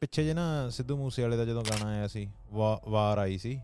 [0.00, 2.30] ਪਿੱਛੇ ਜੇ ਨਾ ਸਿੱਧੂ ਮੂਸੇ ਵਾਲੇ ਦਾ ਜਦੋਂ ਗਾਣਾ ਆਇਆ ਸੀ
[2.88, 3.60] ਵਾਰ ਆਈ ਸੀ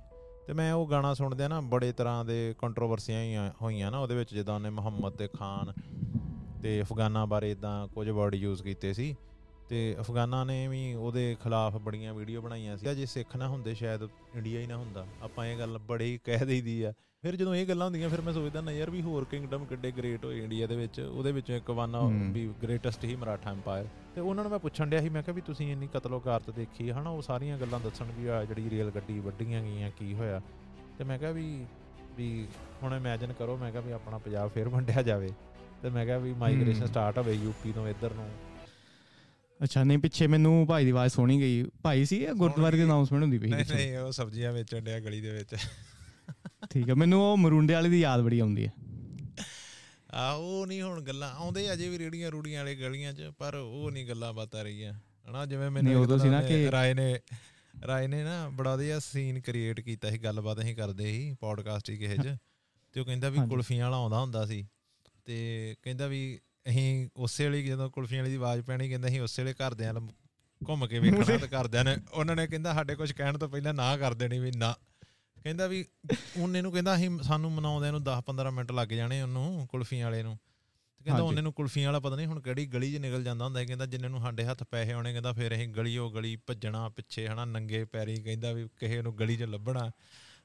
[0.46, 4.54] ਤੇ ਮੈਂ ਉਹ ਗਾਣਾ ਸੁਣਦਿਆਂ ਨਾ ਬੜੇ ਤਰ੍ਹਾਂ ਦੇ ਕੰਟਰੋਵਰਸੀਆਂ ਹੋਈਆਂ ਨਾ ਉਹਦੇ ਵਿੱਚ ਜਿੱਦਾਂ
[4.54, 5.72] ਉਹਨੇ ਮੁਹੰਮਦ ਤੇ ਖਾਨ
[6.62, 9.16] ਤੇ ਅਫਗਾਨਾਂ ਬਾਰੇ ਇਦਾਂ ਕੁਝ ਵਰਡ ਯੂਜ਼ ਕੀਤੇ ਸੀ
[9.68, 14.02] ਤੇ ਅਫਗਾਨਾਂ ਨੇ ਵੀ ਉਹਦੇ ਖਿਲਾਫ ਬੜੀਆਂ ਵੀਡੀਓ ਬਣਾਈਆਂ ਸੀ। ਜੇ ਸਿੱਖ ਨਾ ਹੁੰਦੇ ਸ਼ਾਇਦ
[14.34, 17.86] ਇੰਡੀਆ ਹੀ ਨਾ ਹੁੰਦਾ। ਆਪਾਂ ਇਹ ਗੱਲ ਬੜੀ ਕਹਿ ਦਈਦੀ ਆ। ਫਿਰ ਜਦੋਂ ਇਹ ਗੱਲਾਂ
[17.86, 21.00] ਹੁੰਦੀਆਂ ਫਿਰ ਮੈਂ ਸੋਚਦਾ ਨਾ ਯਾਰ ਵੀ ਹੋਰ ਕਿੰਗਡਮ ਕਿੱਡੇ ਗ੍ਰੇਟ ਹੋਏ ਇੰਡੀਆ ਦੇ ਵਿੱਚ
[21.00, 21.96] ਉਹਦੇ ਵਿੱਚੋਂ ਇੱਕ ਵਨ
[22.32, 25.40] ਵੀ ਗ੍ਰੇਟੈਸਟ ਹੀ ਮਰਾਠਾ ਐਮਪਾਇਰ ਤੇ ਉਹਨਾਂ ਨੂੰ ਮੈਂ ਪੁੱਛਣ ਡਿਆ ਸੀ ਮੈਂ ਕਿਹਾ ਵੀ
[25.40, 29.62] ਤੁਸੀਂ ਇੰਨੀ ਕਤਲੋਗਾਰਤ ਦੇਖੀ ਹਨਾ ਉਹ ਸਾਰੀਆਂ ਗੱਲਾਂ ਦੱਸਣ ਵੀ ਆ ਜਿਹੜੀ ਰੇਲ ਗੱਡੀ ਵੱਡੀਆਂ
[29.62, 30.40] ਗਈਆਂ ਕੀ ਹੋਇਆ?
[30.98, 31.66] ਤੇ ਮੈਂ ਕਿਹਾ ਵੀ
[32.16, 32.46] ਵੀ
[32.82, 35.30] ਹੁਣ ਇਮੇਜਿਨ ਕਰੋ ਮੈਂ ਕਿਹਾ ਵੀ ਆਪਣਾ ਪੰਜਾਬ ਫੇਰ ਵੰਡਿਆ ਜਾਵੇ।
[35.82, 38.28] ਤੇ ਮੈਂ ਕਿਹਾ ਵੀ ਮਾਈਗ੍ਰੇਸ਼ਨ ਸਟਾਰਟ ਹੋਵੇ ਯੂਪੀ ਤੋਂ ਇੱਧਰ ਨੂੰ।
[39.60, 43.38] ਅੱਛਾ ਨਹੀਂ ਪਿੱਛੇ ਮੈਨੂੰ ਭਾਈ ਦੀ ਆਵਾਜ਼ ਸੁਣੀ ਗਈ। ਭਾਈ ਸੀ ਗੁਰਦੁਆਰੇ ਦੀ ਅਨਾਉਂਸਮੈਂਟ ਹੁੰਦੀ
[43.38, 45.56] ਪਈ ਨਹੀਂ ਨਹੀਂ ਉਹ ਸਬਜ਼ੀਆਂ ਵੇਚਣ ਡਿਆ ਗਲੀ ਦੇ ਵਿੱਚ।
[46.70, 48.72] ਠੀਕ ਹੈ ਮੈਨੂੰ ਉਹ ਮਰੁੰਡੇ ਵਾਲੇ ਦੀ ਯਾਦ ਬੜੀ ਆਉਂਦੀ ਹੈ।
[50.14, 53.90] ਆ ਉਹ ਨਹੀਂ ਹੁਣ ਗੱਲਾਂ ਆਉਂਦੇ ਅਜੇ ਵੀ ਰੇੜੀਆਂ ਰੂੜੀਆਂ ਵਾਲੇ ਗਲੀਆਂ 'ਚ ਪਰ ਉਹ
[53.90, 54.92] ਨਹੀਂ ਗੱਲਾਂ ਬਾਤਾਂ ਰਹੀਆਂ।
[55.30, 57.20] ਹਨਾ ਜਿਵੇਂ ਮੈਨੂੰ ਉਦੋਂ ਸੀ ਨਾ ਕਿ ਰਾਏ ਨੇ
[57.86, 61.96] ਰਾਏ ਨੇ ਨਾ ਬੜਾ ਵਧੀਆ ਸੀਨ ਕ੍ਰੀਏਟ ਕੀਤਾ ਸੀ ਗੱਲਬਾਤ ਅਸੀਂ ਕਰਦੇ ਸੀ ਪੋਡਕਾਸਟ ਹੀ
[61.96, 62.36] ਕਿਸੇ 'ਚ
[62.92, 64.66] ਤੇ ਉਹ ਕਹਿੰਦਾ ਵੀ ਕੁਲਫੀਆਂ ਵਾਲਾ ਆਉਂਦਾ ਹੁੰਦਾ ਸੀ
[65.24, 69.42] ਤੇ ਕਹਿੰਦਾ ਵੀ ਅਸੀਂ ਉਸੇ ਵੇਲੇ ਜਦੋਂ ਕੁਲਫੀਆਂ ਵਾਲੀ ਦੀ ਆਵਾਜ਼ ਪੈਣੀ ਕਹਿੰਦਾ ਅਸੀਂ ਉਸੇ
[69.42, 70.08] ਵੇਲੇ ਘਰਦਿਆਂ ਨਾਲ
[70.68, 73.96] ਘੁੰਮ ਕੇ ਵੇਖਣਾ ਤੇ ਘਰਦਿਆਂ ਨੇ ਉਹਨਾਂ ਨੇ ਕਹਿੰਦਾ ਸਾਡੇ ਕੁਝ ਕਹਿਣ ਤੋਂ ਪਹਿਲਾਂ ਨਾ
[73.96, 74.74] ਕਰ ਦੇਣੀ ਵੀ ਨਾ।
[75.44, 75.84] ਕਹਿੰਦਾ ਵੀ
[76.38, 80.22] ਉਹਨੇ ਨੂੰ ਕਹਿੰਦਾ ਅਸੀਂ ਸਾਨੂੰ ਮਨਾਉਂਦਿਆਂ ਨੂੰ 10 15 ਮਿੰਟ ਲੱਗ ਜਾਣੇ ਉਹਨੂੰ ਕੁਲਫੀਆਂ ਵਾਲੇ
[80.22, 80.38] ਨੂੰ।
[80.98, 83.64] ਤੇ ਕਹਿੰਦਾ ਉਹਨੇ ਨੂੰ ਕੁਲਫੀਆਂ ਵਾਲਾ ਪਤਾ ਨਹੀਂ ਹੁਣ ਕਿਹੜੀ ਗਲੀ 'ਚ ਨਿਕਲ ਜਾਂਦਾ ਹੁੰਦਾ
[83.64, 87.44] ਕਹਿੰਦਾ ਜਿੰਨੇ ਨੂੰ ਸਾਡੇ ਹੱਥ ਪੈਸੇ ਆਉਣੇ ਕਹਿੰਦਾ ਫਿਰ ਅਸੀਂ ਗਲੀਓ ਗਲੀ ਭੱਜਣਾ ਪਿੱਛੇ ਹਨਾ
[87.44, 89.90] ਨੰਗੇ ਪੈਰੀ ਕਹਿੰਦਾ ਵੀ ਕਿਸੇ ਨੂੰ ਗਲੀ 'ਚ ਲੱਭਣਾ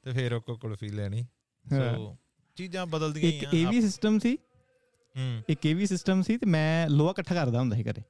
[0.03, 1.23] ਤੇ ਫਿਰ ਉਹ ਕੁਲਫੀ ਲੈਣੀ।
[1.65, 2.17] ਸੋ
[2.55, 4.35] ਚੀਜ਼ਾਂ ਬਦਲਦੀਆਂ ਇੱਕ ਇਹ ਵੀ ਸਿਸਟਮ ਸੀ।
[5.17, 8.01] ਹੂੰ। ਇੱਕ ਇਹ ਵੀ ਸਿਸਟਮ ਸੀ ਤੇ ਮੈਂ ਲੋਹਾ ਇਕੱਠਾ ਕਰਦਾ ਹੁੰਦਾ ਸੀ ਘਰੇ।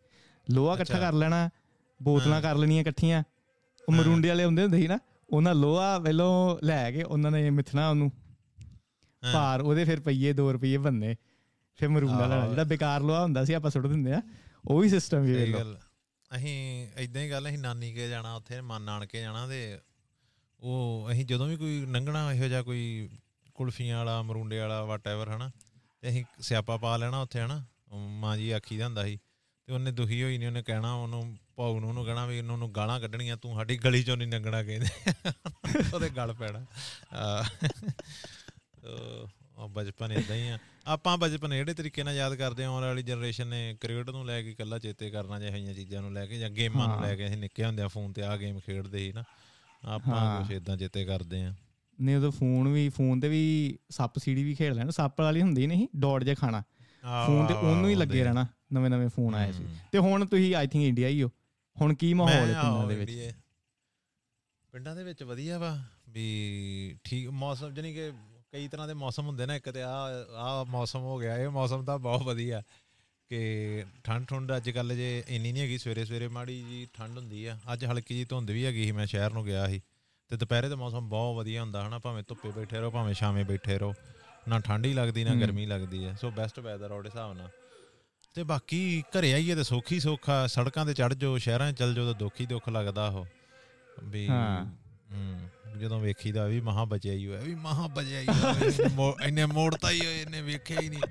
[0.52, 1.50] ਲੋਹਾ ਇਕੱਠਾ ਕਰ ਲੈਣਾ
[2.04, 3.24] ਬੋਤਲਾਂ ਕਰ ਲੈਣੀਆਂ ਇਕੱਠੀਆਂ।
[3.90, 5.00] ਉਹ ਮਰੂੰਡੇ ਵਾਲੇ ਹੁੰਦੇ ਹੁੰਦੇ ਸੀ ਨਾ।
[5.32, 8.12] ਉਹਨਾਂ ਲੋਹਾ ਪਹਿਲੋਂ ਲੈ ਕੇ ਉਹਨਾਂ ਨੇ ਮਿੱਥਣਾ ਉਹਨੂੰ।
[9.34, 11.16] ਭਾਰ ਉਹਦੇ ਫਿਰ ਪਈਏ 2 ਰੁਪਏ ਬੰਨੇ।
[11.80, 14.22] ਫਿਰ ਮਰੂੰਡਾ ਲੈਣਾ। ਜਿਹੜਾ ਬੇਕਾਰ ਲੋਹਾ ਹੁੰਦਾ ਸੀ ਆਪਾਂ ਸੁੱਟ ਦਿੰਦੇ ਆ।
[14.66, 15.76] ਉਹ ਵੀ ਸਿਸਟਮ ਵੀ ਵੇਖ ਲਓ।
[16.36, 19.80] ਅਸੀਂ ਇਦਾਂ ਹੀ ਗੱਲ ਅਸੀਂ ਨਾਨੀ ਕੇ ਜਾਣਾ ਉੱਥੇ ਮਾਨ ਨਾਨਕੇ ਜਾਣਾ ਤੇ
[20.60, 23.10] ਉਹ ਅਸੀਂ ਜਦੋਂ ਵੀ ਕੋਈ ਲੰਘਣਾ ਇਹੋ ਜਿਹਾ ਕੋਈ
[23.54, 25.52] ਕੁਲਫੀਆਂ ਵਾਲਾ ਮਰੂੰਡੇ ਵਾਲਾ ਵਾਟਐਵਰ ਹਨਾ।
[26.02, 27.64] ਤੇ ਅਸੀਂ ਸਿਆਪਾ ਪਾ ਲੈਣਾ ਉੱਥੇ ਹਨਾ।
[28.20, 29.18] ਮਾਂ ਜੀ ਆਖੀ ਦਾ ਹੁੰਦਾ ਸੀ
[29.70, 32.72] ਤੇ ਉਹਨੇ ਦੁਖੀ ਹੋਈ ਨਹੀਂ ਉਹਨੇ ਕਹਿਣਾ ਉਹਨੂੰ ਭਾਉ ਨੂੰ ਉਹਨੂੰ ਕਹਿਣਾ ਵੀ ਇਹਨਾਂ ਨੂੰ
[32.72, 34.88] ਗਾਲਾਂ ਕੱਢਣੀਆਂ ਤੂੰ ਸਾਡੀ ਗਲੀ ਚੋਂ ਨਹੀਂ ਲੰਘਣਾ ਕਹਿੰਦੇ।
[35.94, 36.66] ਉਹਦੇ ਗਲ ਪੈਣਾ।
[39.58, 43.48] ਉਹ ਬਚਪਨ ਇਦਾਂ ਹੀ ਆ। ਆਪਾਂ ਬਚਪਨ ਜਿਹੜੇ ਤਰੀਕੇ ਨਾਲ ਯਾਦ ਕਰਦੇ ਆਉਣ ਵਾਲੀ ਜਨਰੇਸ਼ਨ
[43.48, 46.88] ਨੇ ਕ੍ਰਿਕਟ ਨੂੰ ਲੈ ਕੇ ਇਕੱਲਾ ਚੇਤੇ ਕਰਨਾ ਜਿਹੀਆਂ ਚੀਜ਼ਾਂ ਨੂੰ ਲੈ ਕੇ ਜਾਂ ਗੇਮਾਂ
[46.88, 49.24] ਨੂੰ ਲੈ ਕੇ ਅਸੀਂ ਨਿੱਕੇ ਹੁੰਦੇ ਆ ਫੋਨ ਤੇ ਆ ਗੇਮ ਖੇਡਦੇ ਸੀ ਨਾ।
[49.84, 51.54] ਆਪਾਂ ਕੁਝ ਇਦਾਂ ਚੇਤੇ ਕਰਦੇ ਆ
[52.02, 55.68] ਨਹੀਂ ਉਦੋਂ ਫੋਨ ਵੀ ਫੋਨ ਤੇ ਵੀ ਸੱਪ ਸੀੜੀ ਵੀ ਖੇਡ ਲੈਣਾ ਸੱਪ ਵਾਲੀ ਹੁੰਦੀ
[55.68, 56.64] ਨਹੀਂ ਡੌਟ ਜੇ ਖਾਣਾ।
[57.04, 60.68] ਫੋਨ ਤੇ ਉਹਨੂੰ ਹੀ ਲੱਗੇ ਰਹਿਣਾ ਨਵੇਂ ਨਵੇਂ ਫੋਨ ਆਏ ਸੀ। ਤੇ ਹੁਣ ਤੁਸੀਂ ਆਈ
[60.68, 61.30] ਥਿੰਕ ਇੰਡੀਆ ਹੀ ਹੋ।
[61.82, 63.34] ਹੁਣ ਕੀ ਮਾਹੌਲ ਹੈ ਪਿੰਡਾਂ ਦੇ ਵਿੱਚ?
[64.72, 68.12] ਪਿੰਡਾਂ ਦੇ ਵਿੱਚ ਵਧੀਆ ਵਾ ਵੀ ਠੀਕ ਮੌਸਮ ਜਣੀ ਕਿ
[68.52, 69.94] ਕਈ ਤਰ੍ਹਾਂ ਦੇ ਮੌਸਮ ਹੁੰਦੇ ਨੇ ਇੱਕ ਤੇ ਆ
[70.36, 72.64] ਆ ਮੌਸਮ ਹੋ ਗਿਆ ਇਹ ਮੌਸਮ ਤਾਂ ਬਹੁਤ ਵਧੀਆ।
[73.30, 77.46] ਕਿ ਠੰਡ ਠੰਡ ਅੱਜ ਕੱਲ ਜੇ ਇੰਨੀ ਨਹੀਂ ਹੈਗੀ ਸਵੇਰੇ ਸਵੇਰੇ ਮਾੜੀ ਜੀ ਠੰਡ ਹੁੰਦੀ
[77.46, 79.82] ਆ। ਅੱਜ ਹਲਕੀ ਜੀ ਧੁੰਦ ਵੀ ਹੈਗੀ ਸੀ ਮੈਂ ਸ਼ਹਿਰ ਨੂੰ ਗਿਆ ਸੀ।
[80.28, 83.78] ਤੇ ਦੁਪਹਿਰੇ ਦਾ ਮੌਸਮ ਬਹੁਤ ਵਧੀਆ ਹੁੰਦਾ ਹਨਾ ਭਾਵੇਂ ਧੁੱਪੇ ਬੈਠੇ ਰਹੋ ਭਾਵੇਂ ਛਾਵੇਂ ਬੈਠੇ
[83.78, 83.94] ਰਹੋ।
[84.50, 87.50] ਨਾ ਠੰਡੀ ਲੱਗਦੀ ਨਾ ਗਰਮੀ ਲੱਗਦੀ ਹੈ। ਸੋ ਬੈਸਟ ਵੈਦਰ ਉਹਦੇ ਹਿਸਾਬ ਨਾਲ।
[88.34, 92.06] ਤੇ ਬਾਕੀ ਘਰੇ ਆਈਏ ਤੇ ਸੌਖੀ ਸੌਖਾ ਸੜਕਾਂ ਤੇ ਚੜ ਜਾਓ ਸ਼ਹਿਰਾਂ 'ਚ ਚੱਲ ਜਾਓ
[92.06, 93.26] ਤਾਂ ਦੁੱਖ ਹੀ ਦੁੱਖ ਲੱਗਦਾ ਉਹ।
[94.04, 94.66] ਵੀ ਹਾਂ।
[95.78, 98.28] ਜਦੋਂ ਵੇਖੀਦਾ ਵੀ ਮਹਾ ਬਚਿਆ ਹੀ ਹੋਇਆ ਵੀ ਮਹਾ ਬਚਿਆ ਹੀ
[99.24, 101.02] ਇੰਨੇ ਮੋੜਤਾ ਹੀ ਹੋਏ ਇਹਨੇ ਵੇਖਿਆ ਹੀ ਨਹੀਂ।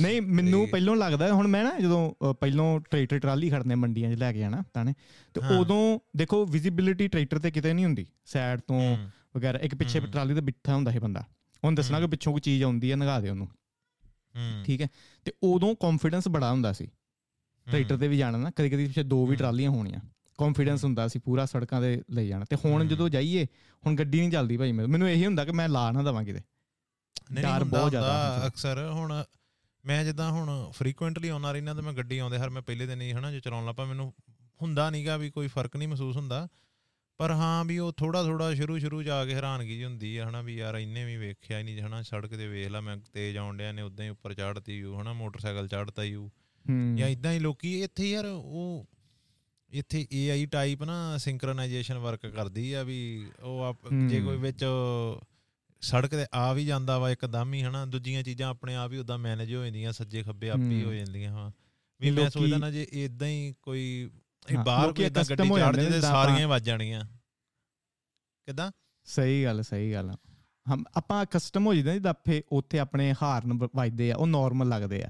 [0.00, 4.32] ਨਹੀਂ ਮੈਨੂੰ ਪਹਿਲਾਂ ਲੱਗਦਾ ਹੁਣ ਮੈਂ ਨਾ ਜਦੋਂ ਪਹਿਲਾਂ ਟਰੈਕਟਰ ਟਰਾਲੀ ਖੜਨੇ ਮੰਡੀਆਂ 'ਚ ਲੈ
[4.32, 4.94] ਕੇ ਜਾਣਾ ਤਾਂ ਨੇ
[5.34, 8.96] ਤੇ ਉਦੋਂ ਦੇਖੋ ਵਿਜ਼ਿਬਿਲਿਟੀ ਟਰੈਕਟਰ ਤੇ ਕਿਤੇ ਨਹੀਂ ਹੁੰਦੀ। ਸਾਈਡ ਤੋਂ
[9.36, 11.24] ਵਗੈਰਾ ਇੱਕ ਪਿੱਛੇ ਟਰਾਲੀ ਤੇ ਬਿੱਠਾ ਹੁੰਦਾ ਸੀ ਬੰਦਾ।
[11.64, 13.48] ਉਹਨੂੰ ਦੱਸਣਾ ਕਿ ਪਿੱਛੋਂ ਕੋਈ ਚੀਜ਼ ਆਉਂਦੀ ਹੈ ਨਗਾ ਦੇ ਉਹਨੂੰ।
[14.64, 14.88] ਠੀਕ ਹੈ?
[15.24, 16.90] ਤੇ ਉਦੋਂ ਕੌਨਫੀਡੈਂਸ ਬੜਾ ਹੁੰਦਾ ਸੀ।
[17.70, 20.00] ਟਰੈਕਟਰ ਤੇ ਵੀ ਜਾਣਾ ਨਾ ਕਦੀ ਕਦੀ ਪਿੱਛੇ ਦੋ ਵੀ ਟਰਾਲੀਆਂ ਹੋਣੀਆਂ।
[20.38, 23.46] ਕੌਨਫੀਡੈਂਸ ਹੁੰਦਾ ਸੀ ਪੂਰਾ ਸੜਕਾਂ ਤੇ ਲਈ ਜਾਣਾ। ਤੇ ਹੁਣ ਜਦੋਂ ਜਾਈਏ
[23.86, 26.40] ਹੁਣ ਗੱਡੀ ਨਹੀਂ ਚੱਲਦੀ ਭਾਈ ਮੈਨੂੰ ਇਹੀ ਹੁੰਦਾ ਕਿ ਮੈਂ ਲਾ ਨਾ ਦਵਾਂ ਕਿਤੇ।
[27.32, 29.24] ਡਰ ਬਹੁਤ ਜ਼ਿਆਦਾ ਅਕਸਰ। ਹੁਣ
[29.84, 33.12] ਮੈਂ ਜਿੱਦਾਂ ਹੁਣ ਫ੍ਰੀਕੁਐਂਟਲੀ ਆਉਣਾ ਰਹਿਣਾ ਤੇ ਮੈਂ ਗੱਡੀ ਆਉਂਦੇ ਹਰ ਮੈਂ ਪਹਿਲੇ ਦਿਨ ਹੀ
[33.12, 34.14] ਹਨਾ ਜੋ ਚਲਾਉਣ ਲੱਪਾ ਮੈਨੂੰ
[34.62, 36.48] ਹੁੰਦਾ ਨਹੀਂਗਾ ਵੀ ਕੋਈ ਫ਼ਰਕ ਨਹੀਂ ਮਹਿਸੂਸ ਹੁੰਦਾ।
[37.18, 40.42] ਪਰ ਹਾਂ ਵੀ ਉਹ ਥੋੜਾ ਥੋੜਾ ਸ਼ੁਰੂ ਸ਼ੁਰੂ ਜਾ ਕੇ ਹੈਰਾਨਗੀ ਜੀ ਹੁੰਦੀ ਹੈ ਹਨਾ
[40.42, 43.56] ਵੀ ਯਾਰ ਇੰਨੇ ਵੀ ਵੇਖਿਆ ਹੀ ਨਹੀਂ ਹਨਾ ਸੜਕ ਤੇ ਵੇਖ ਲਾ ਮੈਂ ਤੇਜ਼ ਆਉਣ
[43.56, 46.30] ਡਿਆ ਨੇ ਉਦਾਂ ਹੀ ਉੱਪਰ ਚੜ੍ਹਤੀ ਯੂ ਹਨਾ ਮੋਟਰਸਾਈਕਲ ਚੜ੍ਹਤਾ ਯੂ।
[46.96, 48.86] ਜਾਂ ਇਦਾਂ ਹੀ ਲੋਕੀ ਇੱਥੇ ਯਾਰ ਉਹ
[49.70, 53.74] ਇੱਥੇ AI ਟਾਈਪ ਨਾ ਸਿੰਕਰੋਨਾਈਜੇਸ਼ਨ ਵਰਕ ਕਰਦੀ ਆ ਵੀ ਉਹ
[54.10, 54.64] ਜੇ ਕੋਈ ਵਿੱਚ
[55.82, 59.18] ਸੜਕ ਤੇ ਆ ਵੀ ਜਾਂਦਾ ਵਾ ਇੱਕਦਮ ਹੀ ਹਨਾ ਦੂਜੀਆਂ ਚੀਜ਼ਾਂ ਆਪਣੇ ਆਪ ਹੀ ਉਦਾਂ
[59.18, 61.50] ਮੈਨੇਜ ਹੋ ਜਾਂਦੀਆਂ ਸੱਜੇ ਖੱਬੇ ਆਪੇ ਹੋ ਜਾਂਦੀਆਂ ਹਾਂ।
[62.00, 64.10] ਵੀ ਮੈਂ ਸੋਚਦਾ ਨਾ ਜੇ ਇਦਾਂ ਹੀ ਕੋਈ
[64.50, 67.04] ਇਹ ਬਾਹਰ ਕੋਈ ਇਦਾਂ ਗੱਡੀ ਚੜ੍ਹਦੇ ਤੇ ਸਾਰੀਆਂ ਵੱਜ ਜਾਣੀਆਂ।
[68.46, 68.72] ਕਿਦਾਂ?
[69.04, 70.16] ਸਹੀ ਗੱਲ ਸਹੀ ਗੱਲ।
[70.74, 75.04] ਹਮ ਆਪਾਂ ਕਸਟਮ ਹੋ ਜਾਂਦੇ ਜਿੱਦਾਂ ਫੇ ਉੱਥੇ ਆਪਣੇ ਹਾਰਨ ਵੱਜਦੇ ਆ ਉਹ ਨਾਰਮਲ ਲੱਗਦੇ
[75.04, 75.08] ਆ।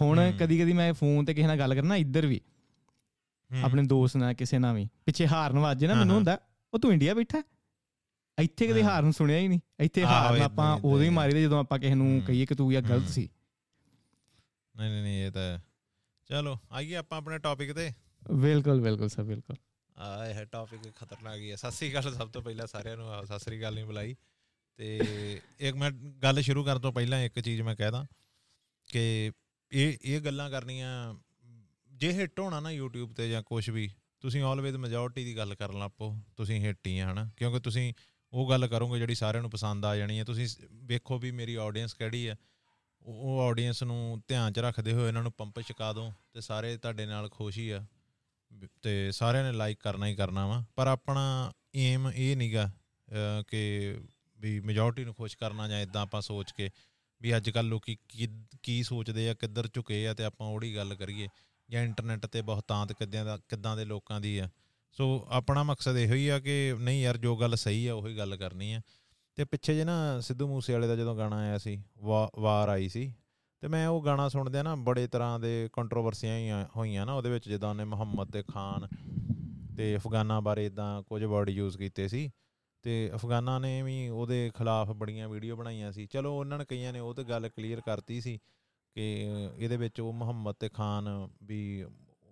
[0.00, 2.40] ਹੁਣ ਕਦੀ ਕਦੀ ਮੈਂ ਫੋਨ ਤੇ ਕਿਸੇ ਨਾਲ ਗੱਲ ਕਰਨਾ ਇੱਧਰ ਵੀ।
[3.62, 6.38] ਆਪਣੇ ਦੋਸਤ ਨਾਲ ਕਿਸੇ ਨਾਲ ਵੀ। ਪਿੱਛੇ ਹਾਰਨ ਵੱਜੇ ਨਾ ਮੈਨੂੰ ਹੁੰਦਾ
[6.74, 7.42] ਉਹ ਤੂੰ ਇੰਡੀਆ ਬੈਠਾ?
[8.38, 11.94] ਇੱਥੇ ਕਦੇ ਹਾਰਨ ਸੁਣਿਆ ਹੀ ਨਹੀਂ। ਇੱਥੇ ਹਾਰਨ ਆਪਾਂ ਉਦੋਂ ਹੀ ਮਾਰੀਦੇ ਜਦੋਂ ਆਪਾਂ ਕਿਸੇ
[11.94, 13.28] ਨੂੰ ਕਹੀਏ ਕਿ ਤੂੰ ਇਹ ਗਲਤ ਸੀ।
[14.76, 15.58] ਨਹੀਂ ਨਹੀਂ ਇਹ ਤਾਂ
[16.28, 17.92] ਚਲੋ ਆਈਏ ਆਪਾਂ ਆਪਣੇ ਟੌਪਿਕ ਤੇ।
[18.30, 19.56] ਬਿਲਕੁਲ ਬਿਲਕੁਲ ਸਰ, ਬਿਲਕੁਲ।
[19.98, 23.38] ਆ, ਇਹ ਟੌਪਿਕ ਖਤਰਨਾਕ ਹੀ ਹੈ। ਸਤਿ ਸ੍ਰੀ ਅਕਾਲ ਸਭ ਤੋਂ ਪਹਿਲਾਂ ਸਾਰਿਆਂ ਨੂੰ, ਸਤਿ
[23.38, 24.16] ਸ੍ਰੀ ਅਕਾਲ ਨਹੀਂ ਬੁਲਾਈ।
[24.76, 25.00] ਤੇ
[25.58, 28.06] ਇੱਕ ਮੈਂ ਗੱਲ ਸ਼ੁਰੂ ਕਰਨ ਤੋਂ ਪਹਿਲਾਂ ਇੱਕ ਚੀਜ਼ ਮੈਂ ਕਹਿਦਾ
[28.88, 29.32] ਕਿ
[29.72, 31.14] ਇਹ ਇਹ ਗੱਲਾਂ ਕਰਨੀਆਂ,
[31.92, 33.90] ਜੇ ਹਿੱਟ ਹੋਣਾ ਨਾ YouTube ਤੇ ਜਾਂ ਕੁਝ ਵੀ,
[34.20, 37.30] ਤੁਸੀਂ ਆਲਵੇਜ਼ ਮੈਜੋਰਟੀ ਦੀ ਗੱਲ ਕਰਨ ਲੱਪੋ ਤੁਸੀਂ ਹਿੱਟ ਹੀ ਹਨਾ?
[37.36, 37.94] ਕਿਉਂਕਿ ਤੁਸੀਂ
[38.32, 41.92] ਉਹ ਗੱਲ ਕਰੋਗੇ ਜਿਹੜੀ ਸਾਰਿਆਂ ਨੂੰ ਪਸੰਦ ਆ ਜਾਣੀ ਹੈ। ਤੁਸੀਂ ਵੇਖੋ ਵੀ ਮੇਰੀ ਆਡੀਅנס
[41.98, 42.36] ਕਿਹੜੀ ਹੈ।
[43.02, 47.06] ਉਹ ਆਡੀਅנס ਨੂੰ ਧਿਆਨ 'ਚ ਰੱਖਦੇ ਹੋਏ ਇਹਨਾਂ ਨੂੰ ਪੰਪ ਛਕਾ ਦਿਓ ਤੇ ਸਾਰੇ ਤੁਹਾਡੇ
[47.06, 47.86] ਨਾਲ ਖੁਸ਼ ਹੀ ਆ।
[48.82, 52.70] ਤੇ ਸਾਰਿਆਂ ਨੇ ਲਾਈਕ ਕਰਨਾ ਹੀ ਕਰਨਾ ਵਾ। ਪਰ ਆਪਣਾ ਏਮ ਇਹ ਨਹੀਂਗਾ
[53.48, 53.98] ਕਿ
[54.38, 56.70] ਵੀ ਮੈਜੋਰਟੀ ਨੂੰ ਖੁਸ਼ ਕਰਨਾ ਜਾਂ ਇਦਾਂ ਆਪਾਂ ਸੋਚ ਕੇ
[57.20, 57.96] ਵੀ ਅੱਜ ਕੱਲ ਲੋਕੀ
[58.62, 61.28] ਕੀ ਸੋਚਦੇ ਆ, ਕਿੱਧਰ ਝੁਕੇ ਆ ਤੇ ਆਪਾਂ ਉਹੜੀ ਗੱਲ ਕਰੀਏ।
[61.68, 64.48] ਜਾਂ ਇੰਟਰਨੈਟ ਤੇ ਬਹੁਤਾਂਤ ਕਿੱਦਾਂ ਦਾ, ਕਿੱਦਾਂ ਦੇ ਲੋਕਾਂ ਦੀ ਆ।
[64.92, 68.36] ਸੋ ਆਪਣਾ ਮਕਸਦ ਇਹੋ ਹੀ ਆ ਕਿ ਨਹੀਂ ਯਾਰ, ਜੋ ਗੱਲ ਸਹੀ ਆ, ਉਹੀ ਗੱਲ
[68.36, 68.80] ਕਰਨੀ ਆ।
[69.38, 71.82] ਤੇ ਪਿੱਛੇ ਜੇ ਨਾ ਸਿੱਧੂ ਮੂਸੇ ਵਾਲੇ ਦਾ ਜਦੋਂ ਗਾਣਾ ਆਇਆ ਸੀ
[72.38, 73.12] ਵਾਰ ਆਈ ਸੀ
[73.62, 77.68] ਤੇ ਮੈਂ ਉਹ ਗਾਣਾ ਸੁਣਦਿਆਂ ਨਾ, ਬੜੇ ਤਰ੍ਹਾਂ ਦੇ ਕੰਟਰੋਵਰਸੀਆਂ ਹੋਈਆਂ ਨਾ, ਉਹਦੇ ਵਿੱਚ ਜਿੱਦਾਂ
[77.70, 78.86] ਉਹਨੇ ਮੁਹੰਮਦ ਤੇ ਖਾਨ
[79.76, 82.30] ਤੇ ਅਫਗਾਨਾਂ ਬਾਰੇ ਇਦਾਂ ਕੁਝ ਵਰਡ ਯੂਜ਼ ਕੀਤੇ ਸੀ।
[82.84, 87.00] ਤੇ ਅਫਗਾਨਾਂ ਨੇ ਵੀ ਉਹਦੇ ਖਿਲਾਫ ਬੜੀਆਂ ਵੀਡੀਓ ਬਣਾਈਆਂ ਸੀ। ਚਲੋ, ਉਹਨਾਂ ਨੇ ਕਈਆਂ ਨੇ
[87.00, 88.38] ਉਹ ਤੇ ਗੱਲ ਕਲੀਅਰ ਕਰਤੀ ਸੀ
[88.96, 89.04] ਕਿ
[89.56, 91.84] ਇਹਦੇ ਵਿੱਚ ਉਹ ਮੁਹੰਮਦ ਤੇ ਖਾਨ ਵੀ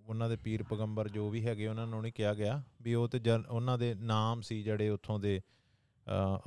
[0.07, 3.21] ਉਹਨਾਂ ਦੇ ਪੀਰ ਪਗੰਬਰ ਜੋ ਵੀ ਹੈਗੇ, ਉਹਨਾਂ ਨੂੰ ਨਹੀਂ ਕਿਹਾ ਗਿਆ ਵੀ ਉਹ ਤੇ
[3.49, 5.39] ਉਹਨਾਂ ਦੇ ਨਾਮ ਸੀ ਜਿਹੜੇ ਉੱਥੋਂ ਦੇ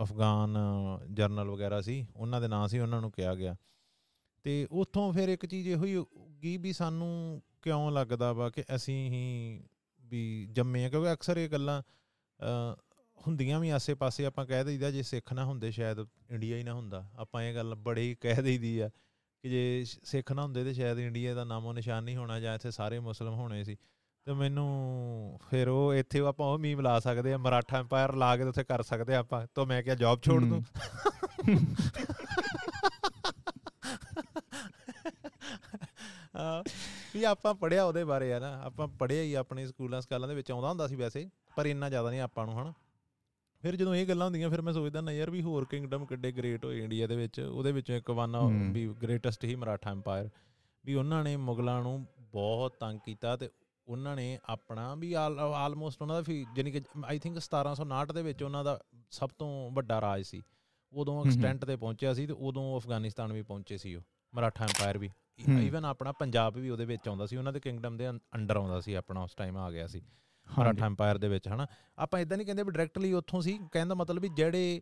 [0.03, 0.57] ਅਫਗਾਨ
[1.13, 3.57] ਜਰਨਲ ਵਗੈਰਾ ਸੀ, ਉਹਨਾਂ ਦੇ ਨਾਂ ਸੀ, ਉਹਨਾਂ ਨੂੰ ਕਿਹਾ ਗਿਆ।
[4.45, 6.05] ਤੇ ਉੱਥੋਂ ਫਿਰ ਇੱਕ ਚੀਜ਼ ਇਹੋ ਹੀ
[6.43, 9.65] ਗਈ ਵੀ ਸਾਨੂੰ ਕਿਉਂ ਲੱਗਦਾ ਵਾ ਕਿ ਅਸੀਂ ਹੀ
[10.01, 10.89] ਵੀ ਜੰਮੇ ਆ?
[10.89, 11.83] ਕਿਉਂਕਿ ਅਕਸਰ ਇਹ ਗੱਲਾਂ
[13.27, 17.11] ਹੁੰਦੀਆਂ ਵੀ ਆਸੇ-ਪਾਸੇ ਆਪਾਂ ਕਹਿ ਦਈਦਾ ਜੇ ਸਿੱਖ ਨਾ ਹੁੰਦੇ ਸ਼ਾਇਦ ਇੰਡੀਆ ਹੀ ਨਾ ਹੁੰਦਾ।
[17.17, 18.91] ਆਪਾਂ ਇਹ ਗੱਲ ਬੜੀ ਕਹਿ ਦਈਦੀ ਆ
[19.43, 22.71] ਕਿ ਜੇ ਸਿੱਖ ਨਾ ਹੁੰਦੇ ਤੇ ਸ਼ਾਇਦ ਇੰਡੀਆ ਦਾ ਨਾਮੋ ਨਿਸ਼ਾਨ ਨਹੀਂ ਹੋਣਾ ਜਾਂ ਇੱਥੇ
[22.71, 23.77] ਸਾਰੇ ਮੁਸਲਮ ਹੋਣੇ ਸੀ।
[24.25, 28.43] ਤੇ ਮੈਨੂੰ ਫਿਰ ਉਹ ਇੱਥੇ ਆਪਾਂ ਉਹ ਮੀਮ ਲਾ ਸਕਦੇ ਆ ਮਰਾਠਾ ਐਮਪਾਇਰ ਲਾ ਕੇ
[28.43, 30.65] ਉੱਥੇ ਕਰ ਸਕਦੇ ਆਪਾਂ। ਤਾਂ ਮੈਂ ਕਿਹਾ ਜੌਬ ਛੋੜ ਦੂੰ
[37.15, 40.51] ਵੀ ਆਪਾਂ ਪੜਿਆ ਉਹਦੇ ਬਾਰੇ ਆ ਨਾ ਆਪਾਂ ਪੜਿਆ ਹੀ ਆਪਣੇ ਸਕੂਲਾਂ ਸਕਾਲਾਂ ਦੇ ਵਿੱਚ
[40.51, 42.73] ਆਉਂਦਾ ਹੁੰਦਾ ਸੀ ਵੈਸੇ ਪਰ ਇੰਨਾ ਜ਼ਿਆਦਾ ਨਹੀਂ ਆਪਾਂ ਨੂੰ ਹਨਾ।
[43.63, 46.65] ਫਿਰ ਜਦੋਂ ਇਹ ਗੱਲਾਂ ਹੁੰਦੀਆਂ ਫਿਰ ਮੈਂ ਸੋਚਦਾ ਨਾ ਯਾਰ ਵੀ ਹੋਰ ਕਿੰਗਡਮ ਕਿੱਡੇ ਗ੍ਰੇਟ
[46.65, 48.37] ਹੋਏ ਇੰਡੀਆ ਦੇ ਵਿੱਚ ਉਹਦੇ ਵਿੱਚੋਂ ਇੱਕ ਵਨ
[48.73, 50.29] ਵੀ ਗ੍ਰੇਟੈਸਟ ਹੀ ਮਰਾਠਾ ਐਮਪਾਇਰ
[50.85, 53.51] ਵੀ ਉਹਨਾਂ ਨੇ ਮੁਗਲਾਂ ਨੂੰ ਬਹੁਤ ਤੰਗ ਕੀਤਾ ਤੇ
[53.89, 58.65] ਉਹਨਾਂ ਨੇ ਆਪਣਾ ਵੀ ਆਲਮੋਸਟ ਉਹਨਾਂ ਦਾ ਜਾਨੀ ਕਿ ਆਈ ਥਿੰਕ 1759 ਦੇ ਵਿੱਚ ਉਹਨਾਂ
[58.65, 58.79] ਦਾ
[59.11, 60.43] ਸਭ ਤੋਂ ਵੱਡਾ ਰਾਜ ਸੀ।
[60.93, 64.03] ਉਦੋਂ ਐਕਸਟੈਂਟ ਤੇ ਪਹੁੰਚਿਆ ਸੀ ਤੇ ਉਦੋਂ ਅਫਗਾਨਿਸਤਾਨ ਵੀ ਪਹੁੰਚੇ ਸੀ ਉਹ
[64.35, 68.11] ਮਰਾਠਾ ਐਮਪਾਇਰ ਵੀ। ਇਵਨ ਆਪਣਾ ਪੰਜਾਬ ਵੀ ਉਹਦੇ ਵਿੱਚ ਆਉਂਦਾ ਸੀ ਉਹਨਾਂ ਦੇ ਕਿੰਗਡਮ ਦੇ
[68.11, 70.03] ਅੰਡਰ ਆਉਂਦਾ ਸੀ ਆਪਣਾ ਉਸ ਟਾਈਮ ਆ ਗਿਆ ਸੀ।
[70.59, 71.67] ਮਰਾਠਾ ਐਮਪਾਇਰ ਦੇ ਵਿੱਚ ਹਨਾ।
[71.99, 74.81] ਆਪਾਂ ਇਦਾਂ ਨਹੀਂ ਕਹਿੰਦੇ ਵੀ ਡਾਇਰੈਕਟਲੀ ਉੱਥੋਂ ਸੀ ਕਹਿੰਦਾ ਮਤਲਬ ਵੀ ਜਿਹੜੇ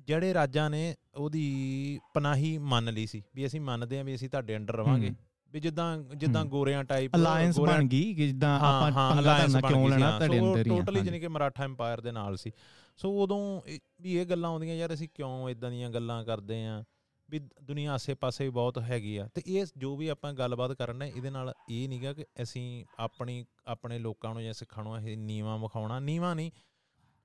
[0.00, 4.56] ਜਿਹੜੇ ਰਾਜਾਂ ਨੇ ਉਹਦੀ ਪਨਾਹੀ ਮੰਨ ਲਈ ਸੀ ਵੀ ਅਸੀਂ ਮੰਨਦੇ ਆਂ ਵੀ ਅਸੀਂ ਤੁਹਾਡੇ
[4.56, 5.10] ਅੰਡਰ ਰਵਾਂਗੇ।
[5.52, 10.18] ਵੀ ਜਿੱਦਾਂ ਜਿੱਦਾਂ ਗੋਰਿਆਂ ਟਾਈਪ ਅਲਾਈਅੰਸ ਬਣ ਗਈ ਕਿ ਜਿੱਦਾਂ ਆਪਾਂ ਪੰਗਾ ਕਰਨਾ ਕਿਉਂ ਲੈਣਾ
[10.18, 12.52] ਤੁਹਾਡੇ ਅੰਦਰ ਹੀ ਟੋਟਲੀ ਜਨੀ ਕਿ ਮਰਾਠਾ ਐਮਪਾਇਰ ਦੇ ਨਾਲ ਸੀ।
[12.96, 13.60] ਸੋ ਉਦੋਂ
[14.00, 16.84] ਵੀ ਇਹ ਗੱਲਾਂ ਆਉਂਦੀਆਂ ਯਾਰ ਅਸੀਂ ਕਿਉਂ ਇਦਾਂ ਦੀਆਂ ਗੱਲਾਂ ਕਰਦੇ ਆਂ
[17.30, 21.30] ਵੀ ਦੁਨੀਆ ਆਸੇ-ਪਾਸੇ ਵੀ ਬਹੁਤ ਹੈਗੀ ਆ। ਤੇ ਇਹ ਜੋ ਵੀ ਆਪਾਂ ਗੱਲਬਾਤ ਕਰਨਾ ਇਹਦੇ
[21.30, 26.00] ਨਾਲ ਇਹ ਨਹੀਂਗਾ ਕਿ ਅਸੀਂ ਆਪਣੀ ਆਪਣੇ ਲੋਕਾਂ ਨੂੰ ਜਾਂ ਸਿੱਖਾਂ ਨੂੰ ਇਹ ਨੀਵਾ ਵਿਖਾਉਣਾ।
[26.00, 26.50] ਨੀਵਾ ਨਹੀਂ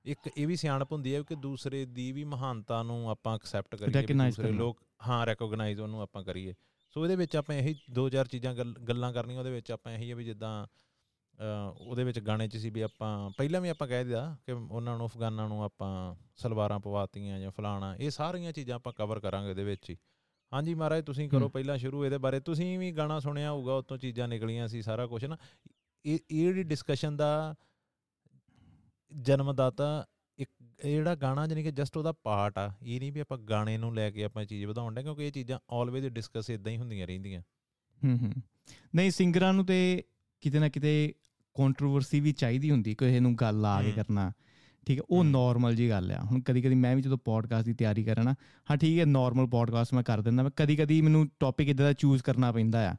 [0.06, 4.14] ਇੱਕ ਇਹ ਵੀ ਸਿਆਣਪ ਹੁੰਦੀ ਹੈ ਕਿ ਦੂਸਰੇ ਦੀ ਵੀ ਮਹਾਨਤਾ ਨੂੰ ਆਪਾਂ ਐਕਸੈਪਟ ਕਰੀਏ
[4.14, 6.54] ਦੂਸਰੇ ਲੋਕ ਹਾਂ ਰੈਕੋਗਨਾਈਜ਼ ਉਹਨੂੰ ਆਪਾਂ ਕਰੀਏ।
[6.90, 10.16] ਸੋ ਇਹਦੇ ਵਿੱਚ ਆਪਾਂ ਇਹੀ ਦੋ ਚਾਰ ਚੀਜ਼ਾਂ ਗੱਲਾਂ ਕਰਨੀਆਂ ਉਹਦੇ ਵਿੱਚ ਆਪਾਂ ਇਹੀ ਹੈ
[10.16, 10.68] ਵੀ ਜਿੱਦਾਂ
[11.78, 15.08] ਉਹਦੇ ਵਿੱਚ ਗਾਣੇ 'ਚ ਸੀ ਵੀ ਆਪਾਂ ਪਹਿਲਾਂ ਵੀ ਆਪਾਂ ਕਹਿ ਦਿਆ ਕਿ ਉਹਨਾਂ ਨੂੰ
[15.08, 19.90] ਅਫਗਾਨਾਂ ਨੂੰ ਆਪਾਂ ਸਲਵਾਰਾਂ ਪਵਾਤੀਆਂ ਜਾਂ ਫਲਾਣਾ ਇਹ ਸਾਰੀਆਂ ਚੀਜ਼ਾਂ ਆਪਾਂ ਕਵਰ ਕਰਾਂਗੇ ਇਹਦੇ ਵਿੱਚ
[19.90, 19.98] ਹੀ।
[20.54, 24.28] ਹਾਂਜੀ ਮਹਾਰਾਜ ਤੁਸੀਂ ਕਰੋ ਪਹਿਲਾਂ ਸ਼ੁਰੂ ਇਹਦੇ ਬਾਰੇ। ਤੁਸੀਂ ਵੀ ਗਾਣਾ ਸੁਣਿਆ ਹੋਊਗਾ ਉਤੋਂ ਚੀਜ਼ਾਂ
[24.28, 25.38] ਨਿਕਲੀਆਂ ਸੀ ਸਾਰਾ ਕੁਝ ਨਾ।
[26.06, 27.56] ਇਹ ਇਹ ਜਿਹੜੀ ਡਿਸਕਸ਼ਨ ਦਾ
[29.22, 30.06] ਜਨਮਦਾਤਾ
[30.38, 30.52] ਇੱਕ
[30.86, 33.96] ਇਹ ਜਿਹੜਾ ਗਾਣਾ ਜਾਨੀ ਕਿ ਜਸਟ ਉਹਦਾ ਪਾਰਟ ਆ ਇਹ ਨਹੀਂ ਵੀ ਆਪਾਂ ਗਾਣੇ ਨੂੰ
[33.96, 37.42] ਲੈ ਕੇ ਆਪਾਂ ਚੀਜ਼ ਵਧਾਉਣ ਦੇ ਕਿਉਂਕਿ ਇਹ ਚੀਜ਼ਾਂ ਆਲਵੇਜ਼ ਡਿਸਕਸ ਇਦਾਂ ਹੀ ਹੁੰਦੀਆਂ ਰਹਿੰਦੀਆਂ।
[38.04, 38.34] ਹੂੰ ਹੂੰ।
[38.96, 40.04] ਨਹੀਂ ਸਿੰਗਰਾਂ ਨੂੰ ਤੇ
[40.42, 41.14] ਕਿਤੇ ਨਾ ਕਿਤੇ
[41.54, 44.32] ਕੰਟਰੋਵਰਸੀ ਵੀ ਚਾਹੀਦੀ ਹੁੰਦੀ ਕਿਸੇ ਨੂੰ ਗੱਲ ਆ ਕੇ ਕਰਨਾ।
[44.86, 47.74] ਠੀਕ ਹੈ ਉਹ ਨਾਰਮਲ ਜੀ ਗੱਲ ਆ। ਹੁਣ ਕਦੀ ਕਦੀ ਮੈਂ ਵੀ ਜਦੋਂ ਪੋਡਕਾਸਟ ਦੀ
[47.74, 48.36] ਤਿਆਰੀ ਕਰਨਾ
[48.72, 51.94] ਹਾਂ ਠੀਕ ਹੈ ਨਾਰਮਲ ਪੋਡਕਾਸਟ ਮੈਂ ਕਰ ਦਿੰਦਾ ਮੈਂ ਕਦੀ ਕਦੀ ਮੈਨੂੰ ਟੌਪਿਕ ਇਦਾਂ ਦਾ
[51.94, 52.96] ਚੂਜ਼ ਕਰਨਾ ਪੈਂਦਾ ਆ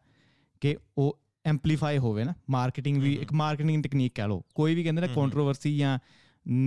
[0.61, 5.01] ਕਿ ਉਹ ਐਮਪਲੀਫਾਈ ਹੋਵੇ ਨਾ। ਮਾਰਕੀਟਿੰਗ ਵੀ ਇੱਕ ਮਾਰਕੀਟਿੰਗ ਟੈਕਨੀਕ ਕਹ ਲਓ। ਕੋਈ ਵੀ ਕਹਿੰਦੇ
[5.01, 5.99] ਨਾ ਕੰਟਰੋਵਰਸੀ ਜਾਂ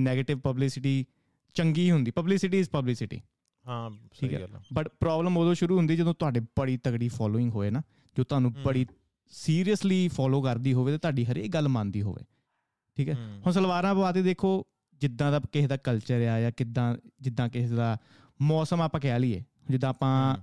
[0.10, 1.06] 네ਗੇਟਿਵ ਪਬਲਿਸਿਟੀ
[1.54, 3.22] ਚੰਗੀ ਹੁੰਦੀ। ਪਬਲਿਸਿਟੀ ਇਜ਼ ਪਬਲਿਸਿਟੀ
[3.68, 7.82] ਹਾਂ ਸਹੀ ਗੱਲ ਬਟ ਪ੍ਰੋਬਲਮ ਉਦੋਂ ਸ਼ੁਰੂ ਹੁੰਦੀ ਜਦੋਂ ਤੁਹਾਡੇ ਬੜੀ ਤਗੜੀ ਫੋਲੋਇੰਗ ਹੋਏ ਨਾ
[8.18, 8.86] ਜੋ ਤੁਹਾਨੂੰ ਬੜੀ
[9.28, 12.24] ਸੀਰੀਅਸਲੀ ਫੋਲੋ ਕਰਦੀ ਹੋਵੇ ਤੇ ਤੁਹਾਡੀ ਹਰੇਕ ਗੱਲ ਮੰਨਦੀ ਹੋਵੇ।
[12.96, 13.14] ਠੀਕ ਹੈ?
[13.46, 14.68] ਹੁਣ ਸਲਵਾਰਾਂ ਪਵਾਤੇ ਦੇਖੋ
[15.02, 17.98] ਜਿੱਦਾਂ ਦਾ ਕਿਸੇ ਦਾ ਕਲਚਰ ਆ ਜਾਂ ਕਿੱਦਾਂ ਜਿੱਦਾਂ ਕਿਸੇ ਦਾ
[18.42, 20.38] ਮੌਸਮ ਆਪਾਂ ਕਹਿ ਲਈਏ। ਜਿੱਦਾਂ ਆਪਾਂ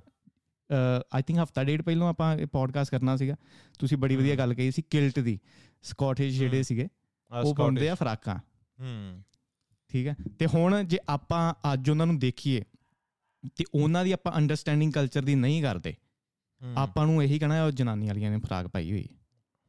[1.12, 3.36] ਆਈ ਥਿੰਕ ਹਫਤਾ ਡੇਟ ਪਹਿਲਾਂ ਆਪਾਂ ਇਹ ਪੋਡਕਾਸਟ ਕਰਨਾ ਸੀਗਾ।
[3.78, 5.38] ਤੁਸੀਂ ਬੜੀ ਵਧੀਆ ਗੱਲ ਕਹੀ ਸੀ ਕਿਲਟ ਦੀ।
[5.82, 6.88] ਸਕਾਟਿਸ਼ ਜਿਹੜੇ ਸੀਗੇ
[7.44, 8.38] ਉਹ ਪਾਉਂਦੇ ਆ ਫਰਾਕਾਂ।
[8.80, 9.22] ਹੂੰ।
[9.88, 10.16] ਠੀਕ ਹੈ?
[10.38, 12.64] ਤੇ ਹੁਣ ਜੇ ਆਪਾਂ ਅੱਜ ਉਹਨਾਂ ਨੂੰ ਦੇਖੀਏ
[13.56, 15.94] ਤੇ ਉਹਨਾਂ ਦੀ ਆਪਾਂ ਅੰਡਰਸਟੈਂਡਿੰਗ ਕਲਚਰ ਦੀ ਨਹੀਂ ਕਰਦੇ
[16.76, 19.08] ਆਪਾਂ ਨੂੰ ਇਹੀ ਕਹਣਾ ਉਹ ਜਨਾਨੀ ਵਾਲੀਆਂ ਨੇ ਫਰਾਕ ਪਾਈ ਹੋਈ।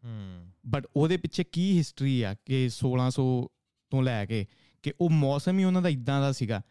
[0.06, 3.48] ਹੂੰ। ਬਟ ਉਹਦੇ ਪਿੱਛੇ ਕੀ ਹਿਸਟਰੀ ਆ ਕਿ 1600
[3.90, 4.46] ਤੋਂ ਲੈ ਕੇ
[4.84, 6.62] ਕਿ ਉਹ ਮੌਸਮ ਹੀ ਉਹਨਾਂ ਦਾ ਇਦਾਂ ਦਾ ਸੀਗਾ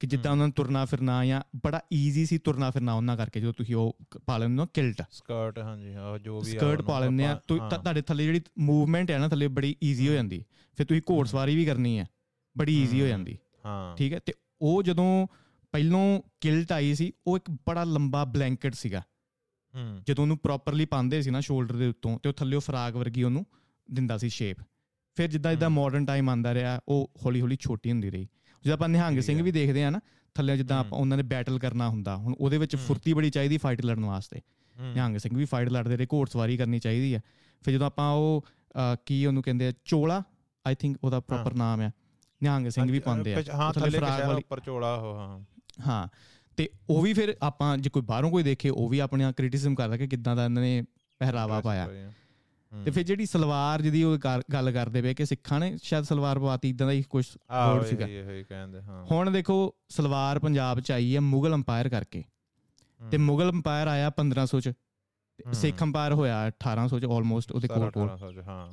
[0.00, 3.52] ਕਿ ਜਿੱਦਾਂ ਉਹਨਾਂ ਨੂੰ ਤੁਰਨਾ ਫਿਰਨਾ ਜਾਂ ਬੜਾ ਈਜ਼ੀ ਸੀ ਤੁਰਨਾ ਫਿਰਨਾ ਉਹਨਾਂ ਕਰਕੇ ਜਦੋਂ
[3.52, 7.40] ਤੁਸੀਂ ਉਹ ਪਾ ਲੈਂਦੇ ਹੋ ਕਿਲਟ। ਸਕਰਟ ਹਾਂਜੀ ਆ ਜੋ ਵੀ ਸਕਰਟ ਪਾ ਲੈਂਦੇ ਆ
[7.48, 10.44] ਤੁਹਾਡੇ ਥੱਲੇ ਜਿਹੜੀ ਮੂਵਮੈਂਟ ਹੈ ਨਾ ਥੱਲੇ ਬੜੀ ਈਜ਼ੀ ਹੋ ਜਾਂਦੀ।
[10.76, 12.06] ਫਿਰ ਤੁਸੀਂ ਘੋੜ ਸਵਾਰੀ ਵੀ ਕਰਨੀ ਹੈ
[12.58, 15.26] ਬੜੀ ਈਜ਼ੀ ਹੋ ਜਾਂਦੀ। ਹਾਂ। ਠੀਕ ਹੈ ਤੇ ਉਹ ਜਦੋਂ
[15.72, 19.02] ਪਹਿਲੋਂ ਕਿਲਟ ਆਈ ਸੀ ਉਹ ਇੱਕ ਬੜਾ ਲੰਬਾ ਬਲੈਂਕਟ ਸੀਗਾ।
[20.06, 23.22] ਜਦੋਂ ਉਹਨੂੰ ਪ੍ਰੋਪਰਲੀ ਪਾਉਂਦੇ ਸੀ ਨਾ ਸ਼ੋਲਡਰ ਦੇ ਉੱਤੋਂ ਤੇ ਉਹ ਥੱਲੇ ਉਹ ਫਰਾਕ ਵਰਗੀ
[23.22, 23.46] ਉਹਨੂੰ
[23.90, 24.56] ਦਿੰਦਾ ਸੀ ਸ਼ੇਪ
[25.14, 28.28] ਫਿਰ ਜਿੱਦਾਂ ਜਿੱਦਾਂ ਮਾਡਰਨ ਟਾਈਮ ਆਂਦਾ ਰਿਹਾ ਉਹ ਹੌਲੀ ਹੌਲੀ ਛੋਟੀ ਹੁੰਦੀ ਰਹੀ।
[28.64, 30.00] ਜਦੋਂ ਆਪਾਂ ਨਿਹੰਗ ਸਿੰਘ ਵੀ ਦੇਖਦੇ ਆ ਨਾ
[30.34, 33.84] ਥੱਲੇ ਜਿੱਦਾਂ ਆਪਾਂ ਉਹਨਾਂ ਨੇ ਬੈਟਲ ਕਰਨਾ ਹੁੰਦਾ ਹੁਣ ਉਹਦੇ ਵਿੱਚ ਫੁਰਤੀ ਬੜੀ ਚਾਹੀਦੀ ਫਾਈਟ
[33.84, 34.40] ਲੜਨ ਵਾਸਤੇ।
[34.94, 37.20] ਨਿਹੰਗ ਸਿੰਘ ਵੀ ਫਾਈਟ ਲੜਦੇ ਰਹੇ ਘੋੜਸਵਾਰੀ ਕਰਨੀ ਚਾਹੀਦੀ ਆ
[37.62, 38.44] ਫਿਰ ਜਦੋਂ ਆਪਾਂ ਉਹ
[39.06, 40.22] ਕੀ ਉਹਨੂੰ ਕਹਿੰਦੇ ਆ ਚੋਲਾ
[40.66, 41.90] ਆਈ ਥਿੰਕ ਉਹਦਾ ਪ੍ਰੋਪਰ ਨਾਮ ਆ।
[42.42, 45.40] ਨਿਹੰਗ ਸਿੰਘ ਵੀ ਪਾਉਂਦੇ ਆ। ਹਾਂ ਥੱਲੇ ਫਰਾਕ ਵਾਲੀ ਉੱਪਰ ਚੋਲਾ ਉਹ ਹਾਂ।
[45.86, 46.08] ਹਾਂ।
[46.56, 49.96] ਤੇ ਉਹ ਵੀ ਫਿਰ ਆਪਾਂ ਜੇ ਕੋਈ ਬਾਹਰੋਂ ਕੋਈ ਦੇਖੇ ਉਹ ਵੀ ਆਪਣੇ ਕ੍ਰਿਟਿਸਿਜ਼ਮ ਕਰਦਾ
[49.96, 50.82] ਕਿ ਕਿੱਦਾਂ ਦਾ ਇਹਨਾਂ ਨੇ
[51.18, 51.86] ਪਹਿਰਾਵਾ ਪਾਇਆ।
[52.84, 54.18] ਤੇ ਫਿਰ ਜਿਹੜੀ ਸਲਵਾਰ ਜਿਹਦੀ ਉਹ
[54.52, 57.24] ਗੱਲ ਕਰਦੇ ਵੇ ਕਿ ਸਿੱਖਾਂ ਨੇ ਸ਼ਾਇਦ ਸਲਵਾਰ ਪਵਾਤੀ ਇਦਾਂ ਦਾ ਹੀ ਕੁਝ
[57.74, 58.06] ਵਰਡ ਸੀਗਾ।
[59.10, 62.24] ਹੁਣ ਦੇਖੋ ਸਲਵਾਰ ਪੰਜਾਬ ਚ ਆਈ ਹੈ ਮੁਗਲ ਅੰਪਾਇਰ ਕਰਕੇ।
[63.10, 64.72] ਤੇ ਮੁਗਲ ਅੰਪਾਇਰ ਆਇਆ 1500 ਚ।
[65.52, 68.08] ਸਿੱਖ ਅੰਪਾਇਰ ਹੋਇਆ 1800 ਚ ਆਲਮੋਸਟ ਉਹਦੇ ਕੋਲ ਕੋਲ
[68.42, 68.72] ਹਾਂ।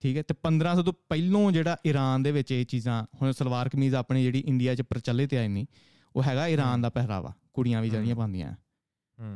[0.00, 3.94] ਠੀਕ ਹੈ ਤੇ 1500 ਤੋਂ ਪਹਿਲੋਂ ਜਿਹੜਾ ਈਰਾਨ ਦੇ ਵਿੱਚ ਇਹ ਚੀਜ਼ਾਂ ਹੁਣ ਸਲਵਾਰ ਕਮੀਜ਼
[3.94, 5.66] ਆਪਣੀ ਜਿਹੜੀ ਇੰਡੀਆ 'ਚ ਪ੍ਰਚਲਿਤ ਆਈ ਨਹੀਂ
[6.16, 8.54] ਉਹ ਹੈਗਾ ਈਰਾਨ ਦਾ ਪਹਿਰਾਵਾ ਕੁੜੀਆਂ ਵੀ ਜਿਹੜੀਆਂ ਪਾਉਂਦੀਆਂ।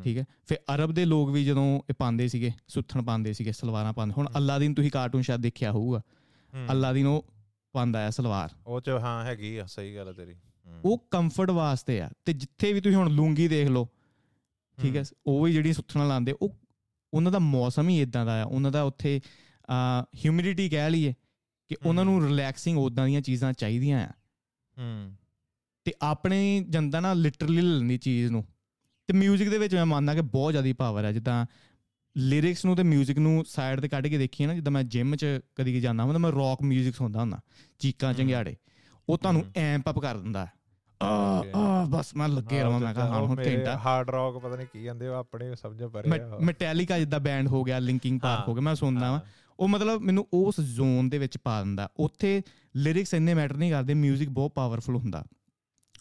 [0.03, 0.25] ਠੀਕ ਹੈ?
[0.47, 4.29] ਫਿਰ ਅਰਬ ਦੇ ਲੋਕ ਵੀ ਜਦੋਂ ਇਹ ਪਾਉਂਦੇ ਸੀਗੇ ਸੁੱਥਣ ਪਾਉਂਦੇ ਸੀਗੇ ਸਲਵਾਰਾਂ ਪਾਉਂਦੇ ਹੁਣ
[4.37, 6.01] ਅੱਲਾਦੀਨ ਤੁਸੀਂ ਕਾਰਟੂਨ ਸ਼ਾਇਦ ਦੇਖਿਆ ਹੋਊਗਾ।
[6.71, 7.25] ਅੱਲਾਦੀਨ ਉਹ
[7.73, 10.35] ਪਾਉਂਦਾ ਹੈ ਸਲਵਾਰ। ਉਹ ਚ ਹਾਂ ਹੈਗੀ ਆ ਸਹੀ ਗੱਲ ਹੈ ਤੇਰੀ।
[10.85, 13.89] ਉਹ ਕੰਫਰਟ ਵਾਸਤੇ ਆ ਤੇ ਜਿੱਥੇ ਵੀ ਤੁਸੀਂ ਹੁਣ ਲੂੰਗੀ ਦੇਖ ਲਓ
[14.79, 15.03] ਠੀਕ ਹੈ?
[15.27, 16.55] ਉਹ ਵੀ ਜਿਹੜੀ ਸੁੱਥਣਾ ਲਾਉਂਦੇ ਉਹ
[17.15, 19.21] ਉਹਨਾਂ ਦਾ ਮੌਸਮ ਹੀ ਇਦਾਂ ਦਾ ਆ ਉਹਨਾਂ ਦਾ ਉੱਥੇ
[19.71, 21.15] ਆ ਹਿਊਮਿਡਿਟੀ ਕਹਿ ਲਈਏ
[21.69, 24.13] ਕਿ ਉਹਨਾਂ ਨੂੰ ਰਿਲੈਕਸਿੰਗ ਉਦਾਂ ਦੀਆਂ ਚੀਜ਼ਾਂ ਚਾਹੀਦੀਆਂ ਆ।
[24.79, 25.17] ਹੂੰ।
[25.86, 28.46] ਤੇ ਆਪਣੇ ਜਨਤਾ ਨਾਲ ਲਿਟਰਲੀ ਲੈਂਦੀ ਚੀਜ਼ ਨੂੰ
[29.08, 31.46] ਤੇ 뮤직 ਦੇ ਵਿੱਚ ਮੈਂ ਮੰਨਦਾ ਕਿ ਬਹੁਤ ਜ਼ਿਆਦਾ ਪਾਵਰ ਹੈ ਜਿੱਦਾਂ
[32.18, 35.26] ਲਿਰਿਕਸ ਨੂੰ ਤੇ 뮤직 ਨੂੰ ਸਾਈਡ ਤੇ ਕੱਢ ਕੇ ਦੇਖੀਏ ਨਾ ਜਿੱਦਾਂ ਮੈਂ ਜਿਮ 'ਚ
[35.56, 37.40] ਕਦੀ ਕੀ ਜਾਂਦਾ ਹੁੰਦਾ ਮੈਂ ਰੌਕ 뮤직 ਸੁਣਦਾ ਹੁੰਦਾ
[37.80, 38.56] ਚੀਕਾਂ ਚੰਗਿਆੜੇ
[39.10, 40.48] ਉਹ ਤੁਹਾਨੂੰ ਐਂਪ ਅਪ ਕਰ ਦਿੰਦਾ
[41.02, 44.84] ਆ ਆ ਬਸ ਮੈਂ ਲੱਗੇ ਰਹਾਂ ਮੈਂ ਕਹਾਂ ਹੁਣ ਘੰਟਾ ਹਾਰਡ ਰੌਕ ਪਤਾ ਨਹੀਂ ਕੀ
[44.84, 48.62] ਜਾਂਦੇ ਉਹ ਆਪਣੇ ਸਮਝ ਪਰੇ ਆ ਮੈਟੈਲਿਕਾ ਜਿੱਦਾਂ ਬੈਂਡ ਹੋ ਗਿਆ ਲਿੰਕਿੰਗ ਪਾਰਕ ਹੋ ਗਿਆ
[48.62, 49.20] ਮੈਂ ਸੁਣਦਾ ਵਾਂ
[49.60, 52.42] ਉਹ ਮਤਲਬ ਮੈਨੂੰ ਉਸ ਜ਼ੋਨ ਦੇ ਵਿੱਚ ਪਾ ਦਿੰਦਾ ਉੱਥੇ
[52.76, 55.26] ਲਿਰਿਕਸ ਇੰਨੇ ਮੈਟਰ ਨਹੀਂ ਕਰਦੇ 뮤직 ਬਹੁਤ ਪਾਵਰਫੁਲ ਹੁੰਦਾ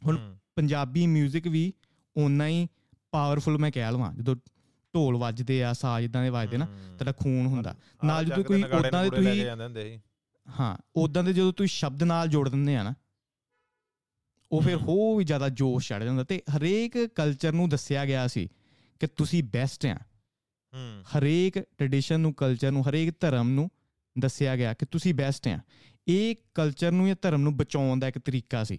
[0.05, 1.73] ਹੁਣ ਪੰਜਾਬੀ 뮤직 ਵੀ
[2.17, 2.67] ਓਨਾ ਹੀ
[3.11, 4.35] ਪਾਵਰਫੁਲ ਮੈਂ ਕਹਿ ਲਵਾਂ ਜਦੋਂ
[4.95, 9.03] ਢੋਲ ਵੱਜਦੇ ਆ ਸਾਜ਼ ਇਦਾਂ ਦੇ ਵੱਜਦੇ ਨਾ ਤੇਰਾ ਖੂਨ ਹੁੰਦਾ। ਨਾਲ ਜਦੋਂ ਕੋਈ ਉਦਾਂ
[9.03, 9.99] ਦੇ ਤੁਸੀਂ
[10.59, 12.93] ਹਾਂ ਉਦਾਂ ਦੇ ਜਦੋਂ ਤੁਸੀਂ ਸ਼ਬਦ ਨਾਲ ਜੋੜ ਦਿੰਦੇ ਆ ਨਾ
[14.51, 18.49] ਉਹ ਫਿਰ ਹੋ। ਵੀ ਜ਼ਿਆਦਾ ਜੋਸ਼ ਚੜ ਜਾਂਦਾ ਤੇ ਹਰੇਕ ਕਲਚਰ ਨੂੰ ਦੱਸਿਆ ਗਿਆ ਸੀ
[18.99, 19.97] ਕਿ ਤੁਸੀਂ ਬੈਸਟ ਆ।
[21.17, 23.69] ਹਰੇਕ ਟ੍ਰੈਡੀਸ਼ਨ ਨੂੰ ਕਲਚਰ ਨੂੰ ਹਰੇਕ ਧਰਮ ਨੂੰ
[24.19, 25.59] ਦੱਸਿਆ ਗਿਆ ਕਿ ਤੁਸੀਂ ਬੈਸਟ ਆ।
[26.07, 28.77] ਇਹ ਕਲਚਰ ਨੂੰ ਜਾਂ ਧਰਮ ਨੂੰ ਬਚਾਉਣ ਦਾ ਇੱਕ ਤਰੀਕਾ ਸੀ।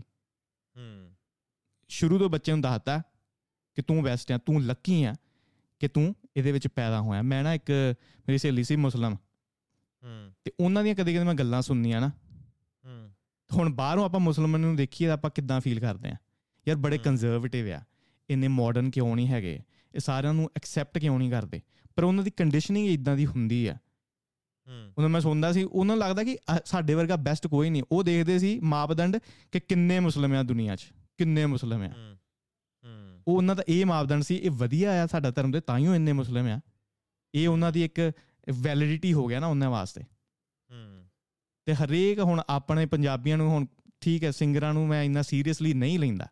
[0.77, 1.04] ਹੂੰ।
[1.95, 2.99] ਸ਼ੁਰੂ ਤੋਂ ਬੱਚੇ ਨੂੰ ਦੱਸਤਾ
[3.75, 5.15] ਕਿ ਤੂੰ ਬੈਸਟ ਆ ਤੂੰ ਲੱਕੀ ਆ
[5.79, 7.95] ਕਿ ਤੂੰ ਇਹਦੇ ਵਿੱਚ ਪੈਦਾ ਹੋਇਆ। ਮੈਂ ਨਾ ਇੱਕ
[8.29, 9.15] ਮੇਰੀ ਸਹੇਲੀ ਸੀ ਮੁਸਲਮ।
[10.05, 13.11] ਹੂੰ। ਤੇ ਉਹਨਾਂ ਦੀਆਂ ਕਦੇ ਕਦੇ ਮੈਂ ਗੱਲਾਂ ਸੁਣਨੀਆਂ ਨਾ। ਹੂੰ।
[13.53, 16.15] ਹੁਣ ਬਾਹਰੋਂ ਆਪਾਂ ਮੁਸਲਮਾਨ ਨੂੰ ਦੇਖੀਏ ਤਾਂ ਆਪਾਂ ਕਿੱਦਾਂ ਫੀਲ ਕਰਦੇ ਆ।
[16.69, 17.81] ਯਾਰ ਬੜੇ ਕੰਜ਼ਰਵੇਟਿਵ ਆ।
[18.31, 19.61] ਇੰਨੇ ਮਾਡਰਨ ਕਿਉਂ ਨਹੀਂ ਹੈਗੇ?
[19.95, 21.61] ਇਹ ਸਾਰਿਆਂ ਨੂੰ ਐਕਸੈਪਟ ਕਿਉਂ ਨਹੀਂ ਕਰਦੇ?
[21.97, 23.77] ਪਰ ਉਹਨਾਂ ਦੀ ਕੰਡੀਸ਼ਨਿੰਗ ਇਦਾਂ ਦੀ ਹੁੰਦੀ ਆ।
[24.99, 28.39] ਉਹਨਾਂ ਮੈਂ ਸੁਣਦਾ ਸੀ ਉਹਨਾਂ ਨੂੰ ਲੱਗਦਾ ਕਿ ਸਾਡੇ ਵਰਗਾ ਬੈਸਟ ਕੋਈ ਨਹੀਂ। ਉਹ ਦੇਖਦੇ
[28.39, 29.17] ਸੀ ਮਾਪਦੰਡ
[29.53, 32.17] ਕਿ ਕਿੰਨੇ ਮੁਸਲਮਾਨ ਆ ਦੁਨੀਆ 'ਚ। ਕਿੰਨੇ ਮੁਸਲਮ ਆ।
[33.29, 35.95] ਉਹ ਉਹਨਾਂ ਦਾ ਇਹ ਮਾਪਦੰਡ ਸੀ ਇਹ ਵਧੀਆ ਆ ਸਾਡਾ ਧਰਮ ਦੇ ਤਾਂ ਹੀ ਉਹ
[35.95, 36.61] ਇੰਨੇ ਮੁਸਲਮ ਆ।
[37.35, 38.13] ਇਹ ਉਹਨਾਂ ਦੀ ਇੱਕ
[38.53, 40.03] ਵੈਲਿਡਿਟੀ ਹੋ ਗਿਆ ਨਾ ਉਹਨਾਂ ਵਾਸਤੇ।
[41.65, 43.67] ਤੇ ਹਰੇਕ ਹੁਣ ਆਪਣੇ ਪੰਜਾਬੀਆਂ ਨੂੰ ਹੁਣ
[44.01, 46.29] ਠੀਕ ਹੈ ਸਿੰਗਰਾਂ ਨੂੰ ਮੈਂ ਇੰਨਾ ਸੀਰੀਅਸਲੀ ਨਹੀਂ ਲੈਂਦਾ।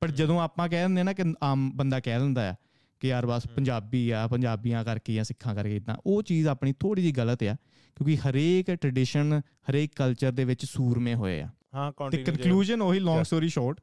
[0.00, 2.54] ਪਰ ਜਦੋਂ ਆਪਾਂ ਕਹਿ ਦਿੰਦੇ ਨਾ ਕਿ ਆਮ ਬੰਦਾ ਕਹਿ ਦਿੰਦਾ ਆ
[3.00, 7.02] ਕਿ ਯਾਰ ਬਸ ਪੰਜਾਬੀ ਆ ਪੰਜਾਬੀਆਂ ਕਰਕੇ ਜਾਂ ਸਿੱਖਾਂ ਕਰਕੇ ਇਦਾਂ ਉਹ ਚੀਜ਼ ਆਪਣੀ ਥੋੜੀ
[7.02, 7.54] ਜੀ ਗਲਤ ਆ
[7.96, 9.40] ਕਿਉਂਕਿ ਹਰੇਕ ਟ੍ਰੈਡੀਸ਼ਨ
[9.70, 13.80] ਹਰੇਕ ਕਲਚਰ ਦੇ ਵਿੱਚ ਸੂਰਮੇ ਹੋਏ ਆ। ਹਾਂ ਤੇ ਕਨਕਲੂਜਨ ਉਹੀ ਲੌਂਗ ਸਟੋਰੀ ਸ਼ਾਰਟ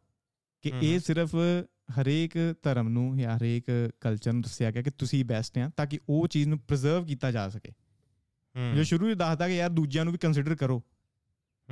[0.61, 1.35] ਕਿ ਇਹ ਸਿਰਫ
[2.01, 5.99] ਹਰੇਕ ਧਰਮ ਨੂੰ ਜਾਂ ਹਰੇਕ ਕਲਚਰ ਨੂੰ ਦੱਸਿਆ ਗਿਆ ਕਿ ਤੁਸੀਂ ਬੈਸਟ ਆ ਤਾਂ ਕਿ
[6.09, 7.71] ਉਹ ਚੀਜ਼ ਨੂੰ ਪ੍ਰੀਜ਼ਰਵ ਕੀਤਾ ਜਾ ਸਕੇ।
[8.75, 10.83] ਜੋ ਸ਼ੁਰੂ ਹੀ ਦੱਸਦਾ ਕਿ ਯਾਰ ਦੂਜਿਆਂ ਨੂੰ ਵੀ ਕੰਸੀਡਰ ਕਰੋ।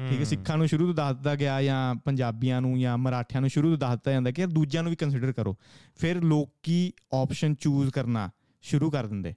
[0.09, 3.49] ਠੀਕ ਹੈ ਸਿੱਖਾਂ ਨੂੰ ਸ਼ੁਰੂ ਤੋਂ ਦੱਸ ਦਿੱਤਾ ਗਿਆ ਜਾਂ ਪੰਜਾਬੀਆਂ ਨੂੰ ਜਾਂ ਮਰਾਠਿਆਂ ਨੂੰ
[3.49, 5.57] ਸ਼ੁਰੂ ਤੋਂ ਦੱਸ ਦਿੱਤਾ ਜਾਂਦਾ ਕਿ ਯਾਰ ਦੂਜਿਆਂ ਨੂੰ ਵੀ ਕੰਸੀਡਰ ਕਰੋ।
[5.95, 8.29] ਫਿਰ ਲੋਕੀ ਆਪਸ਼ਨ ਚੂਜ਼ ਕਰਨਾ
[8.61, 9.33] ਸ਼ੁਰੂ ਕਰ ਦਿੰਦੇ।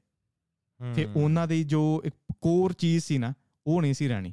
[0.95, 3.35] ਫਿਰ ਉਹਨਾਂ ਦੀ ਜੋ ਇੱਕ ਕੋਰ ਚੀਜ਼ ਸੀ ਨਾ
[3.67, 4.33] ਉਹ ਨਹੀਂ ਸੀ ਰਹਿਣੀ।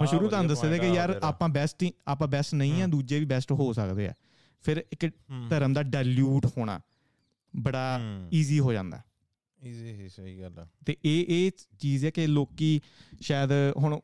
[0.00, 3.24] ਉਹ ਸ਼ੁਰੂ ਤੋਂ ਦੱਸਦੇ ਕਿ ਯਾਰ ਆਪਾਂ ਬੈਸਟ ਹੀ ਆਪਾਂ ਬੈਸਟ ਨਹੀਂ ਆ ਦੂਜੇ ਵੀ
[3.24, 4.12] ਬੈਸਟ ਹੋ ਸਕਦੇ ਆ।
[4.62, 5.10] ਫਿਰ ਇੱਕ
[5.50, 6.80] ਧਰਮ ਦਾ ਡਾਇਲੂਟ ਹੋਣਾ
[7.56, 8.00] ਬੜਾ
[8.32, 9.02] ਈਜ਼ੀ ਹੋ ਜਾਂਦਾ।
[9.64, 12.80] ਈਜ਼ੀ ਹੀ ਸਹੀ ਗੱਲ ਆ। ਤੇ ਇਹ ਇਹ ਚੀਜ਼ ਹੈ ਕਿ ਲੋਕੀ
[13.20, 14.00] ਸ਼ਾਇਦ ਹੁਣ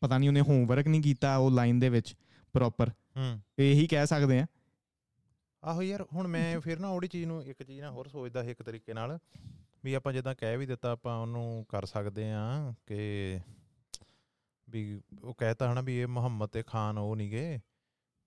[0.00, 2.14] ਪਤਾ ਨਹੀਂ ਉਹਨੇ ਹੋਮਵਰਕ ਨਹੀਂ ਕੀਤਾ ਉਹ ਲਾਈਨ ਦੇ ਵਿੱਚ
[2.52, 4.46] ਪ੍ਰੋਪਰ ਹੂੰ। ਇਹੀ ਕਹਿ ਸਕਦੇ ਆ।
[5.64, 8.62] ਆਹੋ ਯਾਰ ਹੁਣ ਮੈਂ ਫਿਰ ਨਾ ਉਹਦੀ ਚੀਜ਼ ਨੂੰ ਇੱਕ ਚੀਜ਼ ਨਾ ਹੋਰ ਸੋਚਦਾ ਇੱਕ
[8.62, 9.18] ਤਰੀਕੇ ਨਾਲ
[9.84, 13.38] ਵੀ ਆਪਾਂ ਜਿੱਦਾਂ ਕਹਿ ਵੀ ਦਿੱਤਾ ਆਪਾਂ ਉਹਨੂੰ ਕਰ ਸਕਦੇ ਆ ਕਿ
[14.68, 17.58] ਵੀ ਉਹ ਕਹਿਤਾ ਹਨਾ ਵੀ ਇਹ ਮੁਹੰਮਦ ਤੇ ਖਾਨ ਉਹ ਨਹੀਂਗੇ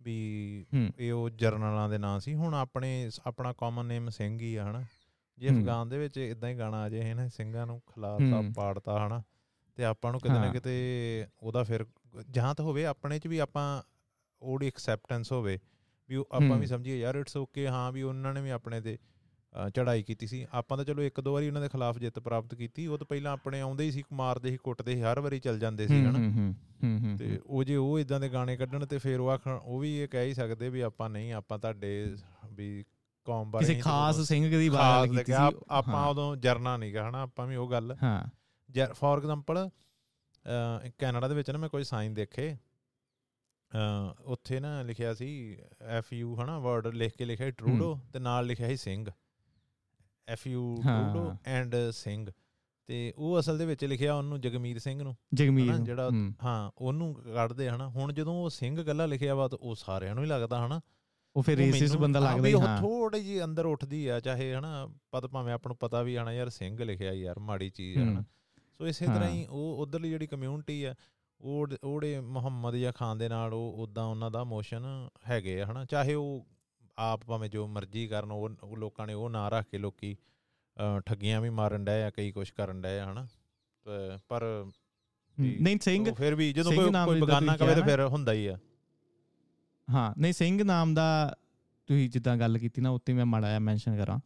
[0.02, 0.66] ਵੀ
[0.98, 4.84] ਇਹ ਉਹ ਜਰਨਲਾਂ ਦੇ ਨਾਂ ਸੀ। ਹੁਣ ਆਪਣੇ ਆਪਣਾ ਕਾਮਨ ਨੇਮ ਸਿੰਘ ਹੀ ਆ ਹਨਾ।
[5.38, 9.24] ਜੇ ਅਫਗਾਨ ਦੇ ਵਿੱਚ ਇਦਾਂ ਹੀ ਗਾਣਾ ਆ ਜੇ ਹਨਾ ਸਿੰਘਾਂ ਨੂੰ ਖਿਲਾਰਤਾ ਪਾੜਤਾ ਹਨਾ
[9.76, 11.86] ਤੇ ਆਪਾਂ ਨੂੰ ਕਿਤੇ ਨਾ ਕਿਤੇ ਉਹਦਾ ਫਿਰ
[12.30, 13.82] ਜਹਾਂ ਤਾਂ ਹੋਵੇ ਆਪਣੇ 'ਚ ਵੀ ਆਪਾਂ
[14.42, 15.60] ਉਹਦੀ ਐਕਸੈਪਟੈਂਸ ਹੋਵੇ
[16.10, 18.98] ਵੀ ਆਪਾਂ ਵੀ ਸਮਝੀਏ ਯਾਰ ਇਟਸ ਓਕੇ ਹਾਂ ਵੀ ਉਹਨਾਂ ਨੇ ਵੀ ਆਪਣੇ ਤੇ
[19.76, 22.88] ਚੜਾਈ ਕੀਤੀ ਸੀ। ਆਪਾਂ ਤਾਂ ਚਲੋ ਇੱਕ ਦੋ ਵਾਰੀ ਉਹਨਾਂ ਦੇ ਖਿਲਾਫ ਜਿੱਤ ਪ੍ਰਾਪਤ ਕੀਤੀ।
[22.88, 25.88] ਉਹ ਤਾਂ ਪਹਿਲਾਂ ਆਪਣੇ ਆਉਂਦੇ ਹੀ ਸੀ ਮਾਰਦੇ ਸੀ ਕੁੱਟਦੇ ਸੀ ਹਰ ਵਾਰੀ ਚੱਲ ਜਾਂਦੇ
[25.88, 26.54] ਸੀ ਹਨਾ।
[27.18, 30.08] ਤੇ ਉਹ ਜੇ ਉਹ ਇਦਾਂ ਦੇ ਗਾਣੇ ਕੱਢਣ ਤੇ ਫਿਰ ਉਹ ਆਖਣ ਉਹ ਵੀ ਇਹ
[30.08, 32.16] ਕਹਿ ਹੀ ਸਕਦੇ ਵੀ ਆਪਾਂ ਨਹੀਂ ਆਪਾਂ ਤੁਹਾਡੇ
[32.54, 32.86] ਵੀ
[33.26, 37.48] ਕੌਮ ਬਾਰੇ ਕਿਸੇ ਖਾਸ ਸਿੰਘ ਦੀ ਬਾਤ ਕੀਤੀ ਸੀ। ਆਪਾਂ ਉਦੋਂ ਜਰਨਾ ਨਹੀਂਗਾ ਹਨਾ ਆਪਾਂ
[37.48, 39.70] ਵੀ ਉਹ ਗੱਲ। ਹਾਂ। ਫੋਰ ਐਗਜ਼ਾਮਪਲ
[40.98, 42.58] ਕੈਨੇਡਾ ਦੇ ਵਿੱਚ ਨਾ ਮੈਂ ਕੋਈ ਸਾਈਨ ਦੇਖੇ।
[44.26, 48.68] ਉੱਥੇ ਨਾ ਲਿਖਿਆ ਸੀ ਐਫ ਯੂ ਹਨਾ ਵਰਡ ਲਿਖ ਕੇ ਲਿਖਿਆ ਟਰੂਡੋ ਤੇ ਨਾਲ ਲਿਖਿਆ
[48.68, 49.06] ਸੀ Singh
[50.30, 52.32] F U Trudeau and Singh
[52.88, 56.10] ਤੇ ਉਹ ਅਸਲ ਦੇ ਵਿੱਚ ਲਿਖਿਆ ਉਹਨੂੰ ਜਗਮੀਤ ਸਿੰਘ ਨੂੰ। ਜਗਮੀਤ ਜਿਹੜਾ
[56.44, 60.24] ਹਾਂ। ਉਹਨੂੰ ਕੱਢਦੇ ਹਨਾ। ਹੁਣ ਜਦੋਂ ਉਹ ਸਿੰਘ ਗੱਲਾਂ ਲਿਖਿਆ ਵਾ ਤਾਂ ਉਹ ਸਾਰਿਆਂ ਨੂੰ
[60.24, 60.82] ਹੀ ਲੱਗਦਾ ਹਨਾ।
[61.36, 65.26] ਉਹ ਫਿਰ ਰੇਸਿਸ ਬੰਦਾ ਲੱਗਦਾ ਹੀ ਹਾਂ। ਥੋੜੀ ਜੀ ਅੰਦਰ ਉੱਠਦੀ ਆ ਚਾਹੇ ਹਨਾ ਪਤ
[65.26, 68.24] ਭਾਵੇਂ ਆਪ ਨੂੰ ਪਤਾ ਵੀ ਹਨਾ ਯਾਰ ਸਿੰਘ ਲਿਖਿਆ ਯਾਰ ਮਾੜੀ ਚੀਜ਼ ਹਨਾ।
[68.78, 70.96] ਸੋ ਇਸੇ ਤਰ੍ਹਾਂ ਹੀ ਉਹ ਉਧਰਲੀ ਜਿਹੜੀ ਕਮਿਊਨਿਟੀ ਆ
[71.42, 75.86] ਉਹ ਉਹੜੇ ਮੁਹੰਮਦ ਜਾਂ ਖਾਨ ਦੇ ਨਾਲ ਉਹ ਉਦਾਂ ਉਹਨਾਂ ਦਾ ਮੋਸ਼ਨ ਹੈਗੇ ਆ ਹਨਾ।
[75.86, 76.48] ਚਾਹੇ ਉਹ
[77.00, 80.16] ਆਪ ਭਾਵੇਂ ਜੋ ਮਰਜ਼ੀ ਕਰਨ ਉਹ ਲੋਕਾਂ ਨੇ ਉਹ ਨਾ ਰੱਖ ਕੇ ਲੋਕੀ
[81.06, 83.28] ਠੱਗੀਆਂ ਵੀ ਮਾਰਨ ਡਏ ਆ ਕਈ ਕੁਝ ਕਰਨ ਡਏ ਆ ਹਨਾ?
[84.30, 84.44] ਪਰ
[85.38, 88.58] ਨਹੀਂ ਸਿੰਘ ਫਿਰ ਵੀ ਜਦੋਂ ਕੋਈ ਕੋਈ ਬਗਾਨਾ ਕਵੇ ਤਾਂ ਫਿਰ ਹੁੰਦਾ ਹੀ ਆ।
[89.88, 91.36] ਹਾਂ ਨਹੀਂ ਸਿੰਘ ਨਾਮ ਦਾ
[91.90, 94.20] ਤੁਸੀਂ ਜਿੱਦਾਂ ਗੱਲ ਕੀਤੀ ਨਾ ਉੱਤੇ ਮੈਂ ਮਾੜਾ ਜਿਹਾ ਮੈਂਸ਼ਨ ਕਰਾਂ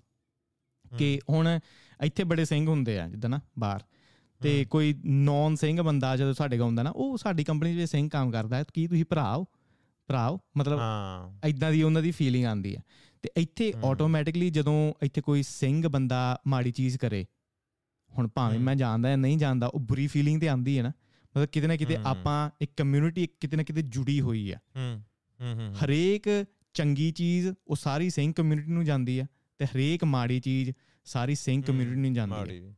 [0.97, 1.59] ਕਿ ਹੁਣ
[2.03, 3.83] ਇੱਥੇ ਬੜੇ ਸਿੰਘ ਹੁੰਦੇ ਆ ਜਿੱਦਾਂ ਨਾ ਬਾਹਰ।
[4.41, 8.09] ਤੇ ਕੋਈ ਨੌਨ ਸਿੰਘ ਬੰਦਾ ਜਦੋਂ ਸਾਡੇ ਕੋਲ ਹੁੰਦਾ ਨਾ ਉਹ ਸਾਡੀ ਕੰਪਨੀ ਵਿੱਚ ਸਿੰਘ
[8.09, 9.45] ਕੰਮ ਕਰਦਾ ਹੈ ਕੀ ਤੁਸੀਂ ਭਰਾਓ
[10.07, 12.81] ਭਰਾਓ ਮਤਲਬ ਹਾਂ। ਇਦਾਂ ਦੀ ਉਹਨਾਂ ਦੀ ਫੀਲਿੰਗ ਆਉਂਦੀ ਹੈ
[13.21, 17.25] ਤੇ ਇੱਥੇ ਆਟੋਮੈਟਿਕਲੀ ਜਦੋਂ ਇੱਥੇ ਕੋਈ ਸਿੰਘ ਬੰਦਾ ਮਾੜੀ ਚੀਜ਼ ਕਰੇ
[18.17, 21.45] ਹੁਣ ਭਾਵੇਂ ਮੈਂ ਜਾਣਦਾ ਜਾਂ ਨਹੀਂ ਜਾਣਦਾ ਉਹ ਬੁਰੀ ਫੀਲਿੰਗ ਤੇ ਆਉਂਦੀ ਹੈ ਨਾ। ਮਤਲਬ
[21.45, 24.57] ਕਿਤੇ ਨਾ ਕਿਤੇ ਆਪਾਂ ਇੱਕ ਕਮਿਊਨਿਟੀ ਕਿਤੇ ਨਾ ਕਿਤੇ ਜੁੜੀ ਹੋਈ ਆ।
[25.83, 29.25] ਹਰੇਕ ਚੰਗੀ ਚੀਜ਼ ਉਹ ਸਾਰੀ ਸਿੰਘ ਕਮਿਊਨਿਟੀ ਨੂੰ ਜਾਂਦੀ ਆ
[29.57, 30.71] ਤੇ ਹਰੇਕ ਮਾੜੀ ਚੀਜ਼
[31.03, 32.75] ਸਾਰੀ ਸਿੰਘ ਕਮਿਊਨਿਟੀ ਨੂੰ ਜਾਂਦੀ ਹੈ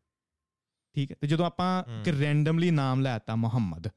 [0.94, 3.88] ਠੀਕ ਹੈ ਤੇ ਜਦੋਂ ਆਪਾਂ ਕਿ ਰੈਂਡਮਲੀ ਨਾਮ ਲੈਤਾ ਮੁਹੰਮਦ।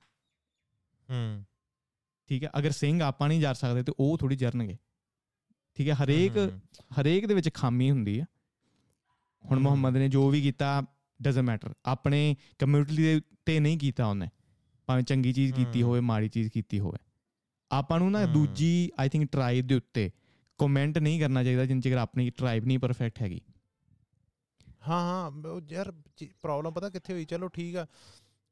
[1.11, 1.45] ਹੂੰ।
[2.31, 4.77] ਠੀਕ ਹੈ ਅਗਰ ਸਿੰਘ ਆਪਾਂ ਨਹੀਂ ਜਰ ਸਕਦੇ ਤੇ ਉਹ ਥੋੜੀ ਜਰਨਗੇ।
[5.77, 6.39] ਠੀਕ ਹੈ ਹਰੇਕ
[7.01, 8.27] ਹਰੇਕ ਦੇ ਵਿੱਚ ਖਾਮੀ ਹੁੰਦੀ ਹੈ।
[9.45, 10.83] ਹੁਣ ਮੁਹੰਮਦ ਨੇ ਜੋ ਵੀ ਕੀਤਾ
[11.21, 14.29] ਡਸਨਟ ਮੈਟਰ ਆਪਣੇ ਕਮਿਊਨਿਟੀ ਦੇ ਤੇ ਨਹੀਂ ਕੀਤਾ ਉਹਨੇ।
[14.89, 16.99] ਭਾਵੇਂ ਚੰਗੀ ਚੀਜ਼ ਕੀਤੀ ਹੋਵੇ ਮਾੜੀ ਚੀਜ਼ ਕੀਤੀ ਹੋਵੇ।
[17.71, 20.11] ਆਪਾਂ ਨੂੰ ਨਾ ਦੂਜੀ ਆਈ ਥਿੰਕ ਟ੍ਰਾਈਬ ਦੇ ਉੱਤੇ
[20.59, 23.41] ਕਮੈਂਟ ਨਹੀਂ ਕਰਨਾ ਚਾਹੀਦਾ ਜਿੰਨ ਚਿਰ ਆਪਣੀ ਟ੍ਰਾਈਬ ਨਹੀਂ ਪਰਫੈਕਟ ਹੈਗੀ।
[24.89, 25.93] ਹਾਂ ਹਾਂ ਯਾਰ
[26.43, 27.25] ਪ੍ਰੋਬਲਮ ਪਤਾ ਕਿੱਥੇ ਹੋਈ?
[27.25, 27.87] ਚਲੋ ਠੀਕ ਆ।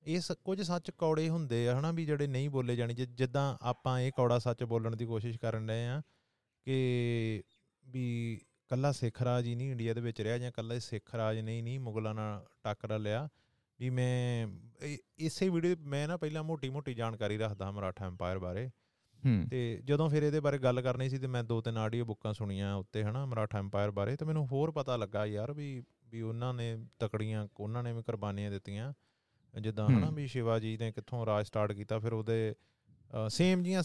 [0.07, 4.13] ਇਹ ਕੁਝ ਸੱਚ ਕੌੜੇ ਹੁੰਦੇ ਆ ਹਨਾ ਵੀ ਜਿਹੜੇ ਨਹੀਂ ਬੋਲੇ ਜਾਣੀ। ਜਿੱਦਾਂ ਆਪਾਂ ਇਹ
[4.17, 6.01] ਕੌੜਾ ਸੱਚ ਬੋਲਣ ਦੀ ਕੋਸ਼ਿਸ਼ ਕਰਨ ਰਹੇ ਆ
[6.67, 7.43] ਕਿ
[7.85, 8.05] ਵੀ
[8.71, 11.79] ਕੱਲਾ ਸਿੱਖ ਰਾਜ ਹੀ ਨਹੀਂ ਇੰਡੀਆ ਦੇ ਵਿੱਚ ਰਿਹਾ ਜਾਂ ਕੱਲਾ ਸਿੱਖ ਰਾਜ ਨਹੀਂ ਨਹੀਂ
[11.81, 13.29] ਮੁਗਲਾਂ ਨਾਲ ਟੱਕਰ ਲਿਆ।
[13.81, 14.47] ਵੀ ਮੈਂ
[15.19, 18.71] ਇਸੇ ਵੀਡੀਓ ਮੈਂ ਨਾ ਪਹਿਲਾਂ ਮੋਟੀ ਮੋਟੀ ਜਾਣਕਾਰੀ ਰੱਖਦਾ ਮਰਾਠਾ ਐਮਪਾਇਰ ਬਾਰੇ।
[19.51, 22.75] ਤੇ ਜਦੋਂ ਫਿਰ ਇਹਦੇ ਬਾਰੇ ਗੱਲ ਕਰਨੀ ਸੀ ਤੇ ਮੈਂ ਦੋ ਤਿੰਨ ਆਡੀਓ ਬੁੱਕਾਂ ਸੁਣੀਆਂ
[22.75, 26.77] ਉੱਤੇ ਹਨਾ ਮਰਾਠਾ ਐਮਪਾਇਰ ਬਾਰੇ। ਤੇ ਮੈਨੂੰ ਹੋਰ ਪਤਾ ਲੱਗਾ ਯਾਰ ਵੀ ਵੀ ਉਹਨਾਂ ਨੇ
[26.99, 28.93] ਤਕੜੀਆਂ ਉਹਨਾਂ ਨੇ ਵੀ ਕੁਰਬਾਨੀਆਂ ਦਿੱਤੀਆਂ।
[29.61, 32.55] ਜਿੱਦਾਂ ਹਨਾ ਵੀ ਸ਼ਿਵਾਜੀ ਨੇ ਕਿੱਥੋਂ ਰਾਜ ਸਟਾਰਟ ਕੀਤਾ ਫਿਰ ਉਹਦੇ
[33.29, 33.83] ਸੇਮ ਜੀਆਂ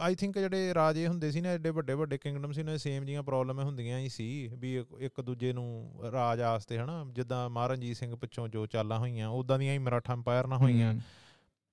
[0.00, 3.22] ਆਈ ਥਿੰਕ ਜਿਹੜੇ ਰਾਜੇ ਹੁੰਦੇ ਸੀ ਨਾ ਐਡੇ ਵੱਡੇ ਵੱਡੇ ਕਿੰਗਡਮ ਸੀ ਨਾ ਸੇਮ ਜੀਆਂ
[3.22, 8.48] ਪ੍ਰੋਬਲਮ ਹੁੰਦੀਆਂ ਹੀ ਸੀ ਵੀ ਇੱਕ ਦੂਜੇ ਨੂੰ ਰਾਜ ਆਸਤੇ ਹਨਾ ਜਿੱਦਾਂ ਮਹਾਰਾਜੀਤ ਸਿੰਘ ਪਿੱਛੋਂ
[8.48, 11.00] ਜੋ ਚਾਲਾਂ ਹੋਈਆਂ ਉਦਾਂ ਦੀਆਂ ਹੀ ਮਰਾਠਾ ਐਮਪਾਇਰ ਨਾ ਹੋਈਆਂ।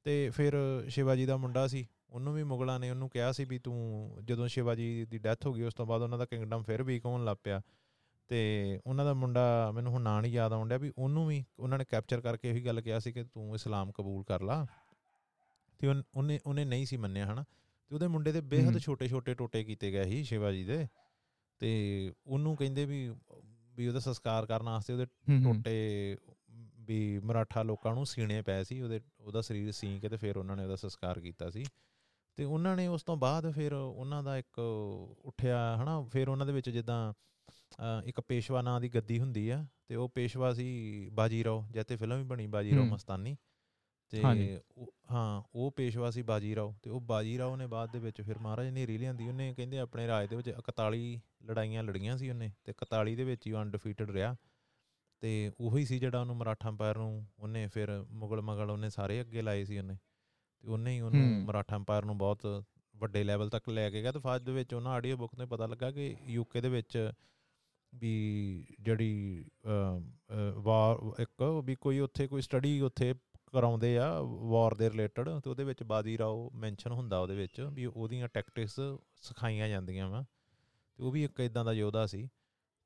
[0.04, 0.54] ਤੇ ਫਿਰ
[0.90, 5.06] ਸ਼ਿਵਾਜੀ ਦਾ ਮੁੰਡਾ ਸੀ ਉਹਨੂੰ ਵੀ ਮੁਗਲਾਂ ਨੇ ਉਹਨੂੰ ਕਿਹਾ ਸੀ ਵੀ ਤੂੰ ਜਦੋਂ ਸ਼ਿਵਾਜੀ
[5.06, 7.62] ਦੀ ਡੈਥ ਹੋ ਗਈ ਉਸ ਤੋਂ ਬਾਅਦ ਉਹਨਾਂ ਦਾ ਕਿੰਗਡਮ ਫਿਰ ਵੀਕ ਹੋਣ ਲੱਗ ਪਿਆ।
[8.28, 11.86] ਤੇ ਉਹਨਾਂ ਦਾ ਮੁੰਡਾ ਮੈਨੂੰ ਹੁਣ ਨਾਂ ਨਹੀਂ ਯਾਦ ਆਉਂਦਾ ਵੀ ਉਹਨੂੰ ਵੀ ਉਹਨਾਂ ਨੇ
[11.86, 14.66] ਕੈਪਚਰ ਕਰਕੇ ਇਹੀ ਗੱਲ ਕਿਹਾ ਸੀ ਕਿ ਤੂੰ ਇਸਲਾਮ ਕਬੂਲ ਕਰ ਲਾ।
[15.80, 17.44] ਤੇ ਉਹਨੇ ਉਹਨੇ ਨਹੀਂ ਸੀ ਮੰਨਿਆ ਹਨਾ?
[17.88, 20.88] ਤੇ ਉਹਦੇ ਮੁੰਡੇ ਦੇ ਬੇਹੱਦ ਛੋਟੇ ਛੋਟੇ ਟੋਟੇ ਕੀਤੇ ਗਏ ਸੀ ਸ਼ਿਵਾਜੀ ਦੇ।
[21.60, 23.16] ਤੇ ਉਹਨੂੰ ਕਹਿੰਦੇ ਵੀ
[23.76, 25.06] ਵੀ ਉਹਦਾ ਸੰਸਕਾਰ ਕਰਨ ਵਾਸਤੇ ਉਹਦੇ
[25.44, 26.18] ਟੋਟੇ
[26.76, 30.56] ਵੀ ਮਰਾਠਾ ਲੋਕਾਂ ਨੂੰ ਸੀਣੇ ਪਏ ਸੀ ਉਹਦੇ ਉਹਦਾ ਸਰੀਰ ਸੀ ਕੇ ਤੇ ਫਿਰ ਉਹਨਾਂ
[30.56, 31.66] ਨੇ ਉਹਦਾ ਸੰਸਕਾਰ ਕੀਤਾ ਸੀ।
[32.36, 34.60] ਤੇ ਉਹਨਾਂ ਨੇ ਉਸ ਤੋਂ ਬਾਅਦ ਫਿਰ ਉਹਨਾਂ ਦਾ ਇੱਕ
[35.26, 36.02] ਉੱਠਿਆ ਹਨਾ?
[36.02, 37.14] ਫਿਰ ਉਹਨਾਂ ਦੇ ਵਿੱਚ ਜਿੱਦਾਂ
[38.06, 42.24] ਇੱਕ ਪੇਸ਼ਵਾ ਨਾਂ ਦੀ ਗੱਦੀ ਹੁੰਦੀ ਆ ਤੇ ਉਹ ਪੇਸ਼ਵਾ ਸੀ ਬਾਜੀਰਾਓ ਜਿੱਤੇ ਫਿਲਮ ਵੀ
[42.24, 43.38] ਬਣੀ ਬਾਜੀਰਾਓ ਮਸਤਾਨੀ।
[44.10, 44.22] ਤੇ
[45.12, 48.88] ਹਾਂ ਉਹ ਪੇਸ਼ਵਾ ਸੀ ਬਾਜੀਰਾਓ ਤੇ ਉਹ ਬਾਜੀਰਾਓ ਨੇ ਬਾਅਦ ਦੇ ਵਿੱਚ ਫਿਰ ਮਹਾਰਾਜ ਨੇ
[48.88, 53.16] ਰੀ ਲਿਆਂਦੀ ਉਹਨੇ ਕਹਿੰਦੇ ਆਪਣੇ ਰਾਜ ਦੇ ਵਿੱਚ 41 ਲੜਾਈਆਂ ਲੜੀਆਂ ਸੀ ਉਹਨੇ ਤੇ 41
[53.16, 54.36] ਦੇ ਵਿੱਚ ਹੀ ਅਨਡਿਫੀਟਡ ਰਿਹਾ।
[55.22, 59.42] ਤੇ ਉਹੀ ਸੀ ਜਿਹੜਾ ਉਹਨੂੰ ਮਰਾਠਾ ਅੰਪਾਇਰ ਨੂੰ ਉਹਨੇ ਫਿਰ ਮੁਗਲ ਮਗਲ ਉਹਨੇ ਸਾਰੇ ਅੱਗੇ
[59.42, 59.98] ਲਾਏ ਸੀ ਉਹਨੇ।
[60.60, 62.64] ਤੇ ਉਹਨੇ ਹੀ ਉਹਨੂੰ ਮਰਾਠਾ ਅੰਪਾਇਰ ਨੂੰ ਬਹੁਤ
[62.96, 65.66] ਵੱਡੇ ਲੈਵਲ ਤੱਕ ਲੈ ਕੇ ਗਿਆ ਤੇ ਫਾਜ ਦੇ ਵਿੱਚ ਉਹਨਾਂ ਆਡੀਓ ਬੁੱਕ ਤੋਂ ਪਤਾ
[65.66, 67.12] ਲੱਗਾ ਕਿ ਯੂਕੇ ਦੇ ਵਿੱਚ
[68.00, 69.46] ਵੀ ਜਿਹੜੀ
[70.56, 73.14] ਵਾਰ ਇੱਕ ਵੀ ਕੋਈ ਉੱਥੇ ਕੋਈ ਸਟੱਡੀ ਉੱਥੇ
[73.54, 77.86] ਕਰਾਉਂਦੇ ਆ ਵਾਰ ਦੇ ਰਿਲੇਟਡ ਤੇ ਉਹਦੇ ਵਿੱਚ ਬਾਦੀ ਰਾਓ ਮੈਂਸ਼ਨ ਹੁੰਦਾ ਉਹਦੇ ਵਿੱਚ ਵੀ
[77.86, 78.80] ਉਹਦੀਆਂ ਟੈਕਟਿਕਸ
[79.16, 80.26] ਸਿਖਾਈਆਂ ਜਾਂਦੀਆਂ ਵਾ
[81.00, 82.30] ਤੇ ਉਹ ਵੀ ਇੱਕ ਇਦਾਂ ਦਾ ਯੋਧਾ ਸੀ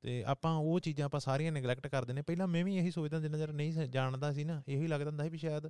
[0.02, 3.38] ਤੇ ਆਪਾਂ ਉਹ ਚੀਜ਼ਾਂ ਆਪਾਂ ਸਾਰੀਆਂ ਨੈਗਲੈਕਟ ਕਰਦੇ ਨੇ ਪਹਿਲਾਂ ਮੈਂ ਵੀ ਇਹੀ ਸੋਚਦਾ ਜਿੰਨਾ
[3.38, 5.68] ਜਰ ਨਹੀਂ ਜਾਣਦਾ ਸੀ ਨਾ ਇਹੀ ਲੱਗਦਾ ਹੁੰਦਾ ਸੀ ਵੀ ਸ਼ਾਇਦ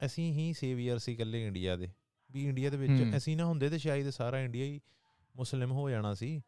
[0.00, 1.88] ਅਸੀਂ ਹੀ ਸੇਵੀਅਰ ਸੀ ਇਕੱਲੇ ਇੰਡੀਆ ਦੇ
[2.30, 4.80] ਵੀ ਇੰਡੀਆ ਦੇ ਵਿੱਚ ਅਸੀਂ ਨਾ ਹੁੰਦੇ ਤੇ ਸ਼ਾਇਦ ਸਾਰਾ ਇੰਡੀਆ ਹੀ
[5.36, 6.42] ਮੁਸਲਿਮ ਹੋ ਜਾਣਾ ਸੀ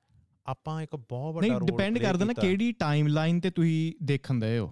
[0.47, 4.59] ਆਪਾਂ ਇੱਕ ਬਹੁਤ ਵੱਡਾ ਰੋਲ ਨਹੀਂ ਡਿਪੈਂਡ ਕਰਦਾ ਨਾ ਕਿਹੜੀ ਟਾਈਮਲਾਈਨ ਤੇ ਤੁਸੀਂ ਦੇਖਣ ਦੇ
[4.59, 4.67] ਹੋ।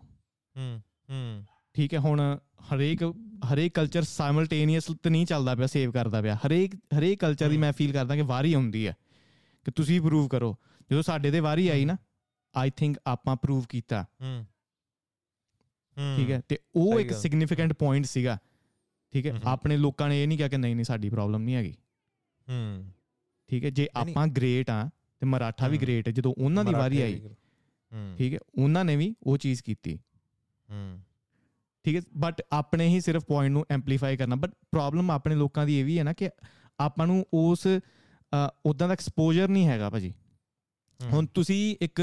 [0.57, 2.39] ਹੂੰ ਹੂੰ। ਠੀਕ ਹੈ ਹੁਣ
[2.75, 3.03] ਹਰੇਕ
[3.53, 7.73] ਹਰੇਕ ਕਲਚਰ ਸਾਈਮਲਟੇਨੀਅਸ ਤੇ ਨਹੀਂ ਚੱਲਦਾ ਪਿਆ ਸੇਵ ਕਰਦਾ ਪਿਆ। ਹਰੇਕ ਹਰੇਕ ਕਲਚਰ ਦੀ ਮੈਂ
[7.73, 8.97] ਫੀਲ ਕਰਦਾ ਕਿ ਵਾਰੀ ਆਉਂਦੀ ਹੈ
[9.65, 10.57] ਕਿ ਤੁਸੀਂ ਪ੍ਰੂਵ ਕਰੋ।
[10.91, 11.97] ਜਦੋਂ ਸਾਡੇ ਦੇ ਵਾਰੀ ਆਈ ਨਾ
[12.57, 14.47] ਆਈ ਥਿੰਕ ਆਪਾਂ ਪ੍ਰੂਵ ਕੀਤਾ। ਹੂੰ।
[16.17, 18.39] ਠੀਕ ਹੈ ਤੇ ਉਹ ਇੱਕ ਸਿਗਨੀਫੀਕੈਂਟ ਪੁਆਇੰਟ ਸੀਗਾ।
[19.13, 21.77] ਠੀਕ ਹੈ ਆਪਣੇ ਲੋਕਾਂ ਨੇ ਇਹ ਨਹੀਂ ਕਿਹਾ ਕਿ ਨਹੀਂ ਨਹੀਂ ਸਾਡੀ ਪ੍ਰੋਬਲਮ ਨਹੀਂ ਹੈਗੀ।
[22.49, 22.93] ਹੂੰ।
[23.49, 27.01] ਠੀਕ ਹੈ ਜੇ ਆਪਾਂ ਗ੍ਰੇਟ ਆ ਤੇ ਮਰਾਠਾ ਵੀ ਗ੍ਰੇਟ ਹੈ ਜਦੋਂ ਉਹਨਾਂ ਦੀ ਵਾਰੀ
[27.01, 27.21] ਆਈ
[28.19, 29.97] ਠੀਕ ਹੈ ਉਹਨਾਂ ਨੇ ਵੀ ਉਹ ਚੀਜ਼ ਕੀਤੀ।
[30.71, 31.01] ਹੂੰ।
[31.85, 35.79] ਠੀਕ ਹੈ ਬਟ ਆਪਣੇ ਹੀ ਸਿਰਫ ਪੁਆਇੰਟ ਨੂੰ ਐਮਪਲੀਫਾਈ ਕਰਨਾ ਬਟ ਪ੍ਰੋਬਲਮ ਆਪਣੇ ਲੋਕਾਂ ਦੀ
[35.81, 36.31] ਇਹ ਵੀ ਹੈ ਨਾ ਕਿ
[36.81, 37.67] ਆਪਾਂ ਨੂੰ ਉਸ
[38.67, 40.15] ਉਦਾਂ ਦਾ ਐਕਸਪੋਜ਼ਰ ਨਹੀਂ ਹੈਗਾ ਭਾਜੀ।
[41.13, 42.01] ਹੁਣ ਤੁਸੀਂ ਇੱਕ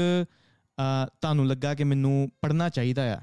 [1.20, 3.20] ਤੁਹਾਨੂੰ ਲੱਗਾ ਕਿ ਮੈਨੂੰ ਪੜ੍ਹਨਾ ਚਾਹੀਦਾ ਆ।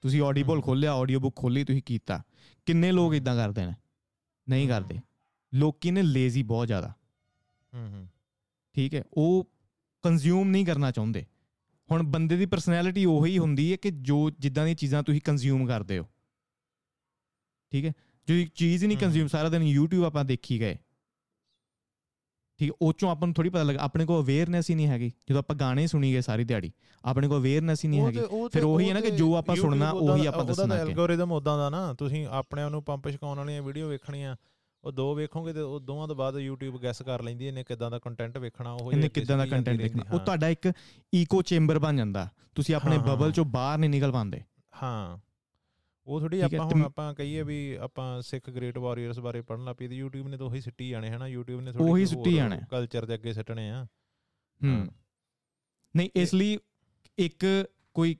[0.00, 2.22] ਤੁਸੀਂ ਆਡੀਬਲ ਖੋਲਿਆ ਆਡੀਓ ਬੁੱਕ ਖੋਲੀ ਤੁਸੀਂ ਕੀਤਾ।
[2.66, 3.72] ਕਿੰਨੇ ਲੋਕ ਇਦਾਂ ਕਰਦੇ ਨੇ?
[4.48, 5.00] ਨਹੀਂ ਕਰਦੇ।
[5.54, 6.92] ਲੋਕੀ ਨੇ ਲੇਜ਼ੀ ਬਹੁਤ ਜ਼ਿਆਦਾ।
[7.74, 8.06] ਹੂੰ ਹੂੰ।
[8.74, 9.48] ਠੀਕ ਹੈ ਉਹ
[10.04, 11.24] ਕੰਜ਼ਿਊਮ ਨਹੀਂ ਕਰਨਾ ਚਾਹੁੰਦੇ।
[11.90, 15.98] ਹੁਣ ਬੰਦੇ ਦੀ ਪਰਸਨੈਲਿਟੀ ਉਹੀ ਹੁੰਦੀ ਹੈ ਕਿ ਜੋ ਜਿੱਦਾਂ ਦੀਆਂ ਚੀਜ਼ਾਂ ਤੁਸੀਂ ਕੰਜ਼ਿਊਮ ਕਰਦੇ
[15.98, 16.06] ਹੋ।
[17.72, 17.92] ਠੀਕ ਹੈ
[18.28, 20.78] ਜੋ ਇੱਕ ਚੀਜ਼ ਹੀ ਨਹੀਂ ਕੰਜ਼ਿਊਮ ਸਾਰਾ ਦਿਨ YouTube ਆਪਾਂ ਦੇਖੀ ਗਏ।
[22.60, 25.38] ਠੀਕ ਉਹ ਚੋਂ ਆਪਾਂ ਨੂੰ ਥੋੜੀ ਪਤਾ ਲੱਗਾ ਆਪਣੇ ਕੋਲ ਅਵੇਅਰਨੈਸ ਹੀ ਨਹੀਂ ਹੈਗੀ। ਜਦੋਂ
[25.38, 26.70] ਆਪਾਂ ਗਾਣੇ ਸੁਣੀ ਗਏ ਸਾਰੀ ਦਿਹਾੜੀ
[27.04, 28.20] ਆਪਣੇ ਕੋਲ ਅਵੇਅਰਨੈਸ ਹੀ ਨਹੀਂ ਹੈਗੀ।
[28.52, 31.56] ਫਿਰ ਉਹੀ ਹੈ ਨਾ ਕਿ ਜੋ ਆਪਾਂ ਸੁਣਨਾ ਉਹੀ ਆਪਾਂ ਦੱਸਣਾ ਹੈ ਉਹਦਾ ਐਲਗੋਰਿਦਮ ਉਦਾਂ
[31.58, 34.36] ਦਾ ਨਾ ਤੁਸੀਂ ਆਪਣੇ ਨੂੰ ਪੰਪ ਛਕਾਉਣ ਵਾਲੀਆਂ ਵੀਡੀਓ ਵੇਖਣੀਆਂ।
[34.84, 37.98] ਉਹ ਦੋ ਵੇਖੋਗੇ ਤੇ ਉਹ ਦੋਵਾਂ ਤੋਂ ਬਾਅਦ YouTube ਗੈਸ ਕਰ ਲੈਂਦੀ ਇਹਨੇ ਕਿਦਾਂ ਦਾ
[37.98, 40.72] ਕੰਟੈਂਟ ਵੇਖਣਾ ਉਹ ਇਹਨੇ ਕਿਦਾਂ ਦਾ ਕੰਟੈਂਟ ਦੇਖਣਾ ਉਹ ਤੁਹਾਡਾ ਇੱਕ
[41.14, 44.40] ਈਕੋ ਚੈਂਬਰ ਬਣ ਜਾਂਦਾ। ਤੁਸੀਂ ਆਪਣੇ ਬਬਲ ਚੋਂ ਬਾਹਰ ਨਹੀਂ ਨਿਕਲ ਪਾਉਂਦੇ
[44.82, 45.18] ਹਾਂ।
[46.06, 50.02] ਉਹ ਥੋੜੀ ਆਪਾਂ ਹੁਣ ਆਪਾਂ ਕਹੀਏ ਵੀ ਆਪਾਂ ਸਿੱਖ ਗ੍ਰੇਟ ਵਾਰੀਅਰਸ ਬਾਰੇ ਪੜਨ ਲੱਪੀ ਤੇ
[50.02, 51.24] YouTube ਨੇ ਤਾਂ ਉਹੀ ਸਿੱਟੀ ਜਾਣੇ ਹਨਾ?
[51.24, 53.86] YouTube ਨੇ ਥੋੜੀ ਉਹੀ ਸਿੱਟੀ ਜਾਣੇ। ਕਲਚਰ ਦੇ ਅੱਗੇ ਸਿੱਟਣੇ ਆ।
[54.64, 54.86] ਹੂੰ।
[55.96, 56.58] ਨਹੀਂ ਇਸ ਲਈ
[57.18, 58.16] ਇੱਕ ਕੋਈ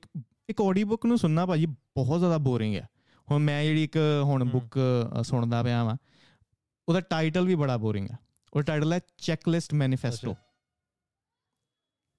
[0.49, 2.89] ਇੱਕ ਆਡੀਓ ਬੁੱਕ ਨੂੰ ਸੁਣਨਾ ਭਾਜੀ ਬਹੁਤ ਜ਼ਿਆਦਾ ਬੋਰਿੰਗ ਹੈ।
[3.31, 4.79] ਹੁਣ ਮੈਂ ਜਿਹੜੀ ਇੱਕ ਹੁਣ ਬੁੱਕ
[5.23, 5.97] ਸੁਣਦਾ ਪਿਆ ਵਾਂ।
[6.87, 8.17] ਉਹਦਾ ਟਾਈਟਲ ਵੀ ਬੜਾ ਬੋਰਿੰਗ ਹੈ
[8.53, 10.35] ਉਹ ਟਾਈਟਲ ਹੈ ਚੈੱਕਲਿਸਟ ਮੈਨੀਫੈਸਟੋ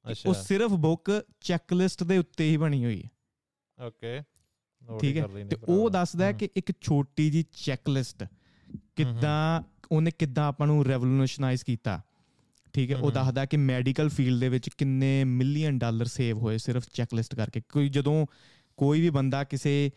[0.05, 4.21] ਅੱਛਾ। ਉਹ ਸਿਰਫ ਬੁੱਕ ਚੈੱਕਲਿਸਟ ਦੇ ਉੱਤੇ ਹੀ ਬਣੀ ਹੋਈ ਹੈ। ਓਕੇ।
[5.01, 8.25] ਠੀਕ ਹੈ ਤੇ ਉਹ ਦੱਸਦਾ ਹੈ ਕਿ ਇੱਕ ਛੋਟੀ ਜੀ ਚੈੱਕਲਿਸਟ
[8.97, 12.01] ਕਿੱਦਾਂ ਉਹਨੇ ਕਿੱਦਾਂ ਆਪਾਂ ਨੂੰ ਰੈਵੋਲੂਸ਼ਨਾਈਜ਼ ਕੀਤਾ।
[12.73, 12.97] ਠੀਕ ਹੈ?
[12.97, 17.61] ਉਹ ਦੱਸਦਾ ਕਿ ਮੈਡੀਕਲ ਫੀਲਡ ਦੇ ਵਿੱਚ ਕਿੰਨੇ ਮਿਲੀਅਨ ਡਾਲਰ ਸੇਵ ਹੋਏ ਸਿਰਫ ਚੈੱਕਲਿਸਟ ਕਰਕੇ।
[17.73, 18.27] ਕੋਈ ਜਦੋਂ
[18.77, 19.91] ਕੋਈ ਵੀ ਬੰਦਾ ਕਿਸੇ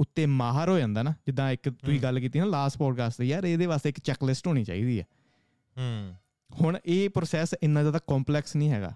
[0.00, 3.44] ਉੱਤੇ ਮਾਹਰ ਹੋ ਜਾਂਦਾ ਨਾ ਜਿੱਦਾਂ ਇੱਕ ਤੁਸੀਂ ਗੱਲ ਕੀਤੀ ਨਾ ਲਾਸਟ ਪੋਡਕਾਸਟ ਤੇ ਯਾਰ
[3.44, 5.04] ਇਹਦੇ ਵਾਸਤੇ ਇੱਕ ਚੈੱਕਲਿਸਟ ਹੋਣੀ ਚਾਹੀਦੀ ਹੈ।
[5.78, 6.14] ਹੂੰ।
[6.62, 8.94] ਹੁਣ ਇਹ ਪ੍ਰੋਸੈਸ ਇੰਨਾ ਜ਼ਿਆਦਾ ਕੰਪਲੈਕਸ ਨਹੀਂ ਹੈਗਾ।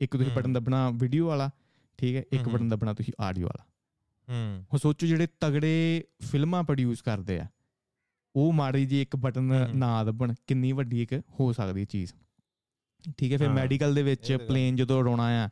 [0.00, 1.50] ਇੱਕ ਤੁਸੀਂ ਬਟਨ ਦਬਣਾ ਵੀਡੀਓ ਵਾਲਾ
[1.98, 3.64] ਠੀਕ ਹੈ ਇੱਕ ਬਟਨ ਦਬਣਾ ਤੁਸੀਂ ਆਡੀਓ ਵਾਲਾ।
[4.28, 7.46] ਹੂੰ। ਹੁਣ ਸੋਚੋ ਜਿਹੜੇ ਤਗੜੇ ਫਿਲਮਾਂ ਪ੍ਰੋਡਿਊਸ ਕਰਦੇ ਆ
[8.36, 12.12] ਉਹ ਮਾੜੀ ਜੀ ਇੱਕ ਬਟਨ ਨਾ ਦਬਣ ਕਿੰਨੀ ਵੱਡੀ ਇੱਕ ਹੋ ਸਕਦੀ ਚੀਜ਼।
[13.18, 15.48] ਠੀਕ ਹੈ ਫਿਰ ਮੈਡੀਕਲ ਦੇ ਵਿੱਚ ਪਲੇਨ ਜਦੋਂ ਉਡਾਉਣਾ ਆ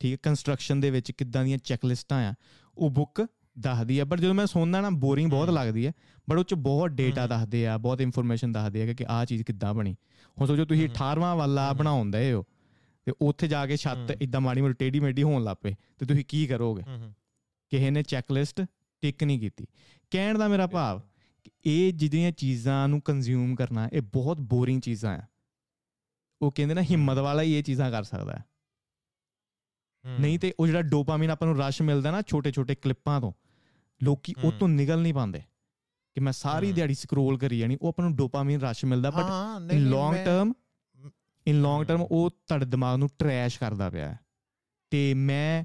[0.00, 2.34] ਠੀਕ ਹੈ ਕੰਸਟਰਕਸ਼ਨ ਦੇ ਵਿੱਚ ਕਿੱਦਾਂ ਦੀਆਂ ਚੈੱਕ ਲਿਸਟਾਂ ਆ
[2.78, 3.26] ਉਹ ਬੁੱਕ
[3.60, 5.92] ਦੱਸਦੀ ਆ ਪਰ ਜਦੋਂ ਮੈਂ ਸੁਣਦਾ ਨਾ ਬੋਰਿੰਗ ਬਹੁਤ ਲੱਗਦੀ ਹੈ
[6.30, 9.74] ਬਟ ਉਹ ਚ ਬਹੁਤ ਡੇਟਾ ਦੱਸਦੇ ਆ ਬਹੁਤ ਇਨਫੋਰਮੇਸ਼ਨ ਦੱਸਦੇ ਆ ਕਿ ਆਹ ਚੀਜ਼ ਕਿੱਦਾਂ
[9.74, 9.96] ਬਣੀ।
[10.40, 12.44] ਹੁਣ ਸੋਚੋ ਤੁਸੀਂ 18ਵਾਂ ਵਾਲਾ ਬਣਾਉਂਦੇ ਹੋ
[13.04, 16.46] ਤੇ ਉੱਥੇ ਜਾ ਕੇ ਛੱਤ ਇਦਾਂ ਮਾੜੀ ਮੋਟੀ ਟੇਡੀ ਮੇਡੀ ਹੋਣ ਲੱਪੇ ਤੇ ਤੁਸੀਂ ਕੀ
[16.46, 16.82] ਕਰੋਗੇ?
[17.68, 18.62] ਕਿਸੇ ਨੇ ਚੈੱਕਲਿਸਟ
[19.00, 19.66] ਟਿਕ ਨਹੀਂ ਕੀਤੀ।
[20.10, 21.00] ਕਹਿਣ ਦਾ ਮੇਰਾ ਭਾਵ
[21.44, 25.22] ਕਿ ਇਹ ਜਿਹੜੀਆਂ ਚੀਜ਼ਾਂ ਨੂੰ ਕੰਜ਼ਿਊਮ ਕਰਨਾ ਇਹ ਬਹੁਤ ਬੋਰਿੰਗ ਚੀਜ਼ਾਂ ਆ।
[26.42, 28.44] ਉਹ ਕਹਿੰਦੇ ਨਾ ਹਿੰਮਤ ਵਾਲਾ ਹੀ ਇਹ ਚੀਜ਼ਾਂ ਕਰ ਸਕਦਾ ਹੈ।
[30.20, 33.32] ਨਹੀਂ ਤੇ ਉਹ ਜਿਹੜਾ ਡੋਪਾਮਾਈਨ ਆਪਾਂ ਨੂੰ ਰਸ਼ ਮਿਲਦਾ ਨਾ ਛੋਟੇ ਛੋਟੇ ਕਲਿੱਪਾਂ ਤੋਂ
[34.02, 35.38] ਲੋਕੀ ਉਹ ਤੋਂ ਨਿਕਲ ਨਹੀਂ ਪਾਉਂਦੇ
[36.14, 39.24] ਕਿ ਮੈਂ ਸਾਰੀ ਦਿਹਾੜੀ ਸਕਰੋਲ ਕਰੀ ਜਾਣੀ ਉਹ ਆਪਾਂ ਨੂੰ ਡੋਪਾਮਾਈਨ ਰਸ਼ ਮਿਲਦਾ but
[39.72, 40.52] in long term
[41.46, 44.16] in long term ਉਹ ਤੁਹਾਡੇ ਦਿਮਾਗ ਨੂੰ ਟਰੈਸ਼ ਕਰਦਾ ਪਿਆ
[44.90, 45.64] ਤੇ ਮੈਂ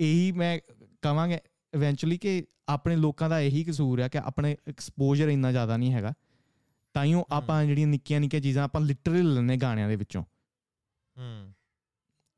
[0.00, 0.58] ਇਹੀ ਮੈਂ
[1.02, 1.40] ਕਵਾਂਗੇ
[1.74, 6.12] ਇਵੈਂਚੁਅਲੀ ਕਿ ਆਪਣੇ ਲੋਕਾਂ ਦਾ ਇਹੀ ਕਸੂਰ ਹੈ ਕਿ ਆਪਣੇ ਐਕਸਪੋਜ਼ਰ ਇੰਨਾ ਜ਼ਿਆਦਾ ਨਹੀਂ ਹੈਗਾ।
[6.92, 10.24] ਤਾਈਓ ਆਪਾਂ ਜਿਹੜੀਆਂ ਨਿੱਕੀਆਂ ਨਿੱਕੀਆਂ ਚੀਜ਼ਾਂ ਆਪਾਂ ਲਿਟਰਲੀ ਲੈਣੇ ਗਾਣਿਆਂ ਦੇ ਵਿੱਚੋਂ।
[11.18, 11.54] ਹੂੰ।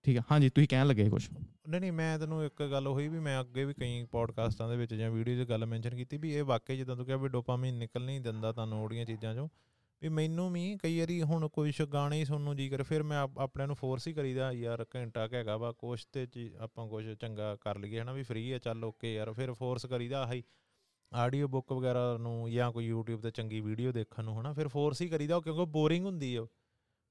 [0.04, 1.28] ਠੀਕ ਹੈ, ਹਾਂਜੀ, ਤੁਸੀਂ ਕਹਿਣ ਲੱਗੇ ਕੁਝ
[1.68, 4.94] ਨਹੀਂ ਨਹੀਂ, ਮੈਂ ਤੈਨੂੰ ਇੱਕ ਗੱਲ ਹੋਈ ਵੀ ਮੈਂ ਅੱਗੇ ਵੀ ਕਈ ਪੋਡਕਾਸਟਾਂ ਦੇ ਵਿੱਚ
[4.94, 8.04] ਜਾਂ ਵੀਡੀਓ 'ਚ ਗੱਲ ਮੈਂਸ਼ਨ ਕੀਤੀ ਵੀ ਇਹ ਵਾਕਈ ਜਿੱਦਾਂ ਤੂੰ ਕਿਹਾ ਵੀ ਡੋਪਾਮਾਈਨ ਨਿਕਲ
[8.04, 9.48] ਨਹੀਂ ਦਿੰਦਾ ਤੁਹਾਨੂੰ ਉਹੜੀਆਂ ਚੀਜ਼ਾਂ 'ਚੋਂ।
[10.02, 13.18] ਵੀ ਮੈਨੂੰ ਵੀ ਕਈ ਵਾਰੀ ਹੁਣ ਕੋਈ ਗਾਣੇ ਹੀ ਸੁਣਨ ਨੂੰ ਜੀ ਕਰ, ਫਿਰ ਮੈਂ
[13.18, 16.26] ਆਪਣੇ ਨੂੰ ਫੋਰਸ ਹੀ ਕਰੀਦਾ, ਯਾਰ ਘੰਟਾ ਹੈਗਾ ਵਾ, ਕੁਛ ਤੇ
[16.58, 20.22] ਆਪਾਂ ਕੁਝ ਚੰਗਾ ਕਰ ਲਈਏ, ਹਨਾ, ਵੀ ਫ੍ਰੀ ਹੈ ਚੱਲ ਓਕੇ ਯਾਰ, ਫਿਰ ਫੋਰਸ ਕਰੀਦਾ
[20.22, 20.42] ਆਹੀ।
[21.12, 25.02] ਆਡੀਓ ਬੁੱਕ ਵਗੈਰਾ ਨੂੰ ਜਾਂ ਕੋਈ YouTube ਤੇ ਚੰਗੀ ਵੀਡੀਓ ਦੇਖਣ ਨੂੰ, ਹਨਾ, ਫਿਰ ਫੋਰਸ
[25.02, 26.42] ਹੀ ਕਰੀਦਾ ਕਿਉਂਕਿ ਬੋਰਿੰਗ ਹੁੰਦੀ ਹੈ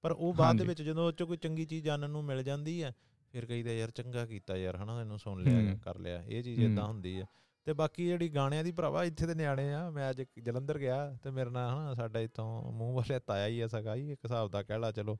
[0.02, 2.84] ਪਰ ਉਹ ਬਾਅਦ ਦੇ ਵਿੱਚ ਜਦੋਂ ਉਹ ਚ ਕੋਈ ਚੰਗੀ ਚੀਜ਼ ਜਾਣਨ ਨੂੰ ਮਿਲ ਜਾਂਦੀ
[2.84, 2.94] ਹੈ
[3.32, 6.88] ਫਿਰ ਕਹੀਦਾ ਯਾਰ ਚੰਗਾ ਕੀਤਾ ਯਾਰ ਹਨਾ ਇਹਨੂੰ ਸੁਣ ਲਿਆ ਕਰ ਲਿਆ ਇਹ ਚੀਜ਼ ਇਦਾਂ
[6.88, 7.26] ਹੁੰਦੀ ਹੈ
[7.66, 11.32] ਤੇ ਬਾਕੀ ਜਿਹੜੀ ਗਾਣਿਆਂ ਦੀ ਭਰਾਵਾ ਇੱਥੇ ਦੇ ਨਿਆਣੇ ਆ ਮੈਂ ਅੱਜ ਜਲੰਧਰ ਗਿਆ ਤੇ
[11.32, 14.64] ਮੇਰੇ ਨਾਲ ਹਨਾ ਸਾਡਾ ਇਥੋਂ ਮੂੰਹ ਵਾਲੇ ਤਾਇਆ ਹੀ ਆ ਸਗਾ ਹੀ ਇੱਕ ਹਿਸਾਬ ਦਾ
[14.64, 15.18] ਕਹਿਲਾ ਚਲੋ।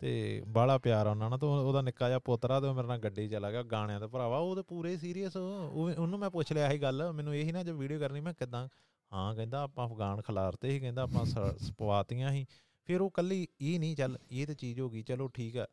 [0.00, 3.50] ਤੇ ਬਾਲਾ ਪਿਆਰ ਉਹਨਾਂ ਨਾਲ ਤਾਂ ਉਹਦਾ ਨਿੱਕਾ ਜਿਹਾ ਪੁੱਤਰਾ ਤੇ ਮੇਰੇ ਨਾਲ ਗੱਡੀ ਚਲਾ
[3.50, 7.34] ਗਿਆ ਗਾਣਿਆਂ ਤੇ ਭਰਾਵਾ ਉਹ ਤੇ ਪੂਰੇ ਸੀਰੀਅਸ ਉਹਨੂੰ ਮੈਂ ਪੁੱਛ ਲਿਆ ਇਹ ਗੱਲ ਮੈਨੂੰ
[7.36, 8.68] ਇਹੀ ਨਾ ਜੇ ਵੀਡੀਓ ਕਰਨੀ ਮੈਂ ਕਿਦਾਂ
[9.12, 11.24] ਹਾਂ ਕਹਿੰਦਾ ਆਪਾਂ ਅਫਗਾਨ ਖਿਲਾਰਤੇ ਸੀ ਕਹਿੰਦਾ ਆਪਾਂ
[11.58, 12.46] ਸਪਵਾਤੀਆਂ ਸੀ।
[12.88, 15.66] ਫਿਰ ਉਹ ਕੱਲੀ ਇਹ ਨਹੀਂ ਚੱਲ ਇਹ ਤੇ ਚੀਜ਼ ਹੋ ਗਈ ਚਲੋ ਠੀਕ ਆ।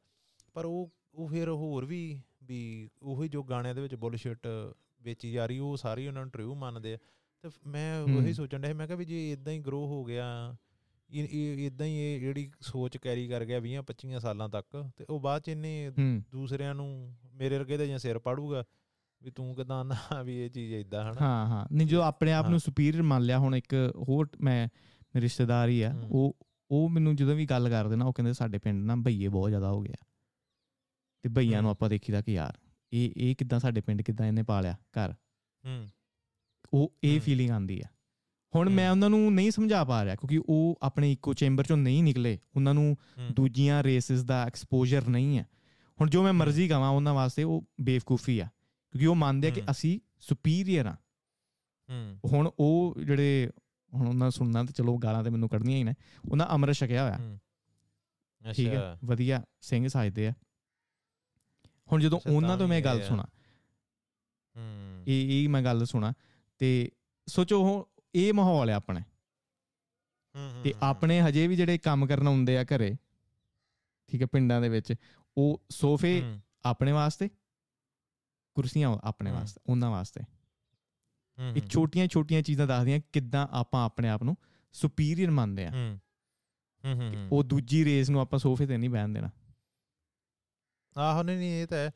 [0.54, 2.02] ਪਰ ਉਹ ਉਹ ਫਿਰ ਹੋਰ ਵੀ
[2.43, 4.48] ਵੀ ਉਹੀ ਜੋ ਗਾਣਿਆਂ ਦੇ ਵਿੱਚ ਬੁਲਸ਼ਿਟ
[5.02, 6.98] ਵੇਚੀ ਜਾ ਰਹੀ ਉਹ ਸਾਰੀ ਉਹਨਾਂ ਨੂੰ ਟਰੂ ਮੰਨਦੇ ਆ।
[7.43, 10.26] ਤੇ ਮੈਂ ਉਹੀ ਸੋਚਣ ਡਿਆ ਮੈਂ ਕਿਹਾ ਵੀ ਜੇ ਇਦਾਂ ਹੀ ਗਰੋ ਹੋ ਗਿਆ
[11.10, 14.65] ਇਹ ਇਦਾਂ ਹੀ ਇਹ ਜਿਹੜੀ ਸੋਚ ਕੈਰੀ ਕਰ ਗਿਆ 20 25 ਸਾਲਾਂ ਤੱਕ
[14.98, 15.72] ਤੇ ਉਹ ਬਾਅਦ ਚ ਇਹਨੇ
[16.32, 16.89] ਦੂਸਰਿਆਂ ਨੂੰ
[17.34, 18.63] ਮੇਰੇ ਵਰਗੇ ਦਾ ਜਾਂ ਸਿਰ ਪਾੜੂਗਾ
[19.22, 19.95] ਵੀ ਤੂੰ ਕਿਦਾਂ ਨਾ
[20.26, 21.19] ਵੀ ਇਹ ਚੀਜ਼ ਇਦਾਂ ਹਨਾ?
[21.22, 23.74] ਹਾਂ ਹਾਂ। ਨਹੀਂ ਜੋ ਆਪਣੇ ਆਪ ਨੂੰ ਸੁਪੀਰੀਅਰ ਮੰਨ ਲਿਆ ਹੁਣ ਇੱਕ
[24.10, 24.67] ਹੋਰ ਮੈਂ
[25.15, 26.36] ਰਿਸ਼ਤੇਦਾਰ ਹੀ ਆ ਉਹ
[26.71, 29.71] ਉਹ ਮੈਨੂੰ ਜਦੋਂ ਵੀ ਗੱਲ ਕਰਦੇ ਨਾ ਉਹ ਕਹਿੰਦੇ ਸਾਡੇ ਪਿੰਡ ਨਾ ਭਈਏ ਬਹੁਤ ਜ਼ਿਆਦਾ
[29.71, 30.05] ਹੋ ਗਿਆ
[31.21, 32.58] ਤੇ ਭਈਆਂ ਨੂੰ ਆਪਾਂ ਦੇਖੀਦਾ ਕਿ ਯਾਰ
[32.93, 35.13] ਇਹ ਇਹ ਕਿਦਾਂ ਸਾਡੇ ਪਿੰਡ ਕਿਦਾਂ ਇਹਨੇ ਪਾਲਿਆ ਘਰ।
[35.65, 35.89] ਹੂੰ।
[36.73, 37.88] ਉਹ ਇਹ। ਫੀਲਿੰਗ ਆਂਦੀ ਆ।
[38.55, 42.03] ਹੁਣ। ਮੈਂ ਉਹਨਾਂ ਨੂੰ ਨਹੀਂ ਸਮਝਾ ਪਾ ਰਿਹਾ ਕਿਉਂਕਿ ਉਹ ਆਪਣੇ ਇਕੋ ਚੈਂਬਰ ਚੋਂ ਨਹੀਂ
[42.03, 42.97] ਨਿਕਲੇ। ਉਹਨਾਂ ਨੂੰ।
[43.32, 45.47] ਦੂਜੀਆਂ ਰੇਸਿਸ ਦਾ ਐਕਸਪੋਜ਼ਰ ਨਹੀਂ ਹੈ
[46.01, 48.45] ਹੁਣ ਜੋ ਮੈਂ ਮਰਜ਼ੀ ਕਹਾਂ ਉਹਨਾਂ ਵਾਸਤੇ ਉਹ ਬੇਵਕੂਫੀ ਆ।
[48.91, 50.93] ਕਿਉਂਕਿ ਉਹ ਮੰਨਦੇ ਆ ਕਿ। ਅਸੀਂ ਸੁਪੀਰੀਅਰ ਆ।
[51.89, 53.49] ਹੂੰ। ਹੁਣ ਉਹ ਜਿਹੜੇ
[53.93, 55.93] ਹੁਣ ਉਹਨਾਂ ਸੁਣਨਾ ਤੇ ਚਲੋ ਗਾਲਾਂ ਤੇ ਮੈਨੂੰ ਕੱਢਣੀਆਂ ਹੀ ਨੇ।
[56.32, 57.39] ਉਹਨਾਂ ਅੰਮ੍ਰਿਤ ਛਕਿਆ ਹੋਇਆ।
[58.56, 60.34] ਠੀਕ ਹੈ ਵਧੀਆ ਸਿੰਘ ਸਾਜਦੇ ਆ।
[61.91, 63.23] ਹੁਣ ਜਦੋਂ ਉਹਨਾਂ ਤਾਂ ਮੈਂ ਗੱਲ। ਸੁਣਾ।
[64.58, 66.13] ਹੂੰ। ਇਹ ਇਹ ਮੈਂ ਗੱਲ ਸੁਣਾ।
[66.58, 66.91] ਤੇ
[67.28, 69.02] ਸੋਚੋ ਇਹ ਮਾਹੌਲ ਹੈ ਆਪਣੇ
[70.63, 72.95] ਤੇ ਆਪਣੇ ਹਜੇ ਵੀ ਜਿਹੜੇ ਕੰਮ ਕਰਨ ਹੁੰਦੇ ਆ ਘਰੇ
[74.08, 74.93] ਠੀਕ ਹੈ ਪਿੰਡਾਂ ਦੇ ਵਿੱਚ
[75.38, 77.30] ਉਹ ਸੋਫੇ ਆਪਣੇ ਵਾਸਤੇ
[78.54, 80.21] ਕੁਰਸੀਆਂ ਆਪਣੇ। ਵਾਸਤੇ ਉਹਨਾਂ ਵਾਸਤੇ।
[81.56, 84.38] ਇਹ ਛੋਟੀਆਂ ਛੋਟੀਆਂ ਚੀਜ਼ਾਂ ਦੱਸਦੀਆਂ ਕਿੱਦਾਂ ਆਪਾਂ ਆਪਣੇ ਆਪ ਨੂੰ
[84.73, 85.99] ਸੁਪੀਰੀਅਰ ਮੰਨਦੇ ਆ। ਹੂੰ
[86.86, 89.30] ਹੂੰ। ਉਹ ਦੂਜੀ ਰੇਸ ਨੂੰ ਆਪਾਂ ਸੋਫੇ ਤੇ ਨਹੀਂ ਬਹਿਣ ਦੇਣਾ।
[90.97, 91.91] ਆਹੋ ਨਹੀਂ ਨਹੀਂ ਇਹ ਤਾਂ ਹੈ।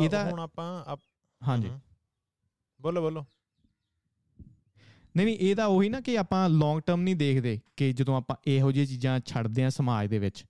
[0.00, 0.96] ਇਹਦਾ- ਹੁਣ ਆਪਾਂ
[1.48, 1.70] ਹਾਂਜੀ।
[2.80, 3.24] ਬੋਲੋ ਬੋਲੋ।
[5.16, 8.36] ਨਹੀਂ ਨਹੀਂ ਇਹ ਤਾਂ ਉਹੀ ਨਾ ਕਿ ਆਪਾਂ ਲੌਂਗ ਟਰਮ ਨਹੀਂ ਦੇਖਦੇ ਕਿ ਜਦੋਂ ਆਪਾਂ
[8.46, 10.44] ਇਹੋ ਜਿਹੀਆਂ ਚੀਜ਼ਾਂ ਛੱਡਦੇ ਆ ਸਮਾਜ ਦੇ ਵਿੱਚ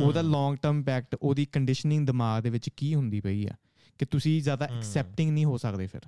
[0.00, 3.54] ਉਹਦਾ ਲੌਂਗ ਟਰਮ ਇੰਪੈਕਟ ਉਹਦੀ ਕੰਡੀਸ਼ਨਿੰਗ ਦਿਮਾਗ ਦੇ ਵਿੱਚ ਕੀ ਹੁੰਦੀ ਪਈ ਆ?
[3.98, 6.00] ਕਿ ਤੁਸੀਂ ਜ਼ਿਆਦਾ। ਐਕਸੈਪਟਿੰਗ ਨਹੀਂ ਹੋ ਸਕਦੇ ਫਿਰ।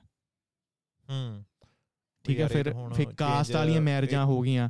[1.10, 1.44] ਹੂੰ।
[2.24, 4.68] ਠੀਕ ਹੈ ਫਿਰ ਫਿਰ ਕਾਸਟ ਵਾਲੀਆਂ ਮੈਰਿਜਾਂ ਹੋ ਗਈਆਂ।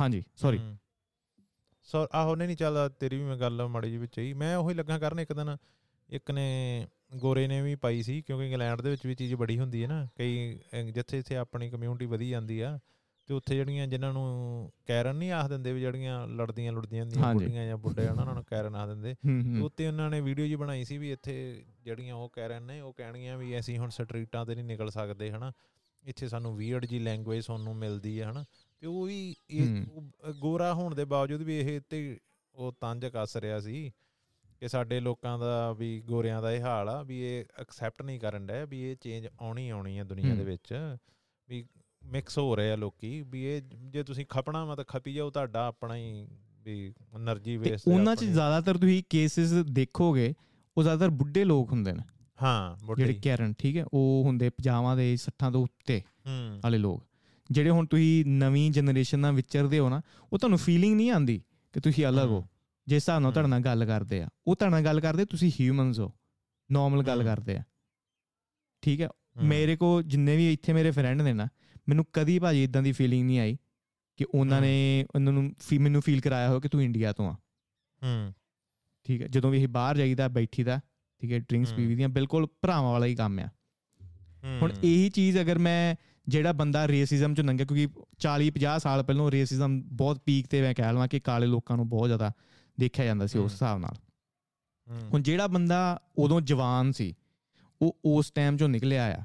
[0.00, 0.60] ਹਾਂਜੀ ਸੌਰੀ।
[1.82, 4.74] ਸੋ ਆਹੋ ਨਹੀਂ ਨਹੀਂ ਚੱਲ ਤੇਰੀ ਵੀ ਮੈਂ ਗੱਲ ਮਾੜੀ ਜਿਹੀ ਵਿੱਚ ਹੀ ਮੈਂ ਉਹੀ
[4.74, 5.56] ਲੱਗਾ ਕਰਨ ਇੱਕ ਦਿਨ
[6.08, 9.82] ਇੱਕ ਨੇ ਗੋਰੇ ਨੇ ਵੀ ਪਾਈ ਸੀ ਕਿਉਂਕਿ ਇੰਗਲੈਂਡ ਦੇ ਵਿੱਚ ਵੀ ਚੀਜ਼ ਬੜੀ ਹੁੰਦੀ
[9.82, 10.58] ਹੈ ਨਾ। ਕਈ
[10.92, 12.78] ਜਿੱਥੇ ਜਿੱਥੇ ਆਪਣੀ ਕਮਿਊਨਿਟੀ ਵਧੀ ਜਾਂਦੀ ਆ
[13.28, 17.66] ਤੇ ਉੱਥੇ ਜਿਹੜੀਆਂ ਜਿਨ੍ਹਾਂ ਨੂੰ ਕੈਰਨ ਨਹੀਂ ਆਖ ਦਿੰਦੇ ਵੀ ਜਿਹੜੀਆਂ ਲੜਦੀਆਂ ਲੁੜਦੀਆਂ ਹਾਂਜੀ। ਬੁੱਢੀਆਂ
[17.66, 19.14] ਜਾਂ ਬੁੱਢੇ ਉਹਨਾਂ ਨੂੰ ਕੈਰਨ ਆਖ ਦਿੰਦੇ।
[19.62, 23.38] ਉੱਤੇ ਉਹਨਾਂ ਨੇ ਵੀਡੀਓ ਜੀ ਬਣਾਈ ਸੀ ਵੀ ਇੱਥੇ ਜਿਹੜੀਆਂ ਉਹ ਕੈਰਨ ਨੇ ਉਹ ਕਹਿਣਗੀਆਂ
[23.38, 25.52] ਵੀ ਅਸੀਂ ਹੁਣ ਸਟਰੀਟਾਂ ਤੇ ਨਹੀਂ ਨਿਕਲ ਸਕਦੇ ਹਨਾ।
[26.04, 28.44] ਇੱਥੇ ਸਾਨੂੰ ਵੀਅਰਡ ਜੀ ਲੈਂਗੁਏਜ ਸੁਣਨ ਨੂੰ ਮਿਲਦੀ ਹੈ ਹਨਾ।
[28.80, 29.84] ਤੇ ਉਹ ਵੀ ਇਹ
[30.32, 32.18] ਗੋਰਾ ਹੋਣ ਦੇ ਬਾਵਜੂਦ ਵੀ ਇਹ ਤੇ
[32.54, 33.92] ਉਹ ਤੰਜ ਕੱਸ ਰਿਹਾ ਸੀ
[34.60, 38.46] ਕਿ ਸਾਡੇ ਲੋਕਾਂ ਦਾ ਵੀ ਗੋਰਿਆਂ ਦਾ ਇਹ ਹਾਲ ਆ ਵੀ ਇਹ ਐਕਸੈਪਟ ਨਹੀਂ ਕਰਨ
[38.46, 40.96] ਡਿਆ ਵੀ ਇਹ ਚੇਂਜ ਆਉਣੀ ਆਉਣੀ ਆ ਦੁਨੀਆ ਦੇ। ਵਿੱਚ।
[41.48, 41.64] ਵੀ
[42.08, 45.66] ਮਿਕਸ ਹੋ ਰਹੇ ਆ ਲੋਕੀ ਵੀ ਇਹ ਜੇ ਤੁਸੀਂ ਖਪਣਾ ਮਾ ਤਾਂ ਖਪੀ ਜਾਓ ਤੁਹਾਡਾ
[45.66, 46.28] ਆਪਣਾ ਹੀ
[46.62, 50.34] ਵੀ એનર્ਜੀ ਵੇਸਟ ਉਹਨਾਂ ਚ ਜ਼ਿਆਦਾਤਰ ਤੁਸੀਂ ਕੇਸਿਸ ਦੇਖੋਗੇ
[50.78, 52.02] ਉਹ ਜ਼ਿਆਦਾਤਰ ਬੁੱਢੇ ਲੋਕ ਹੁੰਦੇ ਨੇ।
[52.42, 53.84] ਹਾਂ ਬੁੱਢੇ। ਜਿਹੜੇ ਕੈਰਨ ਠੀਕ ਹੈ?
[53.92, 56.02] ਉਹ ਹੁੰਦੇ 50ਾਂ ਦੇ 60ਾਂ ਤੋਂ ਉੱਤੇ
[56.62, 57.04] ਵਾਲੇ ਲੋਕ।
[57.50, 61.42] ਜਿਹੜੇ ਹੁਣ ਤੁਸੀਂ ਨਵੀਂ ਜਨਰੇਸ਼ਨ ਨਾਲ ਵਿਚਰਦੇ ਹੋ ਨਾ ਉਹ ਤੁਹਾਨੂੰ ਫੀਲਿੰਗ ਨਹੀਂ ਆਂਦੀ
[61.72, 62.44] ਕਿ ਤੁਸੀਂ ਅਲੱਗ ਹੋ।
[62.86, 66.00] ਜਿਸ ਹਿਸਾਬ ਨਾਲ ਤੁਹਾਡੇ ਨਾਲ ਗੱਲ ਕਰਦੇ ਆ। ਉਹ ਤੁਹਾਡੇ ਨਾਲ ਗੱਲ ਕਰਦੇ ਤੁਸੀਂ ਹਿਊਮਨਸ
[66.00, 66.12] ਹੋ।
[66.72, 67.62] ਨਾਰਮਲ ਗੱਲ ਕਰਦੇ ਆ।
[68.82, 69.08] ਠੀਕ ਹੈ?
[69.42, 71.48] ਮੇਰੇ ਕੋ ਜਿੰਨੇ ਵੀ ਇੱਥੇ ਮੇਰੇ ਫਰੈਂਡ ਨੇ ਨਾ
[71.88, 73.56] ਮੈਨੂੰ ਕਦੀ ਭਾਜੀ ਇਦਾਂ ਦੀ ਫੀਲਿੰਗ ਨਹੀਂ ਆਈ
[74.16, 77.36] ਕਿ ਉਹਨਾਂ। ਨੇ ਉਹਨਾਂ ਨੂੰ ਫੀ- ਮੈਨੂੰ ਫੀਲ ਕਰਾਇਆ ਹੋ ਕਿ ਤੂੰ ਇੰਡੀਆ ਤੋਂ ਆ
[78.02, 78.34] ਹੂੰ
[79.04, 80.80] ਠੀਕ ਹੈ ਜਦੋਂ ਵੀ ਇਹ ਬਾਹਰ ਜਾਈਦਾ ਬੈਠੀਦਾ
[81.18, 83.48] ਠੀਕ ਹੈ ਡਰਿੰਕਸ ਹੂੰ। ਪੀਵੀਦੀਆਂ ਬਿਲਕੁਲ ਭਰਾਵਾਂ ਵਾਲਾ ਹੀ ਕੰਮ ਆ
[84.62, 85.94] ਹੁਣ। ਇਹੀ ਚੀਜ਼ ਅਗਰ ਮੈਂ
[86.28, 90.74] ਜਿਹੜਾ ਬੰਦਾ ਰੇਸਿਜ਼ਮ ਚ ਨੰਗਾ ਕਿਉਂਕਿ 40 50 ਸਾਲ ਪਹਿਲਾਂ ਰੇਸਿਜ਼ਮ ਬਹੁਤ ਪੀਕ ਤੇ ਮੈਂ
[90.74, 92.32] ਕਹਿ ਲਵਾਂ ਕਿ ਕਾਲੇ ਲੋਕਾਂ ਨੂੰ ਬਹੁਤ ਜ਼ਿਆਦਾ
[92.80, 93.94] ਦੇਖਿਆ ਜਾਂਦਾ ਸੀ ਉਸ। ਹਿਸਾਬ ਨਾਲ।
[95.12, 97.14] ਹੁਣ ਜਿਹੜਾ ਬੰਦਾ ਉਦੋਂ ਜਵਾਨ ਸੀ
[97.82, 99.22] ਉਹ ਉਸ ਟਾਈਮ ਚੋਂ ਨਿਕਲਿਆ ਆ।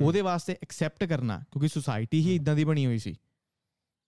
[0.00, 3.14] ਉਹਦੇ ਵਾਸਤੇ ਐਕਸੈਪਟ ਕਰਨਾ ਕਿਉਂਕਿ ਸੁਸਾਇਟੀ ਹੀ। ਇਦਾਂ ਦੀ ਬਣੀ ਹੋਈ ਸੀ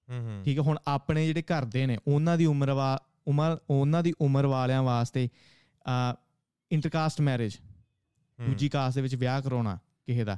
[0.09, 4.03] ਹੂੰ ਠੀਕ ਹੈ ਹੁਣ ਆਪਣੇ ਜਿਹੜੇ ਘਰ ਦੇ ਨੇ ਉਹਨਾਂ ਦੀ ਉਮਰ ਵਾ ਉਮਰ ਉਹਨਾਂ
[4.03, 5.29] ਦੀ ਉਮਰ ਵਾਲਿਆਂ ਵਾਸਤੇ
[5.87, 6.15] ਆ
[6.71, 7.57] ਇੰਟਰਕਾਸਟ ਮੈਰਿਜ।
[8.39, 10.37] ਦੂਜੀ ਕਾਸਟ ਦੇ ਵਿੱਚ ਵਿਆਹ ਕਰਾਉਣਾ ਕਿਸੇ ਦਾ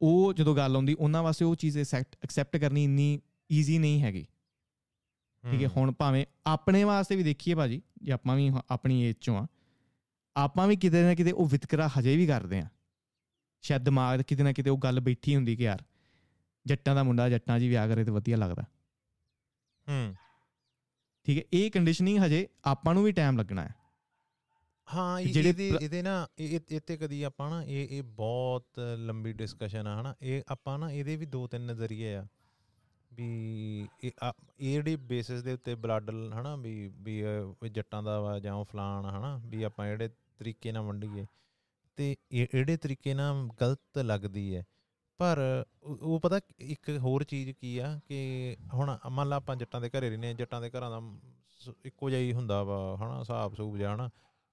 [0.00, 3.20] ਉਹ ਜਦੋਂ ਗੱਲ ਆਉਂਦੀ ਉਹਨਾਂ ਵਾਸਤੇ ਉਹ ਚੀਜ਼ ਐਕਸੈਪਟ ਕਰਨੀ ਇੰਨੀ
[3.50, 4.26] ਈਜ਼ੀ ਨਹੀਂ ਹੈਗੀ
[5.44, 9.36] ਠੀਕ ਹੈ। ਹੁਣ ਭਾਵੇਂ ਆਪਣੇ ਵਾਸਤੇ ਵੀ ਦੇਖੀਏ ਭਾਜੀ ਜੇ ਆਪਾਂ ਵੀ ਆਪਣੀ ਏਜ ਚੋਂ
[9.38, 9.46] ਆ
[10.36, 12.68] ਆਪਾਂ ਵੀ ਕਿਤੇ ਨਾ ਕਿਤੇ ਉਹ ਵਿਤਕਰਾ ਹਜੇ ਵੀ ਕਰਦੇ ਆ
[13.62, 15.82] ਸ਼ਾਇਦ ਦਿਮਾਗ 'ਚ ਕਿਤੇ ਨਾ ਕਿਤੇ ਉਹ ਗੱਲ ਬੈਠੀ ਹੁੰਦੀ ਕਿ ਯਾਰ
[16.66, 18.62] ਜੱਟਾਂ ਦਾ ਮੁੰਡਾ ਜੱਟਾਂ ਹੀ ਵਿਆਹ ਕਰੇ ਤੇ ਵਧੀਆ ਲੱਗਦਾ।
[19.88, 20.14] ਹੂੰ।
[21.24, 23.74] ਠੀਕ ਹੈ ਇਹ ਕੰਡੀਸ਼ਨਿੰਗ ਹਜੇ ਆਪਾਂ ਨੂੰ ਵੀ ਟਾਈਮ ਲੱਗਣਾ ਹੈ।
[24.94, 26.28] ਹਾਂ ਇਹਦੇ ਇਹਦੇ ਨਾ
[26.86, 28.66] ਤੇ ਕਦੀ ਆਪਾਂ ਨਾ ਇਹ ਇਹ ਬਹੁਤ
[28.96, 32.26] ਲੰਬੀ ਡਿਸਕਸ਼ਨ ਆ ਹਨਾ। ਇਹ ਆਪਾਂ ਨਾ ਇਹਦੇ ਵੀ ਦੋ ਤਿੰਨ ਨਜ਼ਰੀਏ ਆ।
[33.12, 34.10] ਵੀ ਇਹ
[34.60, 37.22] ਜਿਹੜੀ ਬੇਸਿਸ ਦੇ ਉੱਤੇ ਬਲੱਡ ਹਨਾ ਵੀ ਵੀ
[37.70, 41.26] ਜੱਟਾਂ ਦਾ ਜਾਂ ਫਲਾਣ ਹਨਾ। ਵੀ ਆਪਾਂ ਜਿਹੜੇ ਤਰੀਕੇ ਨਾਲ ਵੰਡੀਏ।
[41.98, 44.64] ਤੇ ਇਹ ਜਿਹੜੇ ਤਰੀਕੇ ਨਾਲ ਗਲਤ ਲੱਗਦੀ ਹੈ
[45.18, 49.88] ਪਰ ਉਹ ਪਤਾ ਇੱਕ ਹੋਰ ਚੀਜ਼ ਕੀ ਆ ਕਿ ਹੁਣ ਮੰਨ ਲਾ ਆਪਾਂ ਜੱਟਾਂ ਦੇ
[49.88, 51.00] ਘਰੇ ਰਹਿੰਦੇ ਆ ਜੱਟਾਂ ਦੇ ਘਰਾਂ ਦਾ
[51.84, 54.10] ਇੱਕੋ ਜਿਹਾ ਹੀ ਹੁੰਦਾ ਵਾ ਹਨਾ ਹਿਸਾਬ ਸੂਬ ਜਿਹਾ ਹਨਾ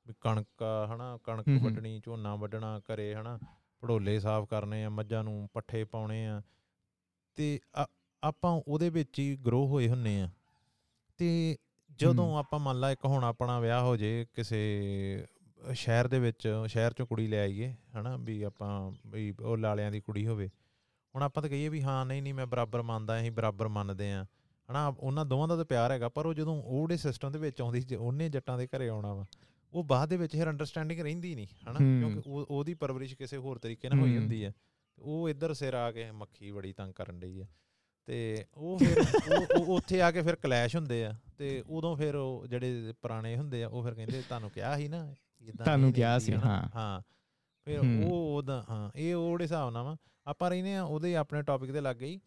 [0.07, 0.63] ਵੀ ਕਣਕ
[0.95, 3.39] ਹਨਾ ਕਣਕ। ਵੱਢਣੀ ਝੋਨਾ ਵੱਢਣਾ ਘਰੇ ਹਨਾ
[3.83, 6.41] ਭੜੋਲੇ ਸਾਫ਼ ਕਰਨੇ ਆ ਮੱਝਾਂ ਨੂੰ ਪੱਠੇ ਪਾਉਣੇ ਆ
[7.35, 7.59] ਤੇ
[8.23, 10.29] ਆਪਾਂ ਉਹਦੇ ਵਿੱਚ ਹੀ ਗਰੋ ਹੋਏ ਹੁੰਨੇ ਆ
[11.17, 11.57] ਤੇ
[11.99, 15.25] ਜਦੋਂ। ਆਪਾਂ ਮੰਨ ਲਾ ਇੱਕ ਹੁਣ ਆਪਣਾ ਵਿਆਹ ਹੋ ਜੇ ਕਿਸੇ
[15.73, 19.99] ਸ਼ਹਿਰ ਦੇ ਵਿੱਚ ਸ਼ਹਿਰ ਚੋਂ ਕੁੜੀ ਲੈ ਆਈਏ ਹਨਾ ਵੀ ਆਪਾਂ ਵੀ ਉਹ ਲਾਲਿਆਂ ਦੀ
[20.01, 20.49] ਕੁੜੀ ਹੋਵੇ
[21.15, 24.25] ਹੁਣ ਆਪਾਂ ਤਾਂ ਕਹੀਏ ਵੀ ਹਾਂ ਨਹੀਂ ਨਹੀਂ ਮੈਂ ਬਰਾਬਰ ਮੰਨਦਾ ਅਸੀਂ ਬਰਾਬਰ ਮੰਨਦੇ ਆ
[24.71, 27.81] ਹਨਾ ਉਹਨਾਂ ਦੋਵਾਂ ਦਾ ਤਾਂ ਪਿਆਰ ਹੈਗਾ ਪਰ ਉਹ ਜਦੋਂ ਉਹਦੇ ਸਿਸਟਮ ਦੇ ਵਿੱਚ ਆਉਂਦੀ
[27.81, 29.25] ਜੇ ਉਹਨੇ ਜੱਟਾਂ ਦੇ ਘਰੇ ਆਉਣਾ ਵਾ
[29.73, 33.57] ਉਹ ਬਾਅਦ ਦੇ ਵਿੱਚ ਫਿਰ ਅੰਡਰਸਟੈਂਡਿੰਗ ਰਹਿੰਦੀ ਨਹੀਂ ਹਨਾ। ਕਿਉਂਕਿ ਉਹ ਉਹਦੀ ਪਰਵਰਿਸ਼ ਕਿਸੇ ਹੋਰ
[33.57, 34.53] ਤਰੀਕੇ ਨਾਲ ਹੋਈ। ਹੁੰਦੀ ਹੈ
[34.97, 37.47] ਉਹ ਇੱਧਰ ਸਿਰ ਆ ਕੇ ਮੱਖੀ ਬੜੀ ਤੰਗ ਕਰਨ ਡਈ ਹੈ
[38.05, 39.03] ਤੇ ਉਹ ਫਿਰ
[39.57, 43.63] ਉਹ ਉੱਥੇ ਆ ਕੇ ਫਿਰ ਕਲੈਸ਼ ਹੁੰਦੇ ਆ ਤੇ ਉਦੋਂ ਫਿਰ ਉਹ ਜਿਹੜੇ ਪੁਰਾਣੇ ਹੁੰਦੇ
[43.63, 45.13] ਆ ਉਹ ਫਿਰ ਕਹਿੰਦੇ ਤੁਹਾਨੂੰ ਕਿਹਾ ਸੀ ਨਾ
[45.49, 47.01] ਇਦਾਂ ਤੁਹਾਨੂੰ ਕਿਹਾ ਸੀ ਹਾਂ। ਹਾਂ।
[47.65, 51.71] ਫਿਰ ਉਹ ਉਹਦਾ ਹਾਂ ਇਹ ਉਹਦੇ ਹਿਸਾਬ ਨਾਲ ਵਾ। ਆਪਾਂ ਰਹਿੰਦੇ ਆ ਉਹਦੇ ਆਪਣੇ ਟੌਪਿਕ
[51.71, 52.19] ਦੇ ਲੱਗ ਗਈ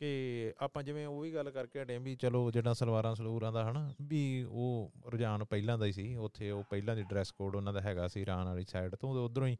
[0.00, 3.94] ਕਿ ਆਪਾਂ ਜਿਵੇਂ ਉਹ ਵੀ ਗੱਲ ਕਰਕੇ ਹਟੇ ਵੀ ਚਲੋ ਜਿਹੜਾ ਸਲਵਾਰਾਂ ਸਲੂਰਾਂ ਦਾ ਹਨਾ
[4.02, 7.80] ਵੀ ਉਹ ਰੁਝਾਨ ਪਹਿਲਾਂ ਦਾ ਹੀ ਸੀ। ਉੱਥੇ ਉਹ ਪਹਿਲਾਂ ਦੀ ਡਰੈਸ ਕੋਡ ਉਹਨਾਂ ਦਾ
[7.80, 9.56] ਹੈਗਾ ਸੀ ਇਰਾਨ ਵਾਲੀ ਸਾਈਡ ਤੋਂ ਉਧਰੋਂ ਹੀ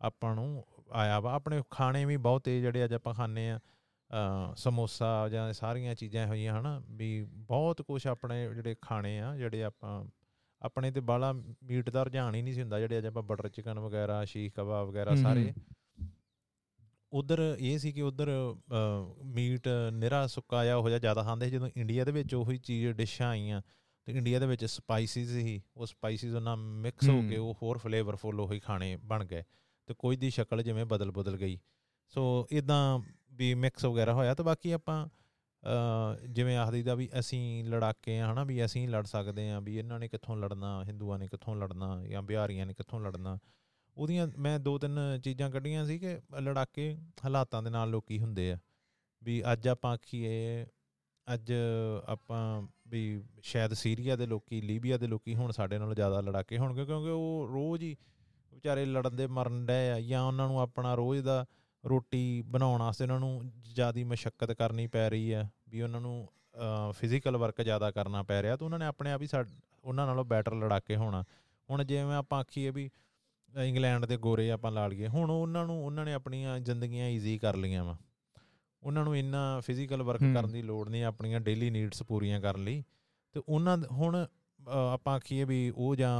[0.00, 3.60] ਆਪਾਂ ਨੂੰ ਆਇਆ ਵਾ। ਆਪਣੇ ਖਾਣੇ ਵੀ ਬਹੁਤ ਇਹ ਜਿਹੜੇ ਅੱਜ ਆਪਾਂ ਖਾਣੇ ਆ
[4.56, 10.04] ਸਮੋਸਾ ਜਾਂ ਸਾਰੀਆਂ ਚੀਜ਼ਾਂ ਹੋਈਆਂ ਹਨਾ ਵੀ ਬਹੁਤ ਕੁਝ ਆਪਣੇ ਜਿਹੜੇ ਖਾਣੇ ਆ ਜਿਹੜੇ ਆਪਾਂ
[10.62, 13.78] ਆਪਣੇ ਤੇ ਬਾਲਾ ਮੀਟ ਦਾ ਰੁਝਾਨ ਹੀ ਨਹੀਂ ਸੀ ਹੁੰਦਾ ਜਿਹੜੇ ਅੱਜ ਆਪਾਂ ਬਟਰ ਚਿਕਨ
[13.78, 15.52] ਵਗੈਰਾ ਸ਼ੀਖ ਕਬਾਬ ਵਗੈਰਾ ਸਾਰੇ।
[17.12, 18.30] ਉਧਰ ਇਹ ਸੀ ਕਿ ਉਧਰ
[19.24, 23.28] ਮੀਟ ਨਿਰਾ ਸੁੱਕਾ ਜਾਂ ਹੋ ਜਾ ਜ਼ਿਆਦਾ ਖਾਂਦੇ ਜਦੋਂ ਇੰਡੀਆ ਦੇ ਵਿੱਚ ਉਹੀ ਚੀਜ਼ ਡਿਸ਼ਾਂ
[23.28, 23.60] ਆਈਆਂ
[24.06, 28.40] ਤੇ ਇੰਡੀਆ ਦੇ ਵਿੱਚ ਸਪਾਈਸਿਸ ਹੀ ਉਹ ਸਪਾਈਸਿਸ ਉਹਨਾਂ ਮਿਕਸ ਹੋ ਕੇ ਉਹ ਹੋਰ ਫਲੇਵਰਫੁਲ
[28.40, 29.42] ਉਹੀ ਖਾਣੇ ਬਣ ਗਏ
[29.88, 31.58] ਤੇ ਕੋਈ ਦੀ ਸ਼ਕਲ ਜਿਵੇਂ ਬਦਲ ਬਦਲ ਗਈ।
[32.14, 32.98] ਸੋ ਇਦਾਂ
[33.32, 35.06] ਵੀ ਮਿਕਸ ਵਗੈਰਾ ਹੋਇਆ ਤਾਂ ਬਾਕੀ ਆਪਾਂ
[36.28, 39.98] ਜਿਵੇਂ ਆਖਦੀ ਦਾ ਵੀ ਅਸੀਂ ਲੜਾਕੇ ਆ ਹਨਾ, ਵੀ ਅਸੀਂ ਲੜ ਸਕਦੇ ਆ, ਵੀ ਇਹਨਾਂ
[40.00, 43.38] ਨੇ ਕਿੱਥੋਂ ਲੜਨਾ, ਹਿੰਦੂਆਂ ਨੇ ਕਿੱਥੋਂ ਲੜਨਾ ਜਾਂ ਬਿਹਾਰੀਆਂ ਨੇ ਕਿੱਥੋਂ ਲੜਨਾ।
[43.96, 48.58] ਉਹਦੀਆਂ ਮੈਂ ਦੋ ਤਿੰਨ ਚੀਜ਼ਾਂ ਕੱਢੀਆਂ ਸੀ ਕਿ ਲੜਾਕੇ ਹਾਲਾਤਾਂ ਦੇ ਨਾਲ ਲੋਕੀ ਹੁੰਦੇ ਆ,
[49.22, 50.66] ਵੀ ਅੱਜ ਆਪਾਂ ਆਖੀਏ,
[51.26, 51.52] ਅੱਜ
[52.06, 56.84] ਆਪਾਂ ਵੀ ਸ਼ਾਇਦ ਸੀਰੀਆ ਦੇ ਲੋਕੀ, ਲੀਬੀਆ ਦੇ ਲੋਕੀ ਹੁਣ ਸਾਡੇ ਨਾਲੋਂ ਜ਼ਿਆਦਾ ਲੜਾਕੇ ਹੋਣਗੇ,
[56.86, 57.96] ਕਿਉਂਕਿ ਉਹ ਰੋਜ਼ ਹੀ
[58.52, 61.44] ਵਿਚਾਰੇ ਲੜਨ ਦੇ ਮਰਨ ਡਏ ਆ, ਜਾਂ ਉਹਨਾਂ ਨੂੰ ਆਪਣਾ ਰੋਜ਼ ਦਾ
[61.84, 66.28] ਰੋਟੀ ਬਣਾਉਣ ਵਾਸਤੇ ਉਹਨਾਂ ਨੂੰ ਜ਼ਿਆਦੀ ਮਸ਼ਕਤ ਕਰਨੀ ਪੈ ਰਹੀ ਹੈ ਵੀ ਉਹਨਾਂ ਨੂੰ
[66.96, 69.28] ਫਿਜ਼ੀਕਲ ਵਰਕ ਜ਼ਿਆਦਾ ਕਰਨਾ ਪੈ ਰਿਹਾ ਤਾਂ ਉਹਨਾਂ ਨੇ ਆਪਣੇ ਆਪ ਹੀ
[69.84, 71.22] ਉਹਨਾਂ ਨਾਲੋਂ ਬੈਟਰ ਲੜਾਕੇ ਹੋਣਾ।
[71.68, 72.88] ਹੁਣ ਜਿਵੇਂ ਆਪਾਂ ਆਖੀਏ ਵੀ
[73.54, 77.56] ਇੰਗਲੈਂਡ ਦੇ ਗੋਰੇ ਆਪਾਂ ਲਾ ਲਈਏ ਹੁਣ ਉਹਨਾਂ ਨੂੰ ਉਹਨਾਂ ਨੇ ਆਪਣੀਆਂ ਜ਼ਿੰਦਗੀਆਂ ਈਜ਼ੀ ਕਰ
[77.56, 77.96] ਲਈਆਂ ਵਾ।
[78.82, 82.82] ਉਹਨਾਂ ਨੂੰ ਇੰਨਾ ਫਿਜ਼ੀਕਲ ਵਰਕ ਕਰਨ ਦੀ ਲੋੜ ਨਹੀਂ ਆਪਣੀਆਂ ਡੇਲੀ ਨੀਡਸ ਪੂਰੀਆਂ ਕਰਨ ਲਈ।
[83.34, 84.26] ਤੇ ਉਹਨਾਂ ਹੁਣ
[84.92, 86.18] ਆਪਾਂ ਆਖੀਏ ਵੀ ਉਹ ਜਾਂ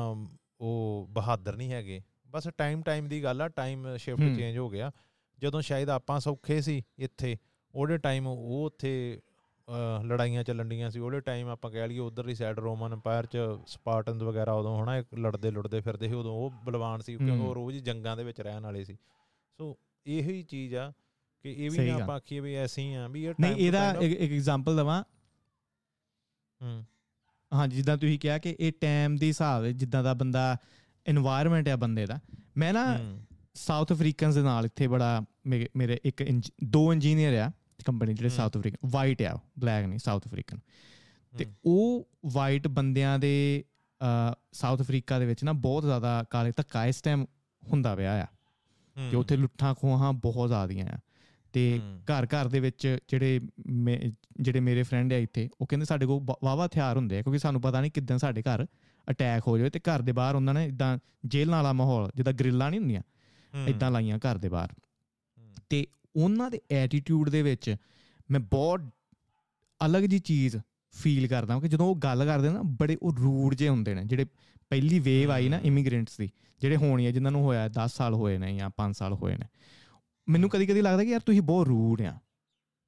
[0.61, 4.91] ਉਹ ਬਹਾਦਰ ਨਹੀਂ ਹੈਗੇ। ਬਸ ਟਾਈਮ ਟਾਈਮ ਦੀ ਗੱਲ ਆ ਟਾਈਮ ਸ਼ਿਫਟ ਚੇਂਜ ਹੋ ਗਿਆ।
[5.39, 7.37] ਜਦੋਂ ਸ਼ਾਇਦ ਆਪਾਂ ਸੌਖੇ ਸੀ ਇੱਥੇ
[7.75, 9.21] ਉਹਦੇ ਟਾਈਮ ਉਹ ਉੱਥੇ
[10.05, 14.23] ਲੜਾਈਆਂ ਚੱਲਣ ਡੀਆਂ ਸੀ ਉਹਦੇ ਟਾਈਮ ਆਪਾਂ ਕਹਿ ਲਈਏ ਉਧਰਲੀ ਸਾਈਡ ਰੋਮਨ ਐਮਪਾਇਰ ਚ ਸਪਾਰਟਨਸ
[14.23, 18.17] ਵਗੈਰਾ ਉਦੋਂ ਹਨਾ ਲੜਦੇ ਲੁੜਦੇ ਫਿਰਦੇ ਸੀ ਉਦੋਂ ਉਹ ਬਲਵਾਨ ਸੀ ਕਿਉਂਕਿ ਉਹ ਰੋਜ਼ ਜੰਗਾਂ
[18.17, 18.97] ਦੇ ਵਿੱਚ ਰਹਿਣ ਵਾਲੇ ਸੀ।
[19.59, 19.77] ਸੋ
[20.07, 20.93] ਇਹੀ ਚੀਜ਼ ਆ
[21.45, 24.33] ਕਿ ਇਹ ਵੀ ਨਾ ਆਪਾਂ ਆਖੀਏ ਵੀ ਐਸੇ ਹੀ ਆ ਵੀ ਇਹ ਨਹੀਂ ਇਹਦਾ ਇੱਕ
[24.33, 25.03] ਐਗਜ਼ਾਮਪਲ ਦਵਾਂ।
[26.61, 26.85] ਹੂੰ।
[27.53, 30.57] ਹਾਂਜੀ ਜਿੱਦਾਂ ਤੁਸੀਂ ਕਿਹਾ ਕਿ ਇਹ ਟਾਈਮ ਦੇ ਹਿਸਾਬ ਜਿੱਦਾਂ ਦਾ ਬੰਦਾ
[31.07, 32.19] এনवायरमेंट ਹੈ ਬੰਦੇ ਦਾ।
[32.57, 32.99] ਮੈਂ ਨਾ
[33.55, 36.25] ਸਾਊਥ ਅਫਰੀਕਨਸ ਦੇ ਨਾਲ ਇੱਥੇ ਬੜਾ ਮੇਰੇ ਇੱਕ
[36.65, 37.51] ਦੋ ਇੰਜੀਨੀਅਰ ਆ।
[37.85, 40.59] ਕੰਪਨੀ ਜਿਹੜੇ ਸਾਊਥ ਅਫਰੀਕਨ ਵਾਈਟ ਆ ਬਲੈਕ ਨਹੀਂ ਸਾਊਥ ਅਫਰੀਕਨ
[41.39, 43.65] ਤੇ ਉਹ ਵਾਈਟ ਬੰਦਿਆਂ ਦੇ
[44.53, 47.27] ਸਾਊਥ ਅਫਰੀਕਾ ਦੇ ਵਿੱਚ ਨਾ ਬਹੁਤ ਜ਼ਿਆਦਾ ਕਾਲੇ ਧੱਕਾ ਇਸ ਟਾਈਮ
[47.73, 48.27] ਹੁੰਦਾ ਪਿਆ ਆ।
[49.11, 50.99] ਕਿ ਉੱਥੇ ਲੁੱਟਾਂ ਖੋਹਾਂ ਬਹੁਤ ਜ਼ਿਆਦੀਆਂ ਆ।
[51.53, 53.41] ਤੇ ਘਰ ਘਰ ਦੇ ਵਿੱਚ ਜਿਹੜੇ
[54.41, 57.61] ਜਿਹੜੇ ਮੇਰੇ ਫਰੈਂਡ ਆ ਇੱਥੇ ਉਹ ਕਹਿੰਦੇ ਸਾਡੇ ਕੋਲ ਵਾਵਾ ਹਥਿਆਰ ਹੁੰਦੇ ਆ ਕਿਉਂਕਿ ਸਾਨੂੰ
[57.61, 58.67] ਪਤਾ ਨਹੀਂ ਕਿਦਾਂ ਸਾਡੇ ਘਰ
[59.11, 62.71] ਅਟੈਕ ਹੋ ਜਾਵੇ ਤੇ ਘਰ ਦੇ ਬਾਹਰ ਉਹਨਾਂ ਨੇ ਇਦਾਂ ਜੇਲ੍ਹ ਵਾਲਾ ਮਾਹੌਲ ਜਿੱਦਾਂ ਗ੍ਰਿਲਾਂ
[62.71, 63.03] ਨਹੀਂ ਹੁੰਦੀਆਂ
[63.67, 64.69] ਇਦਾਂ ਲਾਈਆਂ ਘਰ ਦੇ ਬਾਹਰ।
[65.69, 65.87] ਤੇ
[66.17, 67.77] ਉਹਨਾਂ ਦੇ ਐਟੀਟਿਊਡ ਦੇ ਵਿੱਚ
[68.31, 68.81] ਮੈਂ ਬਹੁਤ
[69.87, 70.57] ਅਲੱਗ ਜੀ ਚੀਜ਼
[70.91, 74.25] ਫੀਲ ਕਰਦਾ ਕਿ ਜਦੋਂ ਉਹ ਗੱਲ ਕਰਦੇ ਨਾ ਬੜੇ ਉਹ ਰੂਡ ਜੇ ਹੁੰਦੇ ਨੇ ਜਿਹੜੇ
[74.71, 78.39] ਪਹਿਲੀ ਵੇਵ ਆਈ ਨਾ ਇਮੀਗ੍ਰੈਂਟਸ ਦੀ ਜਿਹੜੇ ਹੋਣੀ ਆ ਜਿਨ੍ਹਾਂ ਨੂੰ ਹੋਇਆ 10 ਸਾਲ ਹੋਏ
[78.39, 79.47] ਨੇ ਜਾਂ 5 ਸਾਲ ਹੋਏ ਨੇ।
[80.29, 82.19] ਮੈਨੂੰ ਕਦੀ ਕਦੀ ਲੱਗਦਾ ਕਿ ਯਾਰ ਤੁਸੀਂ ਬਹੁਤ ਰੂਡ ਆ।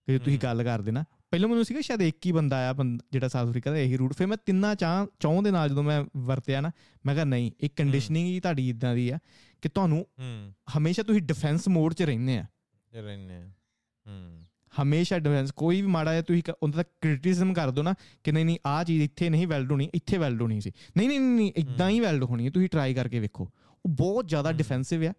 [0.07, 2.75] ਕਿ ਤੁਸੀਂ ਗੱਲ ਕਰਦੇ ਨਾ ਪਹਿਲਾਂ ਮੈਨੂੰ ਸੀਗਾ ਸ਼ਾਇਦ ਇੱਕ ਹੀ ਬੰਦਾ ਆਇਆ
[3.13, 6.05] ਜਿਹੜਾ ਸਾਊਥ ਅਫਰੀਕਾ ਦਾ ਇਹੀ ਰੂਟ ਫਿਰ ਮੈਂ ਤਿੰਨਾਂ ਚਾਹ ਚੌਂ ਦੇ ਨਾਲ ਜਦੋਂ ਮੈਂ
[6.17, 6.71] ਵਰਤਿਆ ਨਾ
[7.07, 9.19] ਮੈਂ ਕਿਹਾ ਨਹੀਂ ਇੱਕ ਕੰਡੀਸ਼ਨਿੰਗ ਹੀ ਤੁਹਾਡੀ ਇਦਾਂ ਦੀ ਆ
[9.63, 10.07] ਕਿ ਤੁਹਾਨੂੰ
[10.79, 12.45] ਹਮੇਸ਼ਾ ਤੁਸੀਂ ਡਿਫੈਂਸ ਮੋਡ 'ਚ ਰਹਿੰਦੇ ਆ।
[12.95, 13.49] ਰਹਿੰਦੇ ਆ।
[14.07, 14.45] ਹੂੰ।
[14.83, 18.59] ਹਮੇਸ਼ਾ ਡਿਫੈਂਸ ਕੋਈ ਵੀ ਮਾੜਾ ਹੈ ਤੁਸੀਂ ਉਹਦਾ ਕ੍ਰਿਟਿਸਿਜ਼ਮ ਕਰ ਦੋ ਨਾ ਕਿ ਨਹੀਂ ਨਹੀਂ
[18.67, 22.01] ਆ ਚੀਜ਼ ਇੱਥੇ ਨਹੀਂ ਵੈਲਡ ਹੋਣੀ ਇੱਥੇ ਵੈਲਡ ਹੋਣੀ ਸੀ। ਨਹੀਂ ਨਹੀਂ ਨਹੀਂ ਇਦਾਂ ਹੀ
[22.01, 23.45] ਵੈਲਡ ਹੋਣੀ ਹੈ ਤੁਸੀਂ ਟਰਾਈ ਕਰਕੇ ਵੇਖੋ।
[23.85, 25.13] ਉਹ ਬਹੁਤ ਜ਼ਿਆਦਾ ਡਿਫੈਂਸਿਵ ਆ।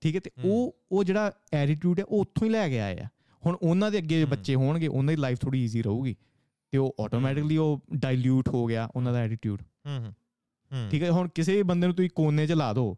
[0.00, 3.08] ਠੀਕ ਹੈ ਤੇ ਉਹ ਉਹ ਜਿਹੜਾ ਐਟੀਟਿਊਡ ਹੈ ਉਹ ਉੱਥੋਂ ਹੀ ਲੈ ਕੇ ਆਏ ਆ
[3.46, 6.16] ਹੁਣ ਉਹਨਾਂ ਦੇ ਅੱਗੇ ਬੱਚੇ ਹੋਣਗੇ ਉਹਨਾਂ ਦੀ ਲਾਈਫ ਥੋੜੀ ਈਜ਼ੀ ਰਹੂਗੀ।
[6.70, 11.28] ਤੇ ਉਹ ਆਟੋਮੈਟਿਕਲੀ ਉਹ ਡਾਈਲੂਟ ਹੋ ਗਿਆ ਉਹਨਾਂ ਦਾ ਐਟੀਟਿਊਡ ਹੂੰ ਹੂੰ। ਠੀਕ ਹੈ ਹੁਣ
[11.28, 12.96] ਕਿਸੇ ਬੰਦੇ ਨੂੰ ਤੁਸੀਂ ਕੋਨੇ 'ਚ ਲਾ ਦਿਓ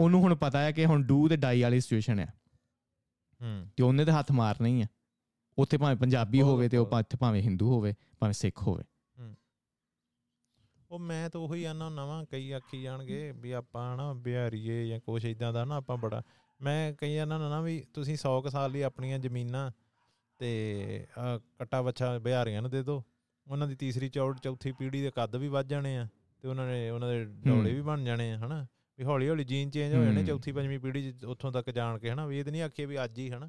[0.00, 2.26] ਉਹਨੂੰ ਹੁਣ ਪਤਾ ਹੈ ਕਿ ਹੁਣ ਡੂ ਤੇ ਡਾਈ ਵਾਲੀ ਸਿਚੁਏਸ਼ਨ ਹੂੰ
[3.76, 4.86] ਤੇ ਉਹਨੇ ਤੇ ਹੱਥ ਮਾਰਨਾ ਹੀ ਆ।
[5.58, 8.84] ਉੱਥੇ ਭਾਵੇਂ ਪੰਜਾਬੀ ਹੋਵੇ ਤੇ ਉਹ ਇੱਥੇ ਭਾਵੇਂ ਹਿੰਦੂ ਹੋਵੇ ਭਾਵੇਂ ਸਿੱਖ ਹੋਵੇ।
[10.90, 15.24] ਉਹ ਮੈਂ ਤਾਂ ਉਹੀ ਆਨਾ ਨਵਾਂ ਕਈ ਆਖੀ ਜਾਣਗੇ ਵੀ ਆਪਾਂ ਨਾ ਬਿਹਾਰੀਏ ਜਾਂ ਕੁਛ
[15.24, 16.22] ਇਦਾਂ ਦਾ ਨਾ ਆਪਾਂ ਬੜਾ
[16.60, 19.70] ਮੈਂ ਕਈ ਆਨਾ ਨਾ ਵੀ ਤੁਸੀਂ 100 ਕ ਸਾਲ ਲਈ ਆਪਣੀਆਂ ਜ਼ਮੀਨਾਂ
[20.38, 21.06] ਤੇ
[21.58, 23.04] ਕਟਾ ਬੱਚਾ ਬਿਹਾਰੀਆਂ ਨੂੰ ਦੇ ਦਿਓ
[23.50, 26.08] ਉਹਨਾਂ ਦੀ ਤੀਸਰੀ ਚੌੜ ਚੌਥੀ ਪੀੜ੍ਹੀ ਦੇ ਕੱਦ ਵੀ ਵੱਧ ਜਾਣੇ ਆ
[26.42, 28.66] ਤੇ ਉਹਨਾਂ ਨੇ ਉਹਨਾਂ ਦੇ ਡੋਲੇ ਵੀ ਬਣ ਜਾਣੇ ਆ ਹਨਾ?
[28.98, 32.26] ਵੀ ਹੌਲੀ ਹੌਲੀ ਜੀਨ ਚੇਂਜ ਹੋ ਜਾਣੇ ਚੌਥੀ ਪੰਜਵੀਂ ਪੀੜ੍ਹੀ ਉੱਥੋਂ ਤੱਕ ਜਾਣ ਕੇ ਹਨਾ?
[32.26, 33.48] ਵੀ ਇਹ ਨਹੀਂ ਆਖੀਏ ਵੀ ਅੱਜ ਹੀ ਹਨਾ?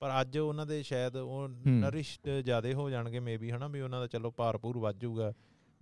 [0.00, 3.68] ਪਰ ਅੱਜ ਉਹਨਾਂ ਦੇ ਸ਼ਾਇਦ ਉਹ ਨਰਿਸ਼ਡ ਜ਼ਿਆਦੇ ਹੋ ਜਾਣਗੇ ਮੇਬੀ ਹਨਾ?
[3.68, 5.32] ਵੀ ਉਹਨਾਂ ਦਾ ਚਲੋ ਭਾਰਪੂਰ ਵੱਧ ਜਾਊਗਾ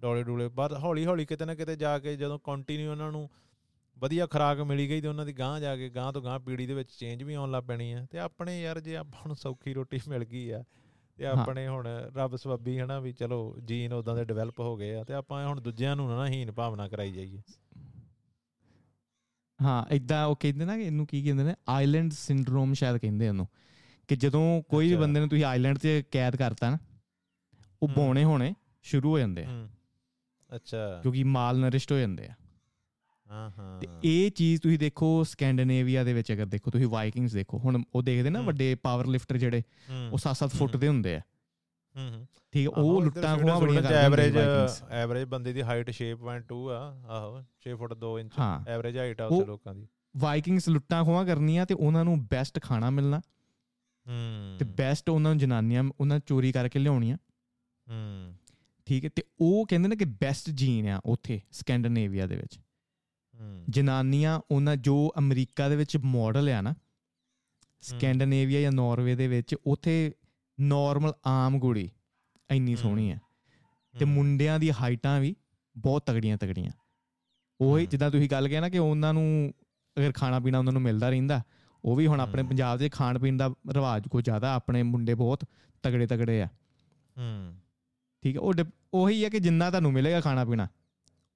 [0.00, 3.30] ਡੋਲੇ ਡੂਲੇ ਬਾਅਦ ਹੌਲੀ ਹੌਲੀ ਕਿਤੇ ਨਾ ਕਿਤੇ ਜਾ ਕੇ ਜਦੋਂ ਕੰਟੀਨਿਊ ਉਹਨਾਂ ਨੂੰ
[3.98, 6.74] ਵਧੀਆ ਖਰਾਕ ਮਿਲੀ ਗਈ ਤੇ ਉਹਨਾਂ ਦੀ ਗਾਂ ਜਾ ਕੇ ਗਾਂ ਤੋਂ ਗਾਂ ਪੀੜੀ ਦੇ
[6.74, 10.00] ਵਿੱਚ ਚੇਂਜ ਵੀ ਆਉਣ ਲੱਗ ਪੈਣੀ ਆ। ਤੇ ਆਪਣੇ ਯਾਰ ਜੇ ਆਪਾਂ ਨੂੰ ਸੌਖੀ ਰੋਟੀ
[10.08, 10.64] ਮਿਲ ਗਈ ਆ
[11.16, 11.86] ਤੇ ਆਪਣੇ ਹੁਣ
[12.16, 13.00] ਰੱਬ ਸਬੱਬੀ ਹਨਾ?
[13.00, 16.26] ਵੀ ਚਲੋ ਜੀਨ ਉਦਾਂ ਦੇ ਡਿਵੈਲਪ ਹੋ ਗਏ ਆ ਤੇ ਆਪਾਂ ਹੁਣ ਦੂਜਿਆਂ ਨੂੰ ਨਾ
[16.26, 17.40] ਹੀਨ ਭਾਵਨਾ ਕਰਾਈ ਜਾਈਏ।
[19.62, 23.48] ਹਾਂ ਇਦਾਂ ਉਹ ਕਹਿੰਦੇ ਨਾ ਇਹਨੂੰ ਕੀ ਕਹਿੰਦੇ ਨੇ ਆਈਲੈਂਡ ਸਿੰਡਰੋਮ ਸ਼ਾਇਦ ਕਹਿੰਦੇ ਉਹਨੂੰ।
[24.08, 26.78] ਕਿ ਜਦੋਂ ਕੋਈ ਵੀ ਬੰਦੇ ਨੂੰ ਤੁਸੀਂ ਆਈਲੈਂਡ 'ਤੇ ਕੈਦ ਕਰਤਾ ਨਾ
[27.82, 29.68] ਉਹ ਬੋਣੇ ਹੋਣੇ ਸ਼ੁਰੂ ਹੋ ਜਾਂਦੇ ਆ।
[30.56, 32.34] ਅੱਛਾ। ਕਿਉਂਕਿ ਮਾਲ ਨਰਿਸ਼ਟ ਹੋ ਜਾਂਦੇ ਆ।
[33.30, 37.58] ਹਾਂ ਹਾਂ। ਤੇ ਇਹ ਚੀਜ਼ ਤੁਸੀਂ ਦੇਖੋ ਸਕੈਂਡੀਨੇਵੀਆ ਦੇ ਵਿੱਚ ਅਗਰ ਦੇਖੋ ਤੁਸੀਂ ਵਾਈਕਿੰਗਸ ਦੇਖੋ
[37.58, 39.62] ਹੁਣ ਉਹ ਦੇਖਦੇ ਨਾ ਵੱਡੇ ਪਾਵਰ ਲਿਫਟਰ ਜਿਹੜੇ
[40.12, 41.20] ਉਹ 7-7 ਫੁੱਟ ਦੇ ਹੁੰਦੇ ਆ।
[41.96, 42.26] ਹੂੰ ਹੂੰ।
[42.56, 44.36] ਠੀਕ ਹੈ ਉਹ ਲੁੱਟਾਂ ਖੋਆ ਬੜੀਆਂ ਕਰਦੇ ਐਵਰੇਜ
[44.90, 48.32] ਐਵਰੇਜ ਬੰਦੇ ਦੀ ਹਾਈਟ 6.2 ਆ ਆਹੋ 6 ਫੁੱਟ 2 ਇੰਚ।
[48.68, 49.86] ਐਵਰੇਜ ਹਾਈਟ ਆ ਉਸ ਲੋਕਾਂ ਦੀ।
[50.16, 53.18] ਵਾਈਕਿੰਗਸ ਲੁੱਟਾਂ ਖੋਆ ਕਰਨੀਆਂ ਤੇ ਉਹਨਾਂ ਨੂੰ ਬੈਸਟ ਖਾਣਾ ਮਿਲਣਾ।
[54.08, 57.16] ਹੂੰ। ਤੇ ਬੈਸਟ ਉਹਨਾਂ ਨੂੰ ਜਨਾਨੀਆਂ ਉਹਨਾਂ ਚੋਰੀ ਕਰਕੇ ਲਿਆਉਣੀਆਂ।
[57.88, 58.34] ਹੂੰ।
[58.86, 62.58] ਠੀਕ ਹੈ ਤੇ ਉਹ ਕਹਿੰਦੇ ਨੇ ਕਿ ਬੈਸਟ ਜੀਨ ਆ ਉੱਥੇ ਸਕੈਂਡੀਨੇਵੀਆ ਦੇ ਵਿੱਚ।
[63.68, 66.74] ਜਨਾਨੀਆਂ ਉਹਨਾਂ ਜੋ ਅਮਰੀਕਾ ਦੇ ਵਿੱਚ ਮਾਡਲ ਆ ਨਾ
[67.80, 70.12] ਸਕੈਂਡੀਨੇਵੀਆ ਜਾਂ ਨਾਰਵੇ ਦੇ ਵਿੱਚ ਉੱਥੇ
[70.60, 71.90] ਨਾਰਮਲ ਆਮ ਕੁੜੀ
[72.50, 73.20] ਇੰਨੀ ਸੋਹਣੀ ਹੈ।
[73.94, 75.34] ਤੇ ਮੁੰਡਿਆਂ ਦੀ ਹਾਈਟਾਂ ਵੀ
[75.76, 76.70] ਬਹੁਤ ਤਗੜੀਆਂ ਤਗੜੀਆਂ
[77.60, 79.52] ਉਹੀ ਜਿੱਦਾਂ ਤੁਸੀਂ ਗੱਲ ਕਿਹਾ ਨਾ ਕਿ ਉਹਨਾਂ ਨੂੰ
[79.98, 81.42] ਅਗਰ ਖਾਣਾ ਪੀਣਾ ਉਹਨਾਂ ਨੂੰ ਮਿਲਦਾ ਰਹਿੰਦਾ
[81.84, 85.44] ਉਹ ਵੀ ਹੁਣ ਆਪਣੇ ਪੰਜਾਬ ਦੇ ਖਾਣ ਪੀਣ ਦਾ ਰਿਵਾਜ ਕੋ ਜ਼ਿਆਦਾ ਆਪਣੇ ਮੁੰਡੇ ਬਹੁਤ
[85.82, 86.46] ਤਗੜੇ ਤਗੜੇ ਆ।
[87.18, 87.54] ਹੂੰ।
[88.22, 88.54] ਠੀਕ ਹੈ ਉਹ
[88.94, 90.68] ਉਹੀ ਹੈ ਕਿ ਜਿੰਨਾ ਤੁਹਾਨੂੰ ਮਿਲੇਗਾ ਖਾਣਾ ਪੀਣਾ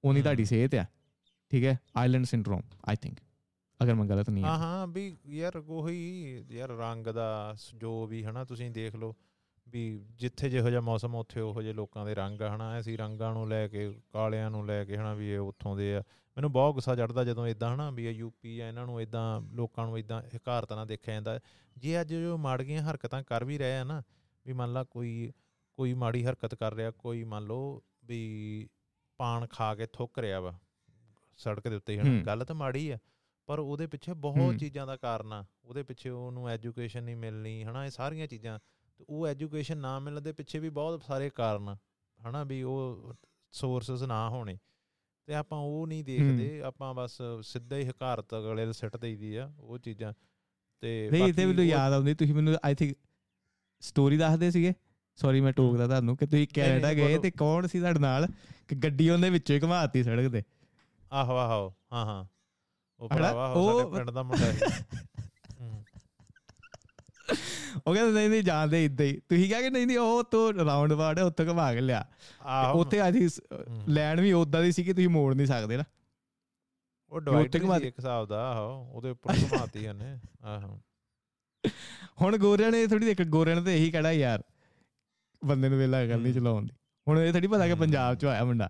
[0.03, 0.85] ਉਨੀ ਤੁਹਾਡੀ ਸਿਹਤ ਆ।
[1.49, 3.19] ਠੀਕ ਹੈ ਆਈਲੈਂਡ ਸਿੰਡਰੋਮ ਆਈ ਥਿੰਕ
[3.83, 8.43] ਅਗਰ ਮੈਂ ਗਲਤ ਨਹੀਂ ਹਾਂ ਹਾਂ ਵੀ ਯਾਰ ਉਹੀ ਯਾਰ ਰੰਗ ਦਾ ਜੋ ਵੀ ਹਨਾ
[8.43, 9.15] ਤੁਸੀਂ ਦੇਖ ਲਓ
[9.71, 12.79] ਵੀ ਜਿੱਥੇ ਜਿਹੋ ਜਿਹਾ ਮੌਸਮ ਉੱਥੇ ਉਹੋ ਜਿਹੇ ਲੋਕਾਂ ਦੇ ਰੰਗ ਆ ਹਨਾ?
[12.79, 15.99] ਅਸੀਂ ਰੰਗਾਂ ਨੂੰ ਲੈ ਕੇ ਕਾਲਿਆਂ ਨੂੰ ਲੈ ਕੇ ਹਨਾ ਵੀ ਇਹ ਉੱਥੋਂ ਦੇ ਆ।
[16.37, 19.85] ਮੈਨੂੰ ਬਹੁਤ ਗੁੱਸਾ ਚੜਦਾ ਜਦੋਂ ਇਦਾਂ ਹਨਾ ਵੀ ਇਹ ਯੂਪੀ ਆ ਇਹਨਾਂ ਨੂੰ ਇਦਾਂ ਲੋਕਾਂ
[19.87, 21.39] ਨੂੰ ਇਦਾਂ ਹਕਾਰਤਾਂ ਨਾਲ ਦੇਖਿਆ ਜਾਂਦਾ।
[21.77, 24.03] ਜੇ ਅੱਜ ਜੋ ਮਾੜੀਆਂ ਹਰਕਤਾਂ ਕਰ ਵੀ ਰਹੇ ਆ ਨਾ
[24.45, 25.31] ਵੀ ਮੰਨ ਲਾ ਕੋਈ
[25.75, 28.69] ਕੋਈ ਮਾੜੀ ਹਰਕਤ ਕਰ ਰਿਹਾ ਕੋਈ ਮੰਨ ਲਓ ਵੀ
[29.17, 30.59] ਪਾਣ ਖਾ ਕੇ ਥੁੱਕ ਰਿਹਾ ਵਾ
[31.37, 32.21] ਸੜਕ ਦੇ ਉੱਤੇ ਹਨਾ?
[32.25, 32.97] ਗੱਲ ਤਾਂ ਮਾੜੀ ਆ
[33.45, 37.85] ਪਰ ਉਹਦੇ ਪਿੱਛੇ ਬਹੁਤ ਚੀਜ਼ਾਂ ਦਾ ਕਾਰਨ ਆ। ਉਹਦੇ ਪਿੱਛੇ ਉਹਨੂੰ ਐਜੂਕੇਸ਼ਨ ਨਹੀਂ ਮਿਲਣੀ ਹਨਾ?
[37.85, 38.59] ਇਹ ਸਾਰੀਆਂ ਚੀਜ਼ਾਂ
[39.01, 41.75] ਤੇ ਉਹ ਐਜੂਕੇਸ਼ਨ ਨਾ ਮਿਲਣ ਦੇ ਪਿੱਛੇ ਵੀ ਬਹੁਤ ਸਾਰੇ ਕਾਰਨ
[42.29, 43.13] ਹਨਾ ਵੀ ਉਹ
[43.51, 44.57] ਸੋਰਸਸ ਨਾ ਹੋਣੇ।
[45.25, 49.53] ਤੇ ਆਪਾਂ ਉਹ ਨਹੀਂ ਦੇਖਦੇ ਆਪਾਂ ਬਸ ਸਿੱਧਾ ਹੀ ਹਕਾਰਤ ਅਗਲੇ ਦੇ ਸਿੱਟ ਦੇਈਦੀ ਆ
[49.59, 50.13] ਉਹ ਚੀਜ਼ਾਂ।
[50.81, 52.97] ਤੇ ਨਹੀਂ ਇੱਥੇ ਮੈਨੂੰ ਯਾਦ ਆਉਂਦੀ ਤੁਸੀਂ ਮੈਨੂੰ ਆਈ ਥਿੰਕ
[53.79, 54.73] ਸਟੋਰੀ ਦੱਸਦੇ ਸੀਗੇ।
[55.15, 58.27] ਸੌਰੀ ਮੈਂ ਟੋਕਦਾ ਤੁਹਾਨੂੰ ਕਿ ਤੁਸੀਂ ਕੈਨੇਡਾ ਗਏ ਤੇ ਕੌਣ ਸੀ ਤੁਹਾਡੇ ਨਾਲ?
[58.67, 60.43] ਕਿ ਗੱਡੀ ਉਹਦੇ ਵਿੱਚੋਂ ਹੀ ਘਮਾਤੀ ਸੜਕ ਤੇ।
[61.11, 62.25] ਆਹੋ ਆਹੋ ਹਾਂ ਹਾਂ।
[62.99, 64.59] ਉਹ ਭਰਾਵਾ ਉਹ ਸਾਡੇ ਪਿੰਡ ਦਾ ਮੁੰਡਾ ਸੀ।
[67.87, 70.93] ਉਹ ਕਹਿੰਦਾ ਨਹੀਂ ਨਹੀਂ ਜਾਣਦੇ ਇਦਾਂ ਹੀ। ਤੁਸੀਂ ਕਿਹਾ ਕਿ ਨਹੀਂ ਨਹੀਂ ਉਹ ਤੋਂ ਰਾਉਂਡ
[70.93, 72.05] ਬਾੜ ਉੱਥੇ ਘਮਾ ਕੇ ਲਿਆ।
[72.73, 73.29] ਉੱਥੇ ਆਜੀ
[73.89, 75.83] ਲੈਣ ਵੀ ਉਦਾਂ ਦੀ ਸੀ ਕਿ ਤੁਸੀਂ ਮੋੜ ਨਹੀਂ ਸਕਦੇ ਨਾ।
[77.11, 80.79] ਉਹ ਡਿਵਾਈਡਰ ਸੀ ਇੱਕ ਹਿਸਾਬ ਦਾ ਆਹੋ ਉਹਦੇ ਉੱਪਰ ਘਮਾਤੀ ਉਹਨੇ ਆਹੋ।
[82.21, 84.43] ਹੁਣ ਗੋਰਿਆਂ ਨੇ ਥੋੜੀ ਦੇਖ ਗੋਰਿਆਂ ਨੇ ਤੇ ਇਹੀ ਕਹਿਣਾ ਯਾਰ
[85.45, 86.75] ਬੰਦੇ ਨੂੰ ਵੇਲਾ ਕਰਨੀ ਚਲਾਉਣ ਦੀ।
[87.07, 88.69] ਹੁਣ ਇਹ ਥੋੜੀ ਪਤਾ ਕਿ ਪੰਜਾਬ ਚ ਆਇਆ ਮੁੰਡਾ।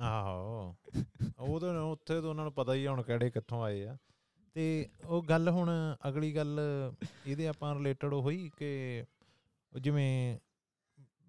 [0.00, 0.76] ਆਹੋ।
[1.38, 3.96] ਉਹ ਤਾਂ ਉੱਥੇ ਤਾਂ ਉਹਨਾਂ ਨੂੰ ਪਤਾ ਹੀ ਹੁਣ ਕਿਹੜੇ ਕਿੱਥੋਂ ਆਏ ਆ।
[4.54, 5.70] ਤੇ ਉਹ ਗੱਲ ਹੁਣ
[6.08, 6.60] ਅਗਲੀ ਗੱਲ
[7.26, 9.04] ਇਹਦੇ ਆਪਾਂ ਰਿਲੇਟਡ ਹੋਈ ਕਿ
[9.80, 10.38] ਜਿਵੇਂ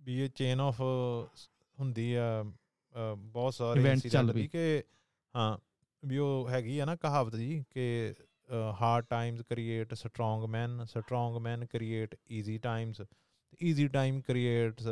[0.02, 0.82] ਵੀ ਇਹ ਚੇਨ ਆਫ
[1.78, 2.44] ਹੁੰਦੀ ਆ
[3.18, 4.84] ਬਹੁਤ ਸਾਰੇ ਇਨਸੀਡੈਂਟ ਵੀ ਕਿ
[5.36, 5.58] ਹਾਂ
[6.04, 8.14] ਵੀ ਉਹ ਹੈਗੀ ਆ ਨਾ ਕਹਾਵਤ ਜੀ ਕਿ
[8.82, 13.02] hard times create strong man strong man create easy times
[13.64, 14.88] easy time creates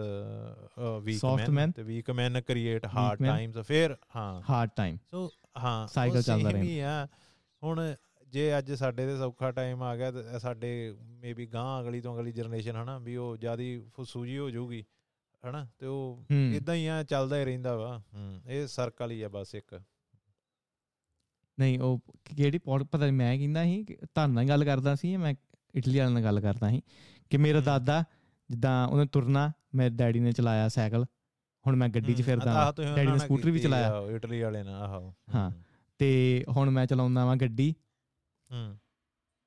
[1.04, 5.30] weak man ਤੇ weak man create hard times ਫਿਰ ਹਾਂ। ਹਾਰਡ ਟਾਈਮ ਸੋ
[5.64, 7.08] ਹਾਂ ਸਾਈਕਲ ਚੱਲਦਾ ਰਹਿੰਦਾ।
[7.62, 7.96] ਹੁਣ
[8.34, 12.32] ਜੇ ਅੱਜ ਸਾਡੇ ਤੇ ਸੌਖਾ ਟਾਈਮ ਆ ਗਿਆ ਤੇ ਸਾਡੇ ਮੇਬੀ ਗਾਂ ਅਗਲੀ ਤੋਂ ਅਗਲੀ
[12.32, 14.86] ਜਨਰੇਸ਼ਨ ਹਨਾ ਵੀ ਉਹ ਜਿਆਦੀ ਫਸੂਜੀ ਹੋ ਜਾਊਗੀ
[15.50, 15.68] ਹਨਾ?
[15.80, 18.02] ਤੇ ਉਹ ਇਦਾਂ ਹੀ ਆ ਚੱਲਦਾ ਹੀ ਰਹਿੰਦਾ ਵਾ।
[18.48, 19.82] ਇਹ ਸਰਕਲ ਹੀ ਆ ਬਸ ਇੱਕ।
[21.60, 22.00] ਨਹੀਂ ਉਹ
[22.38, 22.60] ਕਿਹੜੀ
[22.92, 25.34] ਪਤਾ ਨਹੀਂ ਮੈਂ ਕਹਿੰਦਾ ਸੀ ਤੁਹਾਨੂੰ ਨਾਲ ਗੱਲ ਕਰਦਾ ਸੀ ਮੈਂ
[25.76, 26.82] ਇਟਲੀ ਵਾਲਿਆਂ ਨਾਲ ਗੱਲ ਕਰਦਾ ਸੀ
[27.30, 28.04] ਕਿ ਮੇਰਾ ਦਾਦਾ
[28.50, 31.06] ਜਿੱਦਾਂ ਉਹਨੇ ਤੁਰਨਾ ਮੇਰੇ ਡੈਡੀ ਨੇ ਚਲਾਇਆ ਸਾਈਕਲ
[31.68, 35.52] ਹੁਣ ਮੈਂ ਗੱਡੀ 'ਚ ਫਿਰਦਾ ਡੈਡੀ ਨੇ ਸਕੂਟਰ ਵੀ ਚਲਾਇਆ। ਇਟਲੀ ਵਾਲੇ ਨੇ ਆਹੋ। ਹਾਂ।
[35.98, 37.76] ਤੇ ਹੁਣ ਮੈਂ ਚਲਾਉਂਦਾ ਵਾਂ ਗੱਡੀ
[38.54, 38.78] ਹੂੰ।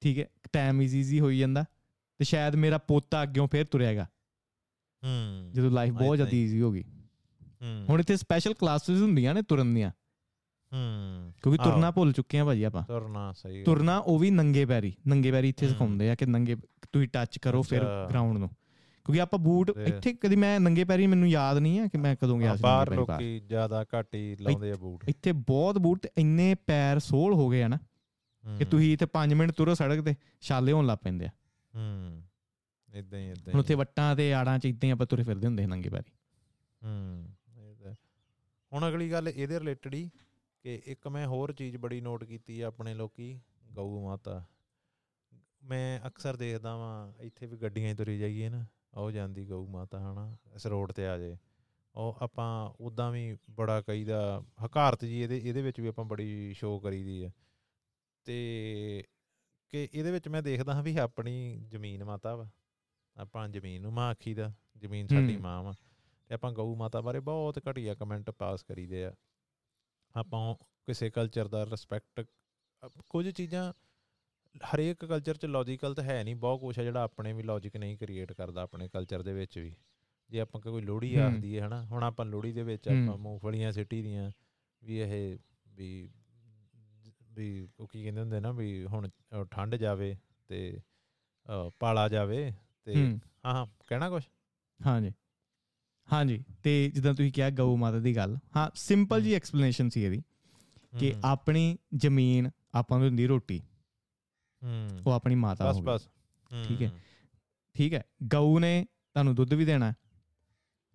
[0.01, 1.65] ਠੀਕ ਹੈ ਟਾਈਮ ਇਜ਼ੀ ਇਜ਼ੀ ਹੋਈ ਜਾਂਦਾ
[2.19, 4.07] ਤੇ ਸ਼ਾਇਦ ਮੇਰਾ ਪੋਤਾ ਅੱਗਿਓਂ ਫੇਰ ਤੁਰੇਗਾ।
[5.05, 6.85] ਹੂੰ। ਜਦੋਂ ਲਾਈਫ ਬਹੁਤ ਜ਼ਿਆਦਾ ਈਜ਼ੀ ਹੋ ਗਈ।
[7.63, 9.91] ਹੂੰ। ਹੁਣ ਇੱਥੇ ਸਪੈਸ਼ਲ ਕਲਾਸਿਸ ਹੁੰਦੀਆਂ ਨੇ ਤੁਰਨ ਦੀਆਂ।
[10.73, 14.95] ਹੂੰ। ਕਿਉਂਕਿ ਤੁਰਨਾ ਭੁੱਲ ਚੁੱਕੇ ਆ ਭਾਜੀ ਆਪਾਂ। ਤੁਰਨਾ ਸਹੀ ਤੁਰਨਾ ਉਹ ਵੀ ਨੰਗੇ ਪੈਰੀ
[15.09, 16.57] ਨੰਗੇ ਪੈਰੀ ਇੱਥੇ ਸਿਖਾਉਂਦੇ ਆ ਕਿ ਨੰਗੇ
[16.93, 18.49] ਤੁਸੀਂ ਟੱਚ ਕਰੋ ਫਿਰ ਗਰਾਊਂਡ ਨੂੰ।
[19.05, 22.39] ਕਿਉਂਕਿ ਆਪਾਂ ਬੂਟ ਇੱਥੇ ਕਦੀ ਮੈਂ ਨੰਗੇ ਪੈਰੀ ਮੈਨੂੰ ਯਾਦ ਨਹੀਂ ਹੈ ਕਿ ਮੈਂ ਕਦੋਂ
[22.39, 26.99] ਗਿਆ ਸੀ ਬਾਹਰ ਲੋਕੀ ਜ਼ਿਆਦਾ ਘੱਟ ਹੀ ਲਾਉਂਦੇ ਆ ਬੂਟ। ਇੱਥੇ ਬਹੁਤ ਬੂਟ ਇੰਨੇ ਪੈਰ
[26.99, 27.79] ਸੋਲ ਹੋ ਗਏ ਆ ਨਾ।
[28.59, 31.31] ਕਿ ਤੁਸੀਂ ਇੱਥੇ 5 ਮਿੰਟ ਤੁਰੋ ਸੜਕ ਤੇ ਛਾਲੇ ਹੋਣ ਲੱਗ ਪੈਂਦੇ ਆ।
[31.75, 32.23] ਹੂੰ
[32.95, 35.67] ਇਦਾਂ ਹੀ ਇਦਾਂ ਹੁਣ ਉੱਥੇ ਵੱਟਾਂ ਤੇ ਆੜਾਂ 'ਚ ਇਦਾਂ ਹੀ ਆਪਾਂ ਤੁਰੇ ਫਿਰਦੇ ਹੁੰਦੇ
[35.67, 36.13] ਨੰਗੇ ਪੈਰੀ।
[36.83, 37.33] ਹੂੰ
[38.73, 40.11] ਹੁਣ ਅਗਲੀ ਗੱਲ ਇਹਦੇ ਰਿਲੇਟਡ ਹੀ
[40.65, 43.41] ਕਿ ਇੱਕ ਮੈਂ ਹੋਰ ਚੀਜ਼ ਬੜੀ ਨੋਟ ਕੀਤੀ ਆ ਆਪਣੇ ਲੋਕੀ
[43.73, 44.45] ਗਊ ਮਾਤਾ।
[45.65, 50.01] ਮੈਂ ਅਕਸਰ ਦੇਖਦਾ ਵਾਂ ਇੱਥੇ ਵੀ ਗੱਡੀਆਂ 'ਚ ਤੁਰੀ ਜਾਈਏ ਨਾ ਉਹ ਜਾਂਦੀ ਗਊ ਮਾਤਾ
[50.01, 51.37] ਹਨਾ ਇਸ ਰੋਡ ਤੇ ਆ ਜੇ।
[51.95, 56.81] ਉਹ ਆਪਾਂ ਉਦਾਂ ਵੀ ਬੜਾ ਕਈਦਾ ਹਕਾਰਤ ਜੀ ਇਹਦੇ ਇਹਦੇ ਵਿੱਚ ਵੀ ਆਪਾਂ ਬੜੀ ਸ਼ੋਅ
[56.81, 57.31] ਕਰੀਦੀ ਆ।
[58.27, 59.05] ਤੇ
[59.69, 62.51] ਕਿ ਇਹਦੇ ਵਿੱਚ ਮੈਂ ਦੇਖਦਾ ਹਾਂ ਵੀ ਆਪਣੀ ਜ਼ਮੀਨ ਮਾਤਾ ਵਾ
[63.17, 65.75] ਆਪਾਂ ਜ਼ਮੀਨ ਨੂੰ ਮਾਂ ਆਖੀਦਾ ਜ਼ਮੀਨ ਸਾਡੀ ਮਾਂ ਵਾ
[66.29, 69.15] ਤੇ ਆਪਾਂ ਗਊ ਮਾਤਾ ਬਾਰੇ ਬਹੁਤ ਘਟੀਆ ਕਮੈਂਟ ਪਾਸ ਕਰੀਦੇ ਆ।
[70.17, 72.27] ਆਪਾਂ ਕਿਸੇ ਕਲਚਰ ਦਾ ਰਿਸਪੈਕਟ
[73.09, 73.73] ਕੁਝ ਚੀਜ਼ਾਂ
[74.75, 77.99] ਹਰੇਕ ਕਲਚਰ 'ਚ ਲੌਜੀਕਲ ਤਾਂ ਹੈ ਨਹੀਂ ਬਹੁਤ ਕੁਝ ਹੈ ਜਿਹੜਾ ਆਪਣੇ ਵੀ ਲੌਜੀਕ ਨਹੀਂ
[77.99, 79.77] ਕ੍ਰੀਏਟ ਕਰਦਾ ਆਪਣੇ ਕਲਚਰ ਦੇ ਵਿੱਚ ਵੀ।
[80.31, 84.03] ਜੇ ਆਪਾਂ ਕੋਈ ਲੋਹੜੀ ਆਖਦੀ ਹੈ ਹਨਾ ਹੁਣ ਆਪਾਂ ਲੋਹੜੀ ਦੇ ਵਿੱਚ ਆਪਾਂ ਮੂੰਗਫਲੀਆਂ ਸਿੱਟੀ
[84.03, 84.31] ਦੀਆਂ
[84.85, 86.11] ਵੀ ਇਹ ਵੀ
[87.37, 89.09] ਵੀ ਉਹ ਕੀ ਕਹਿੰਦੇ ਹੁੰਦੇ ਨਾ ਵੀ ਹੁਣ
[89.51, 90.17] ਠੰਡ ਜਾਵੇ
[90.49, 90.81] ਤੇ
[91.79, 94.23] ਪਾਲਾ ਜਾਵੇ ਤੇ ਹਾਂ। ਹਾਂ ਕਹਿਣਾ ਕੁਝ
[94.87, 95.13] ਹਾਂਜੀ।
[96.13, 100.23] ਹਾਂਜੀ ਤੇ ਜਿੱਦਾਂ ਤੁਸੀਂ ਕਿਹਾ ਗਊ ਮਾਤਾ ਦੀ ਗੱਲ ਹਾਂ ਸਿੰਪਲ ਜੀ ਐਕਸਪਲੇਨੇਸ਼ਨ ਸੀ ਇਹਦੀ
[100.99, 103.63] ਕਿ ਆਪਣੀ ਜ਼ਮੀਨ ਆਪਾਂ ਨੂੰ ਦਿੰਦੀ ਰੋਟੀ।
[104.63, 106.09] ਹੂੰ। ਉਹ ਆਪਣੀ ਮਾਤਾ ਹੋ ਬਸ
[106.51, 107.01] ਬਸ। ਠੀਕ ਹੈ।
[107.75, 109.93] ਠੀਕ ਹੈ। ਗਊ ਨੇ ਤੁਹਾਨੂੰ ਦੁੱਧ ਵੀ ਦੇਣਾ।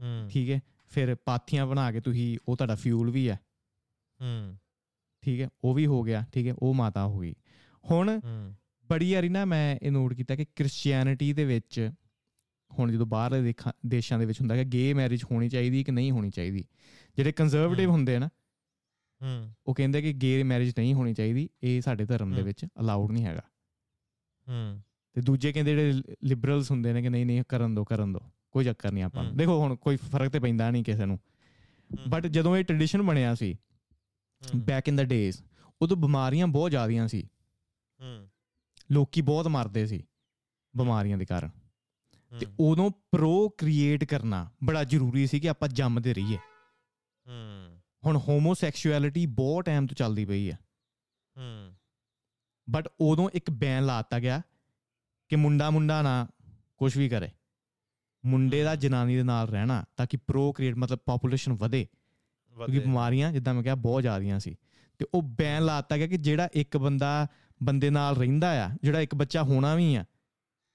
[0.02, 3.40] ਹੂੰ। ਠੀਕ ਹੈ। ਫਿਰ ਪਾਥੀਆਂ ਬਣਾ ਕੇ ਤੁਸੀਂ ਉਹ ਤੁਹਾਡਾ ਫਿਊਲ ਵੀ ਹੈ।
[4.22, 4.58] ਹੂੰ।
[5.22, 7.36] ਠੀਕ ਹੈ ਉਹ ਵੀ ਹੋ ਗਿਆ ਠੀਕ ਹੈ ਉਹ ਮਾਤਾ ਹੋ ਗਈ।
[7.92, 8.22] ਹੁਣ
[8.90, 11.92] ਬੜੀ ਵਾਰੀ ਨਾ ਮੈਂ ਇਹ ਨੋਟ ਕੀਤਾ ਕਿ ਕ੍ਰਿਸਚੀਅਨਿਟੀ ਦੇ ਵਿੱਚ
[12.80, 13.54] ਹੁਣ ਜਦੋਂ ਬਾਹਰਲੇ
[13.86, 16.66] ਦੇਸ਼ਾਂ ਦੇ ਵਿੱਚ ਹੁੰਦਾ ਕਿ ਗੇ ਮੈਰਿਜ ਹੋਣੀ ਚਾਹੀਦੀ ਕਿ ਨਹੀਂ ਹੋਣੀ ਚਾਹੀਦੀ।
[17.16, 18.30] ਜਿਹੜੇ ਕੰਜ਼ਰਵੇਟਿਵ ਹੁੰਦੇ ਨਾ
[19.22, 23.12] ਹੂੰ। ਉਹ ਕਹਿੰਦੇ ਕਿ ਗੇ ਮੈਰਿਜ ਨਹੀਂ ਹੋਣੀ ਚਾਹੀਦੀ ਇਹ ਸਾਡੇ ਧਰਮ ਦੇ ਵਿੱਚ ਅਲਾਉਡ
[23.12, 23.42] ਨਹੀਂ ਹੈਗਾ।
[24.50, 24.82] ਹੂੰ।
[25.14, 28.20] ਤੇ ਦੂਜੇ ਕਹਿੰਦੇ ਜਿਹੜੇ ਲਿਬਰਲਸ ਹੁੰਦੇ ਨੇ ਕਿ ਨਹੀਂ ਨਹੀਂ ਕਰਨ ਦੋ ਕਰਨ ਦੋ
[28.52, 31.20] ਕੋਈ ਚੱਕਰ ਨਹੀਂ ਆਪਾਂ ਦੇਖੋ ਹੁਣ ਕੋਈ ਫ਼ਰਕ ਤੇ ਪੈਂਦਾ ਨਹੀਂ ਕਿਸੇ ਨੂੰ।
[32.10, 33.56] ਬਟ ਜਦੋਂ ਇਹ ਟ੍ਰੈਡੀਸ਼ਨ ਬਣਿਆ ਸੀ
[34.56, 35.42] ਬੈਕ ਇਨ ਦਾ ਡੇਜ਼
[35.82, 37.30] ਉਦੋਂ ਬਿਮਾਰੀਆਂ ਬਹੁਤ ਜ਼ਿਆਦੀਆਂ ਸੀ।
[38.02, 38.30] ਹੂੰ।
[38.92, 40.08] ਲੋਕੀ ਬਹੁਤ ਮਰਦੇ ਸੀ
[40.78, 41.50] ਬਿਮਾਰੀਆਂ ਦੇ ਕਾਰਨ।
[42.40, 46.38] ਤੇ ਉਦੋਂ ਪ੍ਰੋ ਕ੍ਰੀਏਟ ਕਰਨਾ ਬੜਾ ਜ਼ਰੂਰੀ ਸੀ ਕਿ ਆਪਾਂ ਜੰਮਦੇ ਰਹੀਏ।
[47.28, 50.60] ਹੂੰ। ਹੁਣ ਹੋਮੋਸੈਕਸ਼ੁਅਲਿਟੀ ਬਹੁਤ ਟਾਈਮ ਤੋਂ ਚੱਲਦੀ ਪਈ ਹੈ
[51.38, 51.76] ਹੂੰ।
[52.70, 54.42] ਬਟ ਉਦੋਂ ਇੱਕ ਬੈਨ ਲਾਤਾ ਗਿਆ
[55.30, 56.28] ਕਿ ਮੁੰਡਾ ਮੁੰਡਾ ਨਾ
[56.78, 57.30] ਕੁਝ ਵੀ ਕਰੇ।
[58.26, 61.88] ਮੁੰਡੇ ਦਾ ਜਨਾਨੀ ਦੇ ਨਾਲ ਰਹਿਣਾ ਤਾਂ ਕਿ ਪ੍ਰੋ ਕ੍ਰੀਏਟ ਮਤਲਬ ਪੋਪੂਲੇਸ਼ਨ ਵਧੇ।
[62.56, 64.56] ਕਿਉਂਕਿ ਬਿਮਾਰੀਆਂ ਜਿੱਦਾਂ ਮੈਂ ਕਿਹਾ ਬਹੁਤ ਜ਼ਿਆਦੀਆਂ ਸੀ।
[64.98, 67.28] ਤੇ ਉਹ ਬੈਨ ਲਾਤਾ ਗਿਆ ਕਿ ਜਿਹੜਾ ਇੱਕ ਬੰਦਾ
[67.64, 70.06] ਬੰਦੇ ਨਾਲ ਰਹਿੰਦਾ ਆ ਜਿਹੜਾ ਇੱਕ ਬੱਚਾ ਹੋਣਾ ਵੀ ਆ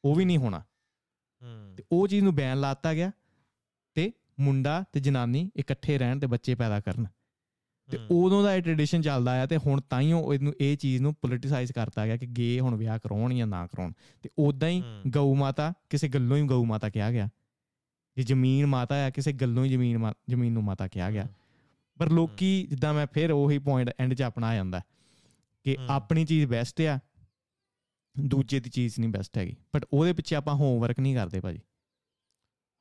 [0.05, 0.63] ਉਹ ਵੀ ਨਹੀਂ ਹੋਣਾ।
[1.77, 3.13] ਤੇ ਉਹ ਚੀਜ਼ ਨੂੰ ਬੈਨ ਲਾਤਾ ਗਿਆ
[3.95, 7.07] ਤੇ ਮੁੰਡਾ ਤੇ ਜਨਾਨੀ ਇਕੱਠੇ ਰਹਿਣ ਤੇ ਬੱਚੇ ਪੈਦਾ ਕਰਨ।
[7.91, 11.73] ਤੇ ਉਦੋਂ ਦਾ ਇਹ ਟ੍ਰੈਡੀਸ਼ਨ ਚੱਲਦਾ ਆ ਤੇ ਹੁਣ ਤਾਈਓ ਇਹਨੂੰ ਇਹ ਚੀਜ਼ ਨੂੰ ਪੋਲਿਟਿਸਾਈਜ਼
[11.73, 15.73] ਕਰਤਾ ਗਿਆ ਕਿ ਗੇ ਹੁਣ ਵਿਆਹ ਕਰਾਉਣ ਜਾਂ ਨਾ ਕਰਾਉਣ। ਤੇ ਉਦਾਂ ਹੀ ਗਊ ਮਾਤਾ
[15.91, 17.29] ਕਿਸੇ ਗੱਲੋਂ ਹੀ ਗਊ ਮਾਤਾ ਕਿਹਾ ਗਿਆ।
[18.17, 21.29] ਜੇ ਜ਼ਮੀਨ ਮਾਤਾ ਆ ਕਿਸੇ ਗੱਲੋਂ ਹੀ ਜ਼ਮੀਨ ਜ਼ਮੀਨ ਨੂੰ ਮਾਤਾ ਕਿਹਾ ਗਿਆ।
[22.01, 24.81] ਪਰ ਲੋਕੀ ਜਿੱਦਾਂ ਮੈਂ ਫਿਰ ਉਹੀ ਪੁਆਇੰਟ ਐਂਡ 'ਚ ਆਪਣਾ ਆ ਜਾਂਦਾ
[25.67, 26.99] ਕਿ ਆਪਣੀ ਚੀਜ਼ ਬੈਸਟ ਆ
[28.17, 31.61] ਦੂਜੇ ਦੀ ਚੀਜ਼ ਨਹੀਂ ਬੈਸਟ ਹੈਗੀ। ਬਟ ਉਹਦੇ ਪਿੱਛੇ ਆਪਾਂ ਹੋਮਵਰਕ ਨਹੀਂ ਕਰਦੇ ਭਾਜੀ।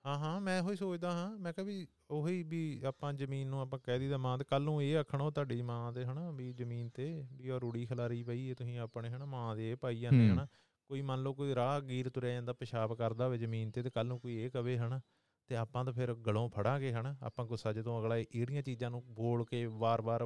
[0.06, 3.80] ਹਾਂ ਹਾਂ ਮੈਂ ਉਹੀ ਸੋਚਦਾ ਹਾਂ ਮੈਂ ਕਿਹਾ ਵੀ ਉਹੀ ਵੀ ਆਪਾਂ ਜ਼ਮੀਨ ਨੂੰ ਆਪਾਂ
[3.80, 7.08] ਕਹਿ ਦੀਦਾ ਮਾਂ ਤੇ ਕੱਲ ਨੂੰ ਇਹ ਆਖਣਾ ਤੁਹਾਡੀ ਮਾਂ ਤੇ ਹਨਾ ਵੀ ਜ਼ਮੀਨ ਤੇ
[7.32, 10.48] ਵੀ ਉਹ ਰੂੜੀ ਖਲਾਰੀ ਪਈ ਇਹ ਤੁਸੀਂ ਆਪਣੇ ਹਨਾ ਮਾਂ ਦੇ ਇਹ ਪਾਈ ਜਾਂਦੇ ਹਨਾ।
[10.90, 14.08] ਕੋਈ ਮੰਨ ਲਓ ਕੋਈ ਰਾਹ ਗੀਰ ਤੁਰਿਆ ਜਾਂਦਾ ਪਿਸ਼ਾਬ ਕਰਦਾ ਹੋਵੇ ਜ਼ਮੀਨ ਤੇ ਤੇ ਕੱਲ
[14.08, 15.02] ਨੂੰ ਕੋਈ ਇਹ ਕਵੇ ਹਨਾ।
[15.48, 17.16] ਤੇ ਆਪਾਂ ਤਾਂ ਫਿਰ ਗਲੋਂ ਫੜਾਂਗੇ ਹਨਾ?
[17.24, 20.26] ਆਪਾਂ ਗੁੱਸਾ ਜਦੋਂ ਅਗਲਾ ਇਹੜੀਆਂ ਚੀਜ਼ਾਂ ਨੂੰ ਬੋਲ ਕੇ ਵਾਰ-ਵਾਰ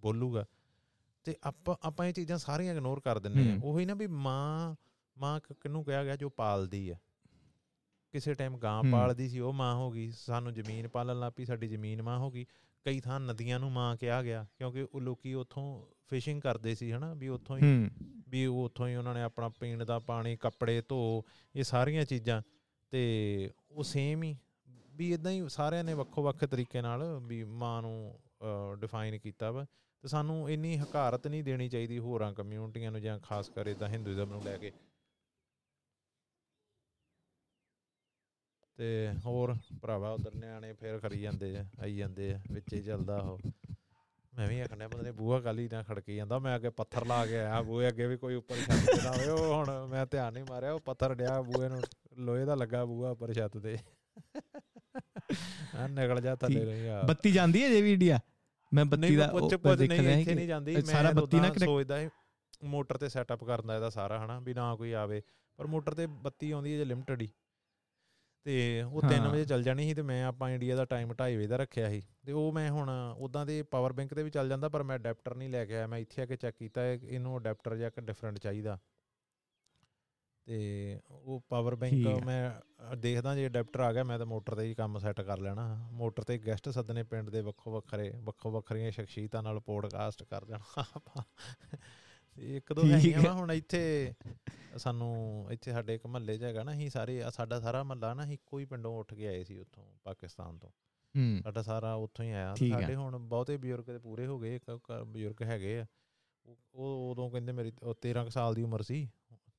[0.00, 0.44] ਬੋਲੂਗਾ
[1.24, 4.74] ਤੇ ਆਪਾਂ ਆਪਾਂ ਇਹ ਚੀਜ਼ਾਂ ਸਾਰੀਆਂ ਇਗਨੋਰ ਕਰ ਦਿੰਨੇ ਆ ਉਹੀ ਨਾ ਵੀ ਮਾਂ
[5.18, 6.94] ਮਾਂ ਕਿੰਨੂੰ ਕਿਹਾ ਗਿਆ ਜੋ ਪਾਲਦੀ ਆ?
[8.12, 12.02] ਕਿਸੇ ਟਾਈਮ ਗਾਂ ਪਾਲਦੀ ਸੀ ਉਹ ਮਾਂ ਹੋ ਗਈ। ਸਾਨੂੰ ਜ਼ਮੀਨ ਪਾਲਣ ਲੱਪੀ ਸਾਡੀ ਜ਼ਮੀਨ
[12.02, 12.46] ਮਾਂ ਹੋ ਗਈ।
[12.84, 17.14] ਕਈ ਥਾਂ ਨਦੀਆਂ ਨੂੰ ਮਾਂ ਕਿਹਾ ਗਿਆ ਕਿਉਂਕਿ ਉਹ ਲੋਕੀ ਉੱਥੋਂ ਫਿਸ਼ਿੰਗ ਕਰਦੇ ਸੀ ਹਨਾ?
[17.14, 17.90] ਵੀ ਉੱਥੋਂ ਹੀ
[18.28, 21.24] ਵੀ ਉੱਥੋਂ ਹੀ ਉਹਨਾਂ ਨੇ ਆਪਣਾ ਪੀਣ ਦਾ ਪਾਣੀ ਕੱਪੜੇ ਧੋ
[21.56, 22.42] ਇਹ ਸਾਰੀਆਂ ਚੀਜ਼ਾਂ
[22.94, 24.36] ਤੇ ਉਹ ਸੇਮ ਹੀ
[24.96, 28.18] ਵੀ ਇਦਾਂ ਹੀ ਸਾਰਿਆਂ ਨੇ ਵੱਖੋ ਵੱਖ ਤਰੀਕੇ ਨਾਲ ਵੀ ਮਾਂ ਨੂੰ
[28.80, 29.64] ਡਿਫਾਈਨ ਕੀਤਾ ਵਾ।
[30.04, 34.30] ਤੇ ਸਾਨੂੰ ਇੰਨੀ ਹਕਾਰਤ ਨਹੀਂ ਦੇਣੀ ਚਾਹੀਦੀ ਹੋਰਾਂ ਕਮਿਊਨਿਟੀਆਂ ਨੂੰ ਜਾਂ ਖਾਸ ਕਰ ਇਦਾਂ ਹਿੰਦੂਇਜ਼ਮ
[34.32, 34.70] ਨੂੰ ਲੈ ਕੇ।
[38.78, 43.38] ਤੇ ਹੋਰ ਭਰਾਵਾ ਉਧਰ ਨਿਆਣੇ ਫੇਰ ਕਰੀ ਜਾਂਦੇ ਆ, ਆਈ ਜਾਂਦੇ ਆ, ਵਿੱਚੇ ਚੱਲਦਾ ਉਹ।
[44.32, 47.38] ਮੈਂ ਵੀ ਆਖਣਾ ਪਤਾ ਨਹੀਂ ਬੂਹਾ ਕਾਲੀ ਨਾ ਖੜਕੀ ਜਾਂਦਾ, ਮੈਂ ਅੱਗੇ ਪੱਥਰ ਲਾ ਕੇ
[47.38, 50.44] ਆਇਆ, ਬੂਹੇ ਅੱਗੇ ਵੀ ਕੋਈ ਉੱਪਰ ਛੱਤ ਤੇ ਨਾ ਹੋਵੇ ਉਹ ਹੁਣ ਮੈਂ ਧਿਆਨ ਨਹੀਂ
[50.48, 51.82] ਮਾਰਿਆ, ਉਹ ਪੱਥਰ ਡਿਆ ਬੂਹੇ ਨੂੰ।
[52.18, 53.76] ਲੋਹੇ ਦਾ ਲੱਗਾ ਬੂਹਾ ਉੱਪਰ ਛੱਤ ਤੇ।
[55.76, 58.18] ਆ ਨਿਕਲ ਜਾ ਥੱਲੇ ਨਹੀਂ ਆ ਬੱਤੀ ਜਾਂਦੀ ਹੈ ਜੇ ਵੀ ਇੰਡੀਆ?
[58.72, 62.08] ਮੈਂ ਬੱਤੀ ਦਾ ਪੁੱਛ ਪੁੱਛ ਨਹੀਂ ਇੱਥੇ ਨਹੀਂ ਜਾਂਦੀ। ਮੈਂ ਸਾਰਾ ਬੱਤੀ ਨਾ ਸੋਚਦਾ ਹੈ
[62.64, 65.22] ਮੋਟਰ ਤੇ ਸੈਟਅਪ ਕਰਦਾ ਇਹਦਾ ਸਾਰਾ ਹਨਾ ਵੀ ਨਾ ਕੋਈ ਆਵੇ।
[65.58, 67.28] ਪਰ ਮੋਟਰ ਤੇ ਬੱਤੀ ਆਉਂਦੀ ਹੈ ਜੇ ਲਿਮਟਡ ਹੀ।
[68.46, 71.46] ਤੇ ਉਹ 3 ਵਜੇ ਚੱਲ ਜਾਣੀ ਸੀ ਤੇ ਮੈਂ ਆਪਾਂ ਇੰਡੀਆ ਦਾ ਟਾਈਮ 2:30 ਵਜੇ
[71.46, 74.68] ਦਾ ਰੱਖਿਆ ਸੀ। ਤੇ ਉਹ ਮੈਂ ਹੁਣ ਉਦਾਂ ਦੇ ਪਾਵਰ ਬੈਂਕ ਤੇ ਵੀ ਚੱਲ ਜਾਂਦਾ
[74.68, 77.76] ਪਰ ਮੈਂ ਅਡਾਪਟਰ ਨਹੀਂ ਲੈ ਕੇ ਆਇਆ। ਮੈਂ ਇੱਥੇ ਆ ਕੇ ਚੈੱਕ ਕੀਤਾ ਇਹਨੂੰ ਅਡਾਪਟਰ
[77.76, 78.78] ਜਾਂ ਇੱਕ ਡਿਫਰੈਂਟ ਚਾਹੀਦਾ।
[80.46, 82.50] ਤੇ ਉਹ ਪਾਵਰ ਬੈਂਕ ਮੈਂ
[82.96, 86.22] ਦੇਖਦਾ ਜੇ ਅਡਾਪਟਰ ਆ ਗਿਆ ਮੈਂ ਤਾਂ ਮੋਟਰ ਤੇ ਹੀ ਕੰਮ ਸੈੱਟ ਕਰ ਲੈਣਾ। ਮੋਟਰ
[86.22, 91.22] ਤੇ ਗੈਸਟ ਸੱਦਨੇ ਪਿੰਡ ਦੇ ਵੱਖੋ ਵੱਖਰੇ ਵੱਖੋ ਵੱਖਰੀਆਂ ਸ਼ਖਸੀਅਤਾਂ ਨਾਲ ਪੋਡਕਾਸਟ ਕਰ ਦੇਣਾ ਆਪਾਂ।
[92.38, 94.12] ਇੱਕ ਦੋ ਹੈਗੀਆਂ ਹੁਣ ਇੱਥੇ
[94.76, 98.58] ਸਾਨੂੰ ਇੱਥੇ ਸਾਡੇ ਇੱਕ ਮਹੱਲੇ 'ਚ ਹੈਗਾ ਨਾ ਅਸੀਂ ਸਾਰੇ ਸਾਡਾ ਸਾਰਾ ਮਹੱਲਾ ਨਾ ਇੱਕੋ
[98.58, 100.70] ਹੀ ਪਿੰਡੋਂ ਉੱਠ ਕੇ ਆਏ ਸੀ ਉੱਥੋਂ ਪਾਕਿਸਤਾਨ ਤੋਂ।
[101.42, 105.42] ਸਾਡਾ ਸਾਰਾ ਉੱਥੋਂ ਹੀ ਆਇਆ। ਸਾਡੇ ਹੁਣ ਬਹੁਤੇ ਬਜ਼ੁਰਗ ਤੇ ਪੂਰੇ ਹੋ ਗਏ ਇੱਕ ਬਜ਼ੁਰਗ
[105.42, 105.86] ਹੈਗੇ ਆ।
[106.74, 107.72] ਉਹ ਉਦੋਂ ਕਹਿੰਦੇ ਮੇਰੀ
[108.02, 109.08] 13 ਸਾਲ ਦੀ ਉਮਰ ਸੀ।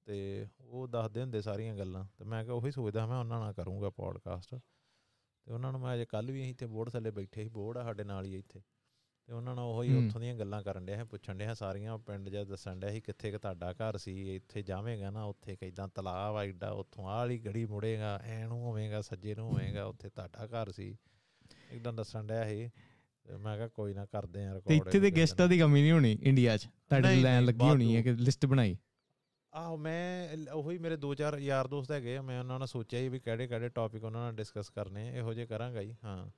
[0.07, 3.89] ਤੇ ਉਹ ਦੱਸਦੇ ਹੁੰਦੇ ਸਾਰੀਆਂ ਗੱਲਾਂ। ਤੇ ਮੈਂ ਕਿਹਾ ਉਹੀ ਸੋਚਦਾ ਮੈਂ ਉਹਨਾਂ ਨਾਲ ਕਰੂੰਗਾ
[3.89, 7.83] ਪੋਡਕਾਸਟ ਤੇ ਉਹਨਾਂ ਨੂੰ ਮੈਂ ਅਜੇ ਕੱਲ ਵੀ ਇੱਥੇ ਬੋਰਡ ਥੱਲੇ ਬੈਠੇ ਸੀ ਬੋਰਡ ਆ
[7.83, 8.61] ਸਾਡੇ ਨਾਲ ਹੀ ਇੱਥੇ।
[9.25, 12.45] ਤੇ ਉਹਨਾਂ ਨਾਲ ਉਹੀ ਉੱਥੋਂ ਦੀਆਂ ਗੱਲਾਂ ਕਰਨ ਡਿਆ ਹੈ ਪੁੱਛਣ ਡਿਆ ਸਾਰੀਆਂ ਪਿੰਡ ਜਾਂ
[12.45, 16.69] ਦੱਸਣ ਡਿਆ ਸੀ ਕਿੱਥੇ ਕਿ ਤੁਹਾਡਾ ਘਰ ਸੀ ਇੱਥੇ ਜਾਵੇਂਗਾ ਨਾ ਉੱਥੇ ਕਿਦਾਂ ਤਲਾਬ ਆਈਡਾ
[16.69, 20.97] ਉੱਥੋਂ ਆਹ ਵਾਲੀ ਗੜੀ ਮੁੜੇਗਾ ਐ ਨੂੰ ਹੋਵੇਗਾ ਸੱਜੇ ਨੂੰ ਹੋਵੇਗਾ ਉੱਥੇ ਤੁਹਾਡਾ ਘਰ ਸੀ।
[21.71, 22.69] ਇਦਾਂ ਦੱਸਣ ਡਿਆ ਸੀ
[23.39, 26.57] ਮੈਂ ਕਿਹਾ ਕੋਈ ਨਾ ਕਰਦੇ ਆ ਰਿਕਾਰਡ ਇੱਥੇ ਦੇ ਗੈਸਟਾਂ ਦੀ ਕਮੀ ਨਹੀਂ ਹੋਣੀ ਇੰਡੀਆ
[26.57, 26.65] 'ਚ?
[26.65, 28.77] ਤੁਹਾਡੀ ਲਾਈਨ ਲੱਗੀ ਹੋਣੀ ਹੈ ਕਿ ਲਿਸਟ ਬਣਾਈ?
[29.55, 33.47] ਆਹ ਮੈਂ ਉਹੀ ਮੇਰੇ ਦੋ ਚਾਰ ਯਾਰ ਦੋਸਤ ਹੈਗੇ ਮੈਂ ਉਹਨਾਂ ਨਾਲ ਸੋਚਿਆ ਵੀ ਕਿਹੜੇ
[33.47, 36.29] ਕਿਹੜੇ ਟੌਪਿਕ ਉਹਨਾਂ ਨਾਲ ਡਿਸਕਸ ਕਰਨੇ ਇਹੋ ਜਿਹੇ ਕਰਾਂਗਾ ਹੀ ਹਾਂ।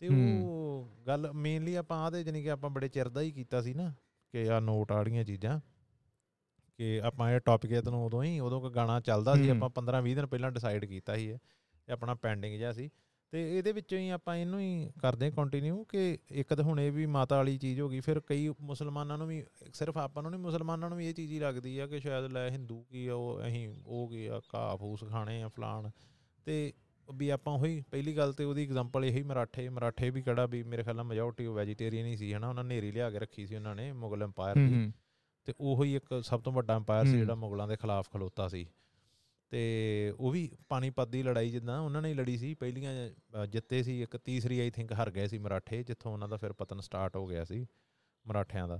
[0.00, 3.74] ਤੇ ਉਹ ਗੱਲ ਮੇਨਲੀ ਆਪਾਂ ਆਦੇ ਜਾਨੀ ਕਿ ਆਪਾਂ ਬੜੇ ਚਿਰ ਦਾ ਹੀ ਕੀਤਾ ਸੀ
[3.74, 3.94] ਨਾ
[4.32, 5.60] ਕਿ ਆ ਨੋਟ ਆੜੀਆਂ ਚੀਜ਼ਾਂ
[6.78, 10.02] ਕਿ ਆਪਾਂ ਇਹ ਟੌਪਿਕ ਇਹ ਤੈਨੂੰ ਉਦੋਂ ਹੀ ਉਦੋਂ ਕੋ ਗਾਣਾ ਚੱਲਦਾ ਸੀ ਆਪਾਂ 15
[10.02, 12.90] 20 ਦਿਨ ਪਹਿਲਾਂ ਡਿਸਾਈਡ ਕੀਤਾ ਸੀ ਇਹ ਆਪਣਾ ਪੈਂਡਿੰਗ ਜਿਹਾ ਸੀ।
[13.32, 17.06] ਤੇ ਇਹਦੇ ਵਿੱਚੋਂ ਹੀ ਆਪਾਂ ਇਹਨੂੰ ਹੀ ਕਰਦੇ ਕੰਟੀਨਿਊ ਕਿ ਇੱਕ ਤਾਂ ਹੁਣ ਇਹ ਵੀ
[17.06, 20.88] ਮਾਤਾ ਵਾਲੀ ਚੀਜ਼ ਹੋ ਗਈ ਫਿਰ ਕਈ ਮੁਸਲਮਾਨਾਂ ਨੂੰ ਵੀ ਸਿਰਫ ਆਪਾਂ ਨੂੰ ਨਹੀਂ ਮੁਸਲਮਾਨਾਂ
[20.88, 24.08] ਨੂੰ ਵੀ ਇਹ ਚੀਜ਼ ਹੀ ਲੱਗਦੀ ਆ ਕਿ ਸ਼ਾਇਦ ਲੈ ਹਿੰਦੂ ਕੀ ਉਹ ਅਸੀਂ ਉਹ
[24.08, 25.90] ਕੀ ਆ ਘਾਹ ਫੂਸ ਖਾਣੇ ਆ ਫਲਾਣ।
[26.44, 26.72] ਤੇ
[27.14, 30.82] ਵੀ ਆਪਾਂ ਉਹੀ ਪਹਿਲੀ ਗੱਲ ਤੇ ਉਹਦੀ ਐਗਜ਼ਾਮਪਲ ਇਹੀ ਮਰਾਠੇ ਮਰਾਠੇ ਵੀ ਕਿਹੜਾ ਵੀ ਮੇਰੇ
[30.82, 33.74] ਖਿਆਲ ਨਾਲ ਮੈਜੋਰਟੀ ਉਹ ਵੈਜੀਟੇਰੀਅਨ ਹੀ ਸੀ ਹਨਾ ਉਹਨਾਂ ਨੇਰੀ ਲਿਆ ਕੇ ਰੱਖੀ ਸੀ ਉਹਨਾਂ
[33.74, 34.92] ਨੇ ਮੁਗਲ ਐਮਪਾਇਰ ਦੀ।
[35.44, 38.66] ਤੇ ਉਹੋ ਹੀ ਇੱਕ ਸਭ ਤੋਂ ਵੱਡਾ ਐਮਪਾਇਰ ਸੀ ਜਿਹੜਾ ਮੁਗਲਾਂ ਦੇ ਖਿਲਾਫ ਖਲੋਤਾ ਸੀ।
[39.52, 43.10] ਤੇ ਉਹ ਵੀ ਪਾਣੀਪਤ ਦੀ ਲੜਾਈ ਜਿੱਦਾਂ ਉਹਨਾਂ ਨੇ ਹੀ ਲੜੀ ਸੀ ਪਹਿਲੀਆਂ
[43.46, 46.80] ਜਿੱਤੇ ਸੀ ਇੱਕ ਤੀਸਰੀ ਆਈ ਥਿੰਕ ਹਾਰ ਗਏ ਸੀ ਮਰਾਠੇ ਜਿੱਥੋਂ ਉਹਨਾਂ ਦਾ ਫਿਰ ਪਤਨ
[46.80, 47.66] ਸਟਾਰਟ ਹੋ ਗਿਆ ਸੀ
[48.26, 48.78] ਮਰਾਠਿਆਂ ਦਾ।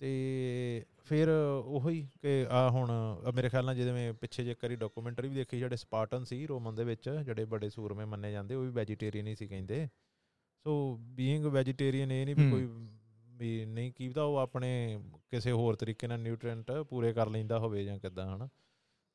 [0.00, 1.28] ਤੇ ਫਿਰ
[1.64, 2.90] ਉਹੀ ਕਿ ਆ ਹੁਣ
[3.34, 6.84] ਮੇਰੇ ਖਿਆਲ ਨਾਲ ਜਿਵੇਂ ਪਿੱਛੇ ਜੇ ਕਰੀ ਡਾਕੂਮੈਂਟਰੀ ਵੀ ਦੇਖੀ ਜਿਹੜੇ ਸਪਾਰਟਨ ਸੀ ਰੋਮਨ ਦੇ
[6.84, 9.88] ਵਿੱਚ ਜਿਹੜੇ ਬੜੇ ਸੂਰਮੇ ਮੰਨੇ ਜਾਂਦੇ ਉਹ ਵੀ ਵੈਜੀਟੇਰੀਅਨ ਹੀ ਸੀ ਕਹਿੰਦੇ।
[10.64, 12.68] ਸੋ ਬੀਇੰਗ ਵੈਜੀਟੇਰੀਅਨ ਇਹ ਨਹੀਂ ਵੀ ਕੋਈ
[13.38, 15.00] ਵੀ ਨਹੀਂ ਕੀਦਾ ਉਹ ਆਪਣੇ
[15.30, 18.48] ਕਿਸੇ ਹੋਰ ਤਰੀਕੇ ਨਾਲ ਨਿਊਟ੍ਰੀਐਂਟ ਪੂਰੇ ਕਰ ਲੈਂਦਾ ਹੋਵੇ ਜਾਂ ਕਿਦਾਂ ਹਨਾ?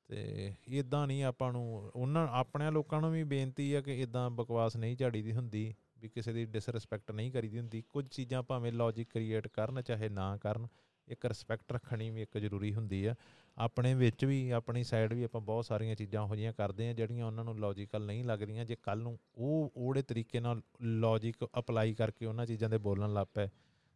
[0.08, 4.78] ਤੇ ਇਦਾਂ ਨਹੀਂ ਆਪਾਂ ਨੂੰ, ਉਹਨਾਂ ਆਪਣੇ ਲੋਕਾਂ ਨੂੰ ਵੀ ਬੇਨਤੀ ਆ ਕਿ ਇਦਾਂ ਬਕਵਾਸ
[4.78, 9.48] ਨਹੀਂ ਝਾੜੀਦੀ ਹੁੰਦੀ, ਵੀ ਕਿਸੇ ਦੀ ਡਿਸਰੈਸਪੈਕਟ ਨਹੀਂ ਕਰੀਦੀ ਹੁੰਦੀ। ਕੁਝ ਚੀਜ਼ਾਂ ਭਾਵੇਂ ਲੌਜੀਕ ਕ੍ਰੀਏਟ
[9.48, 10.68] ਕਰਨ, ਚਾਹੇ ਨਾ ਕਰਨ,
[11.08, 13.16] ਇੱਕ ਰਿਸਪੈਕਟ ਰੱਖਣੀ ਵੀ ਇੱਕ ਜ਼ਰੂਰੀ ਹੁੰਦੀ ਆ।
[13.58, 17.26] ਆਪਣੇ ਵਿੱਚ ਵੀ, ਆਪਣੀ ਸਾਈਡ ਵੀ ਆਪਾਂ ਬਹੁਤ ਸਾਰੀਆਂ ਚੀਜ਼ਾਂ ਹੋ ਜੀਆਂ ਕਰਦੇ ਆ, ਜਿਹੜੀਆਂ
[17.26, 22.26] ਉਹਨਾਂ ਨੂੰ ਲੌਜੀਕਲ ਨਹੀਂ ਲੱਗਦੀਆਂ ਜੇ ਕੱਲ ਨੂੰ ਉਹ ਉਹੜੇ ਤਰੀਕੇ ਨਾਲ ਲੌਜੀਕ ਅਪਲਾਈ ਕਰਕੇ
[22.26, 23.48] ਉਹਨਾਂ ਚੀਜ਼ਾਂ ਦੇ ਬੋਲਣ ਲੱਗ ਪਏ,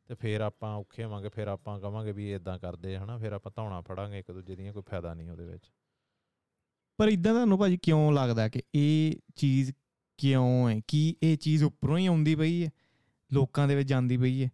[0.08, 3.18] ਤੇ ਫਿਰ ਆਪਾਂ ਔਖੇ ਹੋਵਾਂਗੇ ਫਿਰ ਆਪਾਂ ਕਵਾਂਗੇ ਵੀ ਇਦਾਂ ਕਰਦੇ ਹਨਾ?
[3.18, 5.72] ਫਿਰ ਆਪਾਂ ਧੌਣਾ ਫੜਾਂਗੇ ਇੱਕ ਦੂਜੇ ਦੀਆਂ, ਕੋਈ ਫਾਇਦਾ ਨਹੀਂ ਉਹਦੇ ਵਿੱਚ।
[7.00, 9.72] ਪਰ ਇਦਾਂ ਤੁਹਾਨੂੰ ਭਾਜੀ ਕਿਉਂ ਲੱਗਦਾ ਕਿ ਇਹ ਚੀਜ਼
[10.18, 10.82] ਕਿਉਂ ਹੈ?
[10.88, 12.70] ਕੀ ਇਹ ਚੀਜ਼ ਉੱਪਰੋਂ ਹੀ ਆਉਂਦੀ ਪਈ ਹੈ?
[13.34, 14.50] ਲੋਕਾਂ ਦੇ ਵਿੱਚ ਜਾਂਦੀ ਪਈ ਹੈ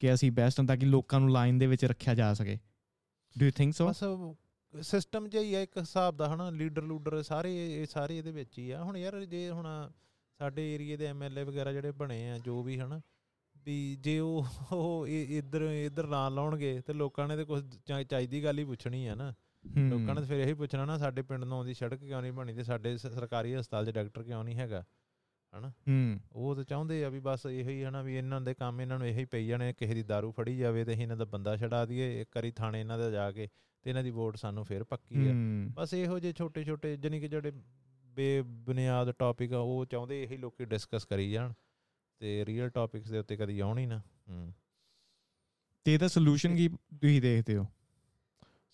[0.00, 2.58] ਕਿ ਅਸੀਂ ਬੈਸਟ ਹਾਂ ਤਾਂ ਕਿ ਲੋਕਾਂ ਨੂੰ ਲਾਈਨ ਦੇ ਵਿੱਚ ਰੱਖਿਆ ਜਾ ਸਕੇ?
[3.38, 4.04] ਡੂ ਯੂ ਥਿੰਕ ਸੋ ਬਸ
[4.82, 6.50] ਸਿਸਟਮ ਜਿਹਾ ਹੀ ਆ ਇੱਕ ਹਿਸਾਬ ਦਾ, ਹਨਾ?
[6.50, 9.90] ਲੀਡਰ ਲੂਡਰ ਸਾਰੇ, ਇਹ ਸਾਰੇ ਇਹਦੇ ਵਿੱਚ ਹੀ ਆ। ਹੁਣ ਯਾਰ ਜੇ ਹੁਣ
[10.38, 13.00] ਸਾਡੇ ਏਰੀਏ ਦੇ ਐਮਐਲਏ ਵਗੈਰਾ ਜਿਹੜੇ ਬਣੇ ਆ, ਜੋ ਵੀ, ਹਨਾ?
[13.58, 17.64] ਵੀ ਜੇ ਉਹ ਉਹ ਇੱਧਰ ਇੱਧਰ ਨਾ ਲਾਉਣਗੇ ਤੇ ਲੋਕਾਂ ਨੇ ਤੇ ਕੁਝ
[18.08, 19.34] ਚਾਹੀਦੀ ਗੱਲ ਹੀ ਪੁੱਛਣੀ ਆ, ਨਾ?
[19.74, 22.62] ਲੋਕਾਂ ਨੇ ਫਿਰ ਇਹੀ ਪੁੱਛਣਾ ਨਾ ਸਾਡੇ ਪਿੰਡ ਨੂੰ ਆਉਂਦੀ ਸੜਕ ਕਿਉਂ ਨਹੀਂ ਬਣੀ ਤੇ
[22.62, 24.84] ਸਾਡੇ ਸਰਕਾਰੀ ਹਸਪਤਾਲ 'ਚ ਡਾਕਟਰ ਕਿਉਂ ਨਹੀਂ ਹੈਗਾ?
[25.58, 25.68] ਹਨਾ?
[25.68, 28.98] ਹੂੰ। ਉਹ ਤਾਂ ਚਾਹੁੰਦੇ ਆ ਵੀ ਬਸ ਇਹੋ ਹੀ ਹਨਾ ਵੀ ਇਹਨਾਂ ਦੇ ਕੰਮ ਇਹਨਾਂ
[28.98, 32.20] ਨੂੰ ਇਹੀ ਪਈ ਜਾਣੇ ਕਿਸੇ ਦੀ दारू ਫੜੀ ਜਾਵੇ ਤੇ ਇਹਨਾਂ ਦਾ ਬੰਦਾ ਛਡਾ ਦਈਏ
[32.20, 33.48] ਇੱਕ ਵਾਰੀ ਥਾਣੇ ਇਹਨਾਂ ਦਾ ਜਾ ਕੇ
[33.82, 35.32] ਤੇ ਇਹਨਾਂ ਦੀ ਵੋਟ ਸਾਨੂੰ ਫਿਰ ਪੱਕੀ ਆ।
[35.74, 37.52] ਬਸ ਇਹੋ ਜਿਹੇ ਛੋਟੇ ਛੋਟੇ ਜਨੀ ਕਿ ਜਿਹੜੇ
[38.04, 41.52] ਬੇਬੁਨਿਆਦ ਟੌਪਿਕ ਆ ਉਹ ਚਾਹੁੰਦੇ ਇਹੀ ਲੋਕੀ ਡਿਸਕਸ ਕਰੀ ਜਾਣ
[42.18, 44.52] ਤੇ ਰੀਅਲ ਟੌਪਿਕਸ ਦੇ ਉੱਤੇ ਕਦੀ ਆਉਣ ਹੀ ਨਾ। ਹੂੰ।
[45.84, 47.66] ਤੇ ਇਹਦਾ ਸੋਲੂਸ਼ਨ ਕੀ ਤੁਸੀਂ ਦੇਖਦੇ ਹੋ?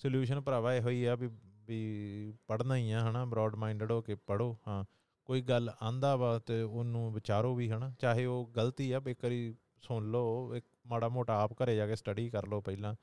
[0.02, 1.28] ਸੋਲੂਸ਼ਨ ਭਰਾਵਾ ਇਹੋ ਹੀ ਆ ਵੀ
[1.66, 4.84] ਵੀ ਪੜਨਾ ਹੀ ਆ, ਹਨਾ ਬ੍ਰੌਡ ਮਾਈਂਡਡ ਹੋ ਕੇ ਪੜੋ ਹਾਂ।
[5.24, 9.54] ਕੋਈ ਗੱਲ ਆਂਦਾ ਵਾ ਤੇ ਉਹਨੂੰ ਵਿਚਾਰੋ ਵੀ, ਹਨਾ। ਚਾਹੇ ਉਹ ਗਲਤੀ ਆ ਇੱਕ ਵਾਰੀ
[9.82, 12.94] ਸੁਣ ਲਓ, ਇੱਕ ਮਾੜਾ ਮੋਟਾ ਆਪ ਘਰੇ ਜਾ ਕੇ ਸਟੱਡੀ ਕਰ ਲਓ ਪਹਿਲਾਂ,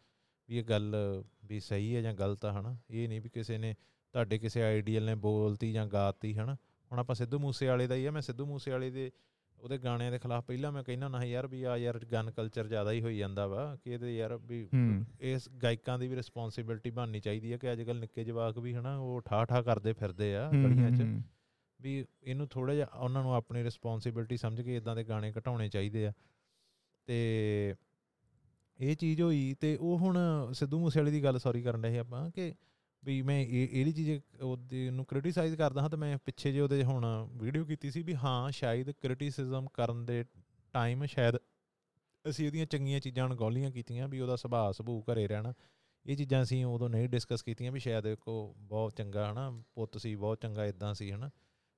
[0.50, 0.96] ਵੀ ਇਹ ਗੱਲ
[1.46, 3.76] ਵੀ ਸਹੀ ਹੈ ਜਾਂ ਗਲਤ ਆ, ਹਨਾ। ਇਹ ਨਹੀਂ ਵੀ ਕਿਸੇ ਨੇ
[4.14, 6.56] ਤੁਹਾਡੇ ਕਿਸੇ ਆਈਡੀਅਲ ਨੇ ਬੋਲਤੀ ਜਾਂ ਗਾਤੀ, ਹਨਾ।
[6.92, 9.12] ਹੁਣ ਆਪਾਂ ਸਿੱਧੂ ਮੂਸੇ ਵਾਲੇ ਦਾ ਹੀ ਆ, ਮੈਂ ਸਿੱਧੂ ਮੂਸੇ ਵਾਲੇ ਦੇ
[9.62, 12.92] ਉਹਦੇ ਗਾਣਿਆਂ ਦੇ ਖਿਲਾਫ ਪਹਿਲਾਂ ਮੈਂ ਕਹਿੰਦਾ ਨਾ ਯਾਰ ਵੀ ਆ ਯਾਰ ਗਨ ਕਲਚਰ ਜ਼ਿਆਦਾ
[12.92, 14.70] ਹੀ ਹੋਈ ਜਾਂਦਾ ਵਾ ਕਿ ਇਹਦੇ ਯਾਰ ਵੀ
[15.20, 18.98] ਇਸ ਗਾਇਕਾਂ ਦੀ ਵੀ ਰਿਸਪੌਂਸਿਬਿਲਟੀ ਬਣਨੀ ਚਾਹੀਦੀ ਹੈ ਕਿ ਅੱਜ ਕੱਲ ਨਿੱਕੇ ਜਵਾਕ ਵੀ ਹਨਾ
[18.98, 21.24] ਉਹ ਠਾ ਠਾ ਕਰਦੇ ਫਿਰਦੇ ਆ ਗਲੀਆਂ 'ਚ।
[21.82, 26.08] ਵੀ ਇਹਨੂੰ ਥੋੜਾ ਜਿਹਾ ਉਹਨਾਂ ਨੂੰ ਆਪਣੀ ਰਿਸਪੌਂਸਿਬਿਲਟੀ ਸਮਝ ਕੇ ਇਦਾਂ ਦੇ ਗਾਣੇ ਘਟਾਉਣੇ ਚਾਹੀਦੇ
[26.08, 26.14] ਆ।
[27.06, 27.76] ਤੇ
[28.80, 30.18] ਇਹ ਚੀਜ਼ ਹੋਈ ਤੇ ਉਹ ਹੁਣ
[30.54, 32.54] ਸਿੱਧੂ ਮੂਸੇਵਾਲੇ ਦੀ ਗੱਲ ਸੌਰੀ ਕਰਨ ਰਹੇ ਆਪਾਂ ਕਿ
[33.04, 36.84] ਵੀ ਮੈਂ ਇਹ, ਇਹਦੀ ਚੀਜ਼ ਉਹਦੇ ਨੂੰ ਕ੍ਰਿਟਿਸਾਈਜ਼ ਕਰਦਾ ਹਾਂ ਤੇ ਮੈਂ ਪਿੱਛੇ ਜੇ ਉਹਦੇ
[36.84, 40.24] ਹੁਣ ਵੀਡੀਓ ਕੀਤੀ ਸੀ ਵੀ ਹਾਂ, ਸ਼ਾਇਦ ਕ੍ਰਿਟਿਸਿਜ਼ਮ ਕਰਨ ਦੇ
[40.74, 41.36] ਟਾਈਮ ਸ਼ਾਇਦ
[42.30, 45.54] ਅਸੀਂ ਉਹਦੀਆਂ ਚੰਗੀਆਂ ਚੀਜ਼ਾਂ ਨੂੰ ਗੋਲੀਆਂ ਕੀਤੀਆਂ ਵੀ ਉਹਦਾ ਸੁਭਾਅ ਸੁਭੂ ਘਰੇ ਰਹਿਣਾ।
[46.06, 50.16] ਇਹ ਚੀਜ਼ਾਂ ਅਸੀਂ ਉਦੋਂ ਨਹੀਂ ਡਿਸਕਸ ਕੀਤੀਆਂ ਵੀ ਸ਼ਾਇਦ ਕੋ ਬਹੁਤ ਚੰਗਾ ਹਨਾ, ਪੁੱਤ ਸੀ,
[50.16, 51.30] ਬਹੁਤ ਚੰਗਾ ਇਦਾਂ ਸੀ ਹਨਾ,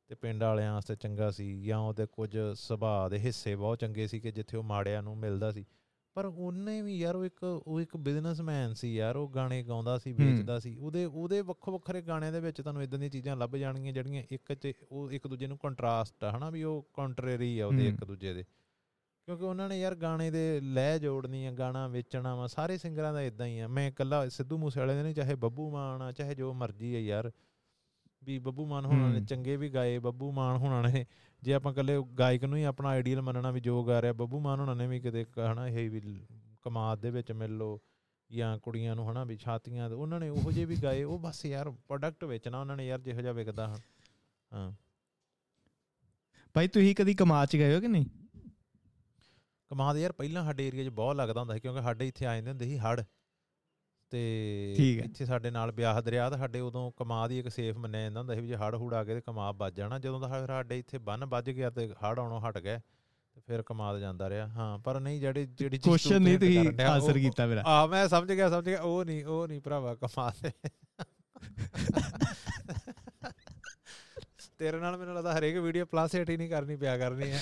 [0.07, 4.19] ਤੇ ਪਿੰਡ ਵਾਲਿਆਂ ਵਾਸਤੇ ਚੰਗਾ ਸੀ ਜਾਂ ਉਹਦੇ ਕੁਝ ਸੁਭਾਅ ਦੇ ਹਿੱਸੇ ਬਹੁਤ ਚੰਗੇ ਸੀ
[4.19, 5.65] ਕਿ ਜਿੱਥੇ ਉਹ ਮਾੜਿਆਂ ਨੂੰ ਮਿਲਦਾ ਸੀ।
[6.13, 10.13] ਪਰ ਉਹਨੇ ਵੀ ਯਾਰ ਉਹ ਇੱਕ ਉਹ ਇੱਕ ਬਿਜ਼ਨਸਮੈਨ ਸੀ ਯਾਰ ਉਹ ਗਾਣੇ ਗਾਉਂਦਾ ਸੀ
[10.13, 13.93] ਵੇਚਦਾ ਸੀ। ਉਹਦੇ ਉਹਦੇ ਵੱਖੋ ਵੱਖਰੇ ਗਾਣਿਆਂ ਦੇ ਵਿੱਚ ਤੁਹਾਨੂੰ ਇਦਾਂ ਦੀਆਂ ਚੀਜ਼ਾਂ ਲੱਭ ਜਾਣਗੀਆਂ
[13.93, 17.87] ਜਿਹੜੀਆਂ ਇੱਕ ਤੇ ਉਹ ਇੱਕ ਦੂਜੇ ਨੂੰ ਕੰਟਰਾਸਟ ਆ ਹਨਾ ਵੀ ਉਹ ਕੰਟਰਰੀ ਆ ਉਹਦੇ
[17.87, 18.43] ਇੱਕ ਦੂਜੇ ਦੇ।
[19.25, 23.21] ਕਿਉਂਕਿ ਉਹਨਾਂ ਨੇ ਯਾਰ ਗਾਣੇ ਦੇ ਲੈ ਜੋੜਨੀ ਆ ਗਾਣਾ ਵੇਚਣਾ ਵਾ ਸਾਰੇ ਸਿੰਗਰਾਂ ਦਾ
[23.21, 26.35] ਇਦਾਂ ਹੀ ਆ। ਮੈਂ ਇਕੱਲਾ ਸਿੱਧੂ ਮੂਸੇ ਵਾਲੇ ਦੇ ਨਹੀਂ ਚਾਹੇ ਬੱਬੂ ਮਾਨ ਆ ਚਾਹੇ
[26.35, 27.31] ਜੋ ਮਰਜ਼ੀ ਆ ਯਾਰ।
[28.23, 31.05] ਵੀ ਬੱਬੂ ਮਾਨ ਹੋਣਾ ਨੇ ਚੰਗੇ ਵੀ ਗਾਏ ਬੱਬੂ ਮਾਨ ਹੋਣਾ ਨੇ
[31.43, 34.59] ਜੇ ਆਪਾਂ ਕੱਲੇ ਗਾਇਕ ਨੂੰ ਹੀ ਆਪਣਾ ਆਈਡੀਅਲ ਮੰਨਣਾ ਵੀ ਜੋ ਗਾ ਰਿਹਾ ਬੱਬੂ ਮਾਨ
[34.59, 36.01] ਹੋਣਾ ਨੇ ਵੀ ਕਿਤੇ ਹਨਾ ਇਹ ਵੀ
[36.61, 37.79] ਕਮਾਦ ਦੇ ਵਿੱਚ ਮਿਲ ਲੋ
[38.31, 41.69] ਜਾਂ ਕੁੜੀਆਂ ਨੂੰ ਹਨਾ ਵੀ ਛਾਤੀਆਂ ਉਹਨਾਂ ਨੇ ਉਹੋ ਜਿਹੇ ਵੀ ਗਾਏ ਉਹ ਬਸ ਯਾਰ
[41.69, 43.75] ਪ੍ਰੋਡਕਟ ਵੇਚਣਾ ਉਹਨਾਂ ਨੇ ਯਾਰ ਜਿਹੋ ਜਿਹਾ ਵਿਕਦਾ
[44.51, 44.71] ਹਾਂ।
[46.53, 48.05] ਭਾਈ ਤੁਸੀਂ ਕਦੀ ਕਮਾਦ ਚ ਗਏ ਹੋ ਕਿ ਨਹੀਂ?
[49.69, 52.49] ਕਮਾਦ ਯਾਰ ਪਹਿਲਾਂ ਸਾਡੇ ਏਰੀਆ 'ਚ ਬਹੁਤ ਲੱਗਦਾ ਹੁੰਦਾ ਸੀ ਕਿਉਂਕਿ ਸਾਡੇ ਇੱਥੇ ਆ ਜਾਂਦੇ
[52.49, 53.03] ਹੁੰਦੇ ਸੀ ਹੜ
[54.11, 54.21] ਤੇ
[55.05, 58.35] ਇੱਥੇ ਸਾਡੇ ਨਾਲ ਵਿਆਹ ਦਰਿਆ ਤਾਂ ਸਾਡੇ ਉਦੋਂ ਕਮਾਦ ਹੀ ਇੱਕ ਸੇਫ ਮੰਨਿਆ ਜਾਂਦਾ ਹੁੰਦਾ
[58.35, 60.97] ਸੀ ਵੀ ਜੇ ਹੜ ਹੁੜ ਆ ਗਏ ਤੇ ਕਮਾਦ ਵੱਜ ਜਾਣਾ। ਜਦੋਂ ਦਾ ਸਾਡੇ ਇੱਥੇ
[60.97, 62.77] ਬੰਨ ਵੱਜ ਗਿਆ ਤੇ ਹੜ ਆਉਣੋਂ ਹਟ ਗਏ
[63.35, 67.45] ਤੇ ਫਿਰ ਕਮਾਦ ਜਾਂਦਾ ਰਿਹਾ। ਹਾਂ ਪਰ ਨਹੀਂ ਜਿਹੜੀ ਜਿਹੜੀ ਕੁਐਸਚਨ ਨਹੀਂ ਤੁਸੀਂ ਆਨਸਰ ਕੀਤਾ
[67.45, 70.51] ਮੇਰਾ। ਆ ਮੈਂ ਸਮਝ ਗਿਆ ਸਮਝ ਗਿਆ। ਉਹ ਨਹੀਂ ਉਹ ਨਹੀਂ ਭਰਾਵਾ ਕਮਾਦ
[74.57, 77.39] ਤੇਰੇ ਨਾਲ ਮੈਨੂੰ ਲੱਗਦਾ ਹਰੇਕ ਵੀਡੀਓ ਪਲੱਸ 8 ਹੀ ਨਹੀਂ ਕਰਨੀ ਪਿਆ ਕਰਨੀ ਹੈ।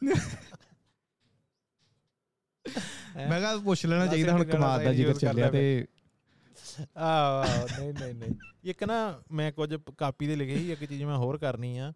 [3.16, 5.86] ਮੈਂ ਕਹਾਂ ਪੁੱਛ ਲੈਣਾ ਚਾਹੀਦਾ ਹੁਣ ਕਮਾਦ ਦਾ ਜ਼ਿਕਰ ਚੱਲਿਆ ਤੇ
[6.96, 7.44] ਆ
[7.80, 8.34] ਨਹੀਂ ਨਹੀਂ ਨਹੀਂ।
[8.64, 11.92] ਇੱਕ ਨਾ ਮੈਂ ਕੁਝ ਕਾਪੀ ਦੇ ਲਿਖੇ ਸੀ ਇੱਕ ਚੀਜ਼ ਮੈਂ ਹੋਰ ਕਰਨੀ ਆ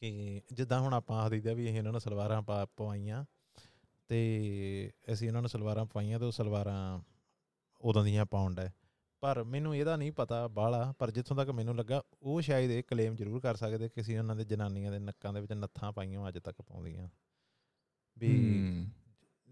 [0.00, 3.24] ਕਿ ਜਿੱਦਾਂ ਹੁਣ ਆਪਾਂ ਆਖਦੇ ਵੀ ਇਹ ਇਹਨਾਂ ਨੂੰ ਸਲਵਾਰਾਂ ਪਾ ਪਵਾਈਆਂ
[4.08, 7.00] ਤੇ ਅਸੀਂ ਇਹਨਾਂ ਨੂੰ ਸਲਵਾਰਾਂ ਪਵਾਈਆਂ ਤੇ ਉਹ ਸਲਵਾਰਾਂ
[7.80, 8.72] ਉਦੋਂ ਦੀਆਂ ਪਾਉਂਡ ਹੈ
[9.20, 13.16] ਪਰ ਮੈਨੂੰ ਇਹਦਾ ਨਹੀਂ ਪਤਾ ਬਾਹਲਾ ਪਰ ਜਿੱਥੋਂ ਤੱਕ ਮੈਨੂੰ ਲੱਗਾ ਉਹ ਸ਼ਾਇਦ ਇਹ ਕਲੇਮ
[13.16, 16.38] ਜ਼ਰੂਰ ਕਰ ਸਕਦੇ ਕਿ ਅਸੀਂ ਉਹਨਾਂ ਦੇ ਜਨਾਨੀਆਂ ਦੇ ਨੱਕਾਂ ਦੇ ਵਿੱਚ ਨੱਥਾਂ ਪਾਈਆਂ ਅੱਜ
[16.38, 17.08] ਤੱਕ ਪਾਉਂਦੀਆਂ।
[18.18, 18.30] ਵੀ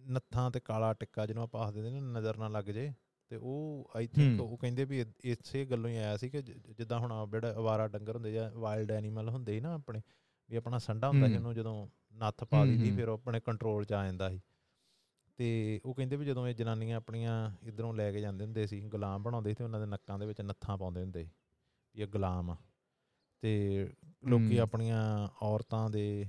[0.08, 2.92] ਨੱਥਾਂ ਤੇ ਕਾਲਾ ਟਿੱਕਾ ਜਿਹਨੂੰ ਆਪਾਂ ਆਖਦੇ ਨੇ ਨਜ਼ਰ ਨਾ ਲੱਗ ਜੇ।
[3.28, 7.30] ਤੇ ਉਹ ਆਈ ਥਿੰਕ ਉਹ ਕਹਿੰਦੇ ਵੀ ਇਸੇ ਗੱਲੋਂ ਹੀ ਆਇਆ ਸੀ ਕਿ ਜਿੱਦਾਂ ਹੁਣ
[7.30, 10.00] ਜਿਹੜਾ ਅਵਾਰਾ ਡੰਗਰ ਹੁੰਦੇ ਜਾਂ ਵਾਈਲਡ ਐਨੀਮਲ ਹੁੰਦੇ ਸੀ ਨਾ ਆਪਣੇ
[10.50, 13.92] ਵੀ ਆਪਣਾ ਸੰਡਾ ਹੁੰਦਾ ਸੀ ਉਹਨੂੰ ਜਦੋਂ ਨੱਥ ਪਾ ਦਿੱਤੀ ਫਿਰ ਉਹ ਆਪਣੇ ਕੰਟਰੋਲ 'ਚ
[13.92, 14.40] ਆ ਜਾਂਦਾ ਸੀ।
[15.36, 19.22] ਤੇ ਉਹ ਕਹਿੰਦੇ ਵੀ ਜਦੋਂ ਇਹ ਜਨਾਨੀਆਂ ਆਪਣੀਆਂ ਇਧਰੋਂ ਲੈ ਕੇ ਜਾਂਦੇ ਹੁੰਦੇ ਸੀ ਗੁਲਾਮ
[19.22, 21.28] ਬਣਾਉਂਦੇ ਸੀ ਤੇ ਉਹਨਾਂ ਦੇ ਨੱਕਾਂ ਦੇ ਵਿੱਚ ਨੱਥਾਂ ਪਾਉਂਦੇ ਹੁੰਦੇ
[21.94, 22.56] ਵੀ ਇਹ ਗੁਲਾਮ ਆ।
[23.40, 23.92] ਤੇ
[24.24, 26.26] ਲੋਕੀ ਆਪਣੀਆਂ ਔਰਤਾਂ ਦੇ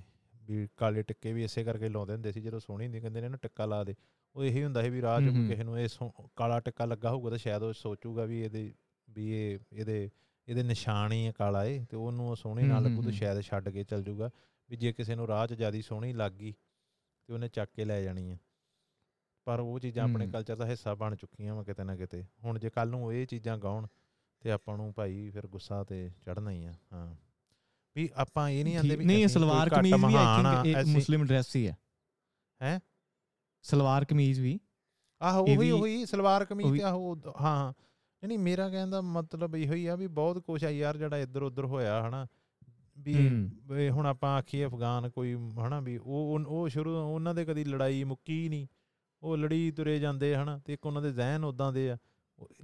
[0.48, 3.40] ਵੀ ਕਾਲੇ ਟਿੱਕੇ ਵੀ ਇਸੇ ਕਰਕੇ ਲਾਉਂਦੇ ਹੁੰਦੇ ਸੀ ਜਦੋਂ ਸੋਹਣੀ ਹੁੰਦੀ ਕਹਿੰਦੇ ਨੇ ਇਹਨੂੰ
[3.40, 3.96] ਟਿੱਕਾ ਲਾ ਦੇ।
[4.36, 5.88] ਉਹ ਇਹੀ ਹੁੰਦਾ ਸੀ ਵੀ ਰਾਹ 'ਚ ਕਿਸੇ ਨੂੰ ਇਹ
[6.36, 8.74] ਕਾਲਾ ਟਿੱਕਾ ਲੱਗਾ ਹੋਊਗਾ ਤਾਂ ਸ਼ਾਇਦ ਉਹ ਸੋਚੂਗਾ ਵੀ ਇਹਦੇ
[9.08, 10.10] ਵੀ ਇਹ ਇਹਦੇ
[10.48, 13.84] ਇਹਦੇ ਨਿਸ਼ਾਨ ਹੀ ਕਾਲਾ ਏ ਤੇ ਉਹਨੂੰ ਉਹ ਸੋਹਣੀ ਨਾਲ ਲੱਗੂ ਤਾਂ ਸ਼ਾਇਦ ਛੱਡ ਕੇ
[13.84, 14.30] ਚੱਲ ਜਾਊਗਾ।
[14.70, 18.02] ਵੀ ਜੇ ਕਿਸੇ ਨੂੰ ਰਾਹ 'ਚ ਜਿਆਦੀ ਸੋਹਣੀ ਲੱਗ ਗਈ ਤੇ ਉਹਨੇ ਚੱਕ ਕੇ ਲੈ
[18.02, 18.38] ਜਾਣੀ ਆ।
[19.48, 22.70] ਪਰ ਉਹ ਚੀਜ਼ਾਂ ਆਪਣੇ ਕਲਚਰ ਦਾ ਹਿੱਸਾ ਬਣ ਚੁੱਕੀਆਂ ਵਾ ਕਿਤੇ ਨਾ ਕਿਤੇ। ਹੁਣ ਜੇ
[22.70, 23.88] ਕੱਲ ਨੂੰ ਇਹ ਚੀਜ਼ਾਂ ਗਾਉਣ
[24.42, 27.16] ਤੇ ਆਪਾਂ ਨੂੰ ਭਾਈ ਫਿਰ ਗੁੱਸਾ ਤੇ ਚੜਨਾ ਹੀ ਆ ਹਾਂ।
[27.96, 31.68] ਵੀ ਆਪਾਂ ਇਹ ਨਹੀਂ ਆਂਦੇ ਵੀ ਨਹੀਂ ਸਲਵਾਰ ਕਮੀਜ਼ ਵੀ ਥਿੰਕ ਇੱਕ ਮੁਸਲਿਮ ਡਰੈਸ ਹੀ
[31.68, 31.78] ਹੈ।
[32.62, 32.80] ਹੈ?
[33.66, 34.60] ਸਲਵਾਰ ਕਮੀਜ਼ ਵੀ
[35.22, 37.74] ਆਹੋ ਉਹੀ ਉਹੀ ਸਲਵਾਰ ਕਮੀਜ਼ ਆਹੋ ਹਾਂ
[38.24, 41.42] ਨਹੀਂ ਮੇਰਾ ਕਹਿਣ ਦਾ ਮਤਲਬ ਇਹੋ ਹੀ ਆ ਵੀ ਬਹੁਤ ਕੁਝ ਆ ਯਾਰ ਜਿਹੜਾ ਇੱਧਰ
[41.44, 42.28] ਉੱਧਰ ਹੋਇਆ ਹਨਾ।
[42.98, 48.04] ਵੀ ਹੁਣ ਆਪਾਂ ਆਖੀਏ ਅਫਗਾਨ ਕੋਈ ਹਨਾ ਵੀ ਉਹ ਉਹ ਸ਼ੁਰੂ ਉਹਨਾਂ ਦੇ ਕਦੀ ਲੜਾਈ
[48.04, 48.68] ਮੁੱਕੀ ਨਹੀਂ।
[49.24, 51.98] ਉਹ ਲੜੀ ਤੁਰੇ ਜਾਂਦੇ ਹਨਾ ਤੇ ਇੱਕ ਉਹਨਾਂ ਦੇ ਜ਼ਹਿਨ ਉਦਾਂ ਦੇ ਆ।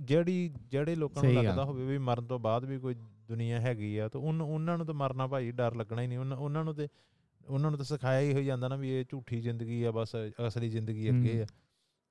[0.01, 2.95] ਜਿਹੜੀ ਜਿਹੜੇ ਲੋਕਾਂ ਨੂੰ ਲੱਗਦਾ ਹੋਵੇ ਵੀ ਮਰਨ ਤੋਂ ਬਾਅਦ ਵੀ ਕੋਈ
[3.31, 6.75] ਦੁਨੀਆ ਹੈਗੀ ਆ ਤਾਂ ਉਹਨਾਂ ਨੂੰ ਤਾਂ ਮਰਨਾ ਭਾਈ ਡਰ ਲੱਗਣਾ ਹੀ ਨਹੀਂ। ਉਹਨਾਂ ਨੂੰ
[6.75, 6.87] ਤੇ
[7.47, 10.15] ਉਹਨਾਂ ਨੂੰ ਤਾਂ ਸਿਖਾਇਆ ਹੀ ਹੋ ਜਾਂਦਾ ਨਾ ਵੀ ਇਹ ਝੂਠੀ ਜ਼ਿੰਦਗੀ ਆ ਬਸ
[10.47, 11.45] ਅਸਲੀ ਜ਼ਿੰਦਗੀ ਅੱਗੇ ਆ।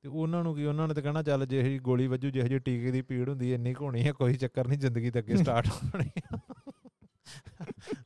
[0.04, 2.58] ਤੇ ਉਹਨਾਂ ਨੂੰ ਕੀ ਉਹਨਾਂ ਨੇ ਤਾਂ ਕਹਿਣਾ ਚੱਲ ਜੇ ਇਹ ਗੋਲੀ ਵੱਜੂ ਜਿਹੇ ਜਿਹੇ
[2.58, 6.10] ਟੀਕੇ ਦੀ ਪੀੜ ਹੁੰਦੀ ਇੰਨੀ ਘੋਣੀ ਆ ਕੋਈ ਚੱਕਰ ਨਹੀਂ ਜ਼ਿੰਦਗੀ ਤਾਂ ਅੱਗੇ ਸਟਾਰਟ ਹੋਣੀ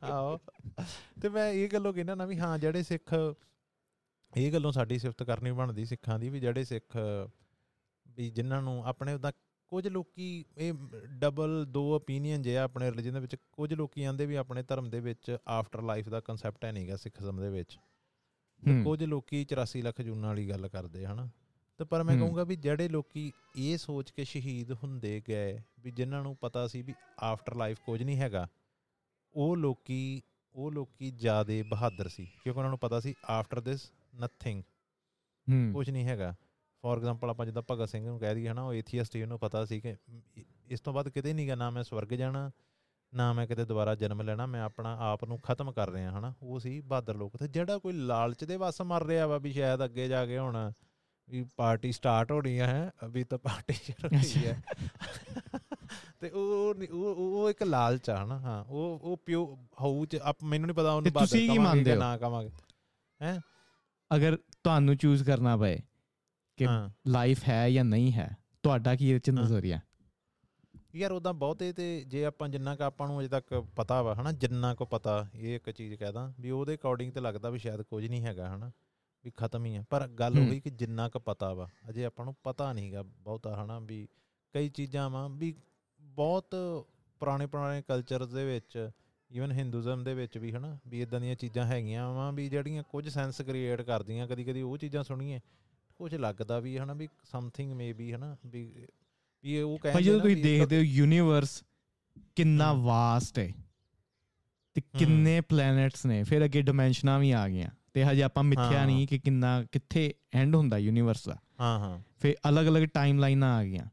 [0.03, 0.39] ਆਓ
[1.23, 3.15] ਤੇ ਮੈਂ ਇਹ ਗੱਲੋਂ ਕਹਿੰਦਾ ਨਾ ਵੀ ਹਾਂ ਜਿਹੜੇ ਸਿੱਖ
[4.33, 6.97] ਇਹ ਗੱਲੋਂ ਸਾਡੀ ਸਿਫਤ ਕਰਨੀ ਬਣਦੀ ਸਿੱਖਾਂ ਦੀ ਵੀ ਜਿਹੜੇ ਸਿੱਖ
[8.07, 9.33] ਵੀ ਜਿਨ੍ਹਾਂ ਨੂੰ ਆਪਣੇ ਉਹਦਾ
[9.69, 10.73] ਕੁਝ ਲੋਕੀ ਇਹ
[11.19, 15.01] ਡਬਲ ਦੋ ਓਪੀਨੀਅਨ ਜੇ ਆਪਣੇ ਰਿਲੀਜਨ ਦੇ ਵਿੱਚ ਕੁਝ ਲੋਕੀ ਆਂਦੇ ਵੀ ਆਪਣੇ ਧਰਮ ਦੇ
[15.01, 17.79] ਵਿੱਚ ਆਫਟਰ ਲਾਈਫ ਦਾ ਕਨਸੈਪਟ ਹੈ ਨਹੀਂਗਾ ਸਿੱਖਜ਼ਮ ਦੇ ਵਿੱਚ।
[18.85, 21.29] ਕੁਝ ਲੋਕੀ 84 ਲੱਖ ਜੂਨਾਂ ਵਾਲੀ ਗੱਲ ਕਰਦੇ ਹਨਾ?
[21.81, 26.23] ਤੇ ਪਰ ਮੈਂ ਕਹੂੰਗਾ ਵੀ ਜਿਹੜੇ ਲੋਕੀ ਇਹ ਸੋਚ ਕੇ ਸ਼ਹੀਦ ਹੁੰਦੇ ਗਏ ਵੀ ਜਿਨ੍ਹਾਂ
[26.23, 28.47] ਨੂੰ ਪਤਾ ਸੀ ਵੀ ਆਫਟਰ ਲਾਈਫ ਕੁਝ ਨਹੀਂ ਹੈਗਾ
[29.35, 30.23] ਉਹ ਲੋਕੀ
[30.55, 34.63] ਉਹ ਲੋਕੀ ਜਿਆਦੇ ਬਹਾਦਰ ਸੀ ਕਿਉਂਕਿ ਉਹਨਾਂ ਨੂੰ ਪਤਾ ਸੀ ਆਫਟਰ ਦਿਸ ਨਥਿੰਗ
[35.73, 36.35] ਕੁਝ ਨਹੀਂ ਹੈਗਾ।
[36.85, 39.65] ਫੋਰ ਐਗਜ਼ਾਮਪਲ ਆਪਾਂ ਜਿੱਦਾਂ ਭਗਤ ਸਿੰਘ ਨੂੰ ਕਹਿ ਦਈਏ ਹਨਾ ਉਹ ਐਥੀਸਟ ਹੀ ਉਹਨੂੰ ਪਤਾ
[39.65, 39.97] ਸੀ ਕਿ
[40.67, 42.51] ਇਸ ਤੋਂ ਬਾਅਦ ਕਿਤੇ ਨਹੀਂਗਾ ਨਾ ਮੈਂ ਸਵਰਗ ਜਾਣਾ
[43.15, 46.61] ਨਾ ਮੈਂ ਕਿਤੇ ਦੁਬਾਰਾ ਜਨਮ ਲੈਣਾ ਮੈਂ ਆਪਣਾ ਆਪ ਨੂੰ ਖਤਮ ਕਰ ਰਿਹਾ ਹਨਾ। ਉਹ
[46.61, 50.09] ਸੀ ਬਹਾਦਰ ਲੋਕ। ਤੇ ਜਿਹੜਾ ਕੋਈ ਲਾਲਚ ਦੇ ਵਸ ਮਰ ਰਿਹਾ ਵਾ ਵੀ ਸ਼ਾਇਦ ਅੱਗੇ
[50.09, 50.73] ਜਾ ਕੇ ਹੁਣ
[51.31, 54.63] ਵੀ ਪਾਰਟੀ ਸਟਾਰਟ ਹੋਣੀ ਹੈ ਅਭੀ ਤਾਂ ਪਾਰਟੀ ਚੱਲ ਰਹੀ ਹੈ।
[56.21, 60.37] ਤੇ ਉਹ ਉਹ ਉਹ ਇੱਕ ਲਾਲਚ ਆ ਹਨਾ। ਹਾਂ ਉਹ ਉਹ ਪਿਓ ਹਾਊ ਚ ਆਪ
[60.45, 61.99] ਮੈਨੂੰ ਨਹੀਂ ਪਤਾ ਉਹਨੂੰ ਬਾਤ ਤੁਸੀਂ ਕੀ ਮੰਨਦੇ ਹੋ?
[61.99, 62.51] ਨਾ ਕਵਾਂਗੇ।
[63.23, 63.41] ਹੈ?
[64.17, 65.79] ਅਗਰ ਤੁਹਾਨੂੰ ਚੂਜ਼ ਕਰਨਾ ਪਏ
[66.57, 66.67] ਕਿ
[67.07, 69.81] ਲਾਈਫ ਹੈ ਜਾਂ ਨਹੀਂ ਹੈ ਤੁਹਾਡਾ ਕੀ ਇਹ ਚ ਨਜ਼ਰੀਆ
[70.95, 74.33] ਯਾਰ ਉਦਾਂ ਬਹੁਤੇ ਤੇ ਜੇ ਆਪਾਂ ਜਿੰਨਾ ਕ ਆਪਾਂ ਨੂੰ ਅਜੇ ਤੱਕ ਪਤਾ ਵਾ ਹਨਾ
[74.33, 78.07] ਜਿੰਨਾ ਕੋ ਪਤਾ ਇਹ ਇੱਕ ਚੀਜ਼ ਕਹਿਦਾ ਵੀ ਉਹਦੇ ਅਕੋਰਡਿੰਗ ਤੇ ਲੱਗਦਾ ਵੀ ਸ਼ਾਇਦ ਕੁਝ
[78.07, 78.71] ਨਹੀਂ ਹੈਗਾ ਹਨਾ
[79.25, 82.35] ਵੀ ਖਤਮ ਹੀ ਆ। ਪਰ ਗੱਲ ਹੋਈ ਕਿ ਜਿੰਨਾ ਕ ਪਤਾ ਵਾ ਅਜੇ ਆਪਾਂ ਨੂੰ
[82.45, 84.09] ਪਤਾ ਨਹੀਂਗਾ ਬਹੁਤਾ ਹਨਾ ਵੀ
[84.53, 85.55] ਕਈ ਚੀਜ਼ਾਂ ਵਾ ਵੀ
[86.01, 86.55] ਬਹੁਤ
[87.21, 88.91] ਪੁਰਾਣੇ ਪੁਰਾਣੇ ਕਲਚਰਸ ਦੇ ਵਿੱਚ
[89.31, 93.09] ਇਵਨ ਹਿੰਦੂਜ਼ਮ ਦੇ ਵਿੱਚ ਵੀ ਹਨਾ ਵੀ ਇਦਾਂ ਦੀਆਂ ਚੀਜ਼ਾਂ ਹੈਗੀਆਂ ਵਾ ਵੀ ਜਿਹੜੀਆਂ ਕੁਝ
[93.09, 95.41] ਸੈਂਸ ਕ੍ਰੀਏਟ ਕਰਦੀਆਂ ਕਦੀ ਕਦੀ ਉਹ ਚੀਜ਼ਾਂ ਸੁਣੀਏ
[96.05, 98.87] ਕੁਝ ਲੱਗਦਾ ਵੀ ਹਨਾ ਵੀ ਸਮਥਿੰਗ ਮੇਬੀ ਹਨਾ ਵੀ
[99.43, 101.65] ਵੀ ਉਹ ਕਹਿੰਦੇ ਜਦੋਂ ਤੁਸੀਂ ਦੇਖਦੇ ਹੋ ਯੂਨੀਵਰਸ
[102.37, 103.53] ਕਿੰਨਾ ਵਾਸਟ ਹੈ
[104.75, 109.09] ਤੇ ਕਿੰਨੇ ਪਲੈਨਟਸ ਨੇ ਫਿਰ ਅੱਗੇ ਡਿਮੈਂਸ਼ਨਾਂ ਵੀ ਆ ਗਈਆਂ ਤੇ ਹਜੇ ਆਪਾਂ ਮਿੱਥਿਆ ਨਹੀਂ
[109.09, 113.87] ਕਿ ਕਿੰਨਾ ਕਿੱਥੇ ਐਂਡ ਹੁੰਦਾ ਯੂਨੀਵਰਸ ਦਾ। ਹਾਂ ਹਾਂ। ਫਿਰ ਅਲੱਗ-ਅਲੱਗ ਟਾਈਮ ਲਾਈਨਾਂ ਆ ਗਈਆਂ।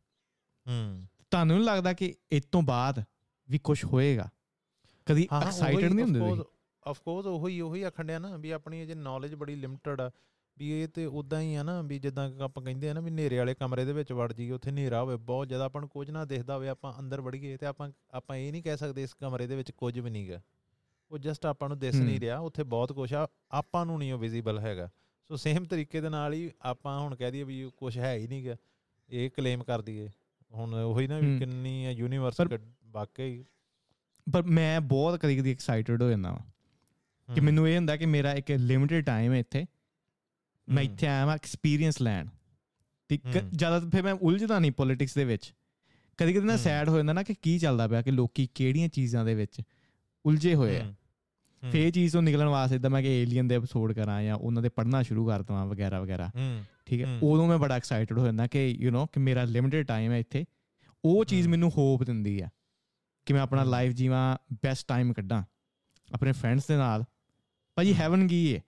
[0.68, 3.04] ਹੂੰ ਤੁਹਾਨੂੰ ਨਹੀਂ ਲੱਗਦਾ ਕਿ ਇਸ ਤੋਂ ਬਾਅਦ
[3.50, 4.30] ਵੀ ਕੁਝ ਹੋਏਗਾ?
[5.06, 6.44] ਕਦੀ ਐਕਸਾਈਟਡ ਨਹੀਂ ਹੁੰਦੇ ਤੁਸੀਂ?
[6.88, 10.12] ਆਫ ਕੋਰਸ ਉਹੀ ਉਹੀ ਆਖੰਡਿਆ ਨਾ ਵੀ ਆਪਣੀ ਜੇ ਨੌਲੇਜ ਬੜੀ ਲਿਮਟਿਡ ਆ।
[10.62, 13.38] ਵੀ ਇਹ ਤੇ ਉਦਾਂ ਹੀ ਆ ਨਾ ਵੀ ਜਿੱਦਾਂ ਆਪਾਂ ਕਹਿੰਦੇ ਆ ਨਾ ਵੀ ਹਨੇਰੇ
[13.38, 16.26] ਵਾਲੇ ਕਮਰੇ ਦੇ ਵਿੱਚ ਵੜ ਜਾਈਏ ਉੱਥੇ ਹਨੇਰਾ ਹੋਵੇ ਬਹੁਤ ਜ਼ਿਆਦਾ ਆਪਾਂ ਨੂੰ ਕੁਝ ਨਾ
[16.26, 19.56] ਦਿਖਦਾ ਹੋਵੇ ਆਪਾਂ ਅੰਦਰ ਵੜੀਏ ਤੇ ਆਪਾਂ ਆਪਾਂ ਇਹ ਨਹੀਂ ਕਹਿ ਸਕਦੇ ਇਸ ਕਮਰੇ ਦੇ
[19.56, 20.42] ਵਿੱਚ ਕੁਝ ਵੀ ਨਹੀਂਗਾ
[21.12, 24.20] ਉਹ ਜਸਟ ਆਪਾਂ ਨੂੰ ਦਿਸ ਨਹੀਂ ਰਿਹਾ ਉੱਥੇ ਬਹੁਤ ਕੁਝ ਆ ਆਪਾਂ ਨੂੰ ਨਹੀਂ ਉਹ
[24.20, 24.90] ਵਿਜ਼ੀਬਲ ਹੈਗਾ।
[25.28, 28.56] ਸੋ ਸੇਮ ਤਰੀਕੇ ਦੇ ਨਾਲ ਹੀ ਆਪਾਂ ਹੁਣ ਕਹਿ ਦਈਏ ਵੀ ਕੁਝ ਹੈ ਹੀ ਨਹੀਂਗਾ
[29.10, 30.10] ਇਹ ਕਲੇਮ ਕਰ ਦਈਏ।
[30.52, 32.42] ਹੁਣ ਉਹੀ ਨਾ ਵੀ ਕਿੰਨੀ ਆ ਯੂਨੀਵਰਸ
[32.86, 33.46] ਵਾਕਈ।
[34.34, 36.40] ਪਰ ਮੈਂ ਬਹੁਤ ਕਦੀ ਕਦੀ ਐਕਸਾਈਟਡ ਹੋ ਜਾਂਦਾ ਹਾਂ
[37.36, 39.66] ਕਿ ਮੈਨੂੰ ਇਹ ਹੁੰਦਾ ਕਿ ਮੇਰਾ ਇੱਕ ਲਿਮਿਟਿਡ ਟਾਈਮ ਹੈ ਇੱਥੇ।
[40.70, 42.28] ਮੈਂ ਇੱਥੇ ਆਇਆ ਮੈਂ ਐਕਸਪੀਰੀਅੰਸ ਲੈਣ।
[43.08, 43.20] ਤੇ
[43.54, 45.54] ਜ਼ਿਆਦਾ ਫਿਰ ਮੈਂ ਉਲਝਦਾ ਨਹੀਂ ਪੋਲਿਟਿਕਸ ਦੇ ਵਿੱਚ।
[46.18, 49.26] ਕਦੀ ਕਦੀ ਨਾ ਸੈਡ ਹੋ ਜਾਂਦਾ ਨਾ ਕਿ ਕੀ ਚੱਲਦਾ ਪਿਆ ਕਿ ਲੋਕੀ ਕਿਹੜੀਆਂ ਚੀਜ਼ਾਂ
[49.26, 49.62] ਦੇ ਵਿੱਚ
[50.26, 50.94] ਉਲਝੇ ਹੋਏ ਆ।
[51.72, 54.70] ਫੇ ਚੀਜ਼ ਤੋਂ ਨਿਕਲਣ ਵਾਸਤੇ ਇਦਾਂ ਮੈਂ ਕਿ ਏਲੀਅਨ ਦੇ ਐਪੀਸੋਡ ਕਰਾਂ ਜਾਂ ਉਹਨਾਂ ਦੇ
[54.70, 56.30] ਪੜ੍ਹਨਾ ਸ਼ੁਰੂ ਕਰ ਦਵਾਂ ਵਗੈਰਾ ਵਗੈਰਾ।
[56.86, 60.12] ਠੀਕ ਹੈ ਉਦੋਂ ਮੈਂ ਬੜਾ ਐਕਸਾਈਟਡ ਹੋ ਜਾਂਦਾ ਕਿ ਯੂ نو ਕਿ ਮੇਰਾ ਲਿਮਿਟਿਡ ਟਾਈਮ
[60.12, 60.46] ਹੈ ਇੱਥੇ।
[61.06, 62.50] ਉਹ ਚੀਜ਼ ਮੈਨੂੰ ਹੋਪ ਦਿੰਦੀ ਆ
[63.26, 65.44] ਕਿ ਮੈਂ ਆਪਣਾ ਲਾਈਫ ਜੀਵਾਂ ਬੈਸਟ ਟਾਈਮ ਕੱਢਾਂ।
[66.14, 67.04] ਆਪਣੇ ਫਰੈਂਡਸ ਦੇ ਨਾਲ।
[67.76, 68.62] ਭਾਜੀ ਹੈਵਨ ਕੀ ਹੈ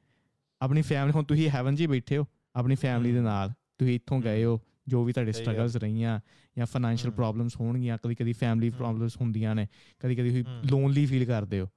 [0.63, 4.43] ਆਪਣੀ ਫੈਮਿਲੀ ਹੁਣ ਤੁਸੀਂ ਹੈਵਨ ਜੀ ਬੈਠੇ ਹੋ ਆਪਣੀ ਫੈਮਿਲੀ ਦੇ ਨਾਲ। ਤੁਸੀਂ ਇੱਥੋਂ ਗਏ
[4.43, 6.19] ਹੋ ਜੋ ਵੀ ਤੁਹਾਡੇ ਸਟਰਗਲਸ ਰਹੀਆਂ
[6.57, 9.67] ਜਾਂ ਫਾਈਨੈਂਸ਼ੀਅਲ ਪ੍ਰੋਬਲਮਸ ਹੋਣਗੀਆਂ ਕਦੀ ਕਦੀ ਫੈਮਿਲੀ ਪ੍ਰੋਬਲਮਸ ਹੁੰਦੀਆਂ ਨੇ
[9.99, 11.67] ਕਦੀ ਕਦੀ ਤੁਸੀਂ ਲੋਨਲੀ ਫੀਲ ਕਰਦੇ ਹੋ।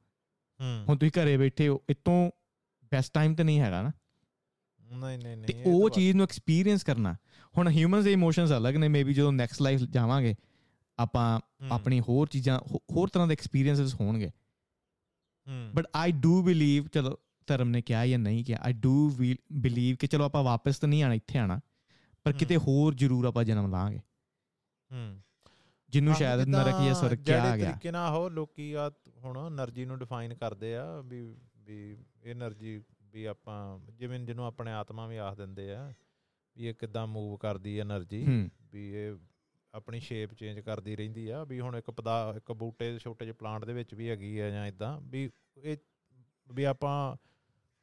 [0.89, 2.31] ਹੁਣ ਤੁਸੀਂ ਘਰੇ ਬੈਠੇ ਹੋ ਇਤੋਂ
[2.93, 3.93] ਬੈਸਟ ਟਾਈਮ ਤੇ ਨਹੀਂ ਹੈਗਾ ਨਾ।
[4.81, 7.15] ਨਹੀਂ ਨਹੀਂ ਨਹੀਂ ਤੇ ਉਹ ਚੀਜ਼ ਨੂੰ ਐਕਸਪੀਰੀਅੰਸ ਕਰਨਾ।
[7.55, 10.35] ਹੁਣ ਹਿਊਮਨਸ ਦੇ ਇਮੋਸ਼ਨਸ ਅਲੱਗ ਨੇ ਮੇਬੀ ਜਦੋਂ ਨੈਕਸਟ ਲਾਈਫ ਜਾਵਾਂਗੇ
[10.99, 12.59] ਆਪਾਂ ਆਪਣੀ ਹੋਰ ਚੀਜ਼ਾਂ
[12.91, 14.31] ਹੋਰ ਤਰ੍ਹਾਂ ਦੇ ਐਕਸਪੀਰੀਐਂਸਸ ਹੋਣਗੇ।
[15.75, 19.17] ਬਟ ਆਈ ਡੂ ਬਿਲੀਵ ਚਲੋ ਧਰਮ ਨੇ ਕਿਹਾ ਜਾਂ ਨਹੀਂ ਕਿਹਾ ਆਈ ਡੂ
[19.53, 21.61] ਬਲੀਵ ਕਿ ਚਲੋ ਆਪਾਂ ਵਾਪਸ ਤਾਂ ਨਹੀਂ ਆਣਾ ਇੱਥੇ ਆਣਾ
[22.25, 23.99] ਪਰ ਕਿਤੇ ਹੋਰ ਜ਼ਰੂਰ ਆਪਾਂ ਜਨਮ ਲਾਂਗੇ।
[24.93, 25.23] ਹੂੰ।
[25.89, 29.85] ਜਿੰਨੂੰ ਸ਼ਾਇਦ ਨਰਕ ਜਾਂ ਸਵਰਗ ਕਿਹਾ ਗਿਆ। ਜਿਹੜੇ ਤਰੀਕੇ ਨਾਲ ਹੋ ਲੋਕੀ ਆ ਹੁਣ એનર્ਜੀ
[29.85, 31.97] ਨੂੰ ਡਿਫਾਈਨ ਕਰਦੇ ਆ ਵੀ ਵੀ
[32.33, 35.95] એનર્ਜੀ ਵੀ ਆਪਾਂ ਜਿਵੇਂ ਜਿਹਨੂੰ ਆਪਣੇ ਆਤਮਾ ਵੀ ਆਖ ਦਿੰਦੇ ਆ
[36.57, 39.17] ਵੀ ਇਹ ਕਿਦਾਂ ਮੂਵ ਕਰਦੀ ਹੈ એનર્ਜੀ ਵੀ ਇਹ
[39.75, 43.37] ਆਪਣੀ ਸ਼ੇਪ ਚੇਂਜ ਕਰਦੀ ਰਹਿੰਦੀ ਆ ਵੀ ਹੁਣ ਇੱਕ ਪਦਾ ਇੱਕ ਬੂਟੇ ਦੇ ਛੋਟੇ ਜਿਹੇ
[43.39, 45.31] ਪਲਾਂਟ ਦੇ ਵਿੱਚ ਵੀ ਹੈਗੀ ਆ ਜਾਂ ਇਦਾਂ ਵੀ
[45.63, 45.77] ਇਹ
[46.53, 47.17] ਵੀ ਆਪਾਂ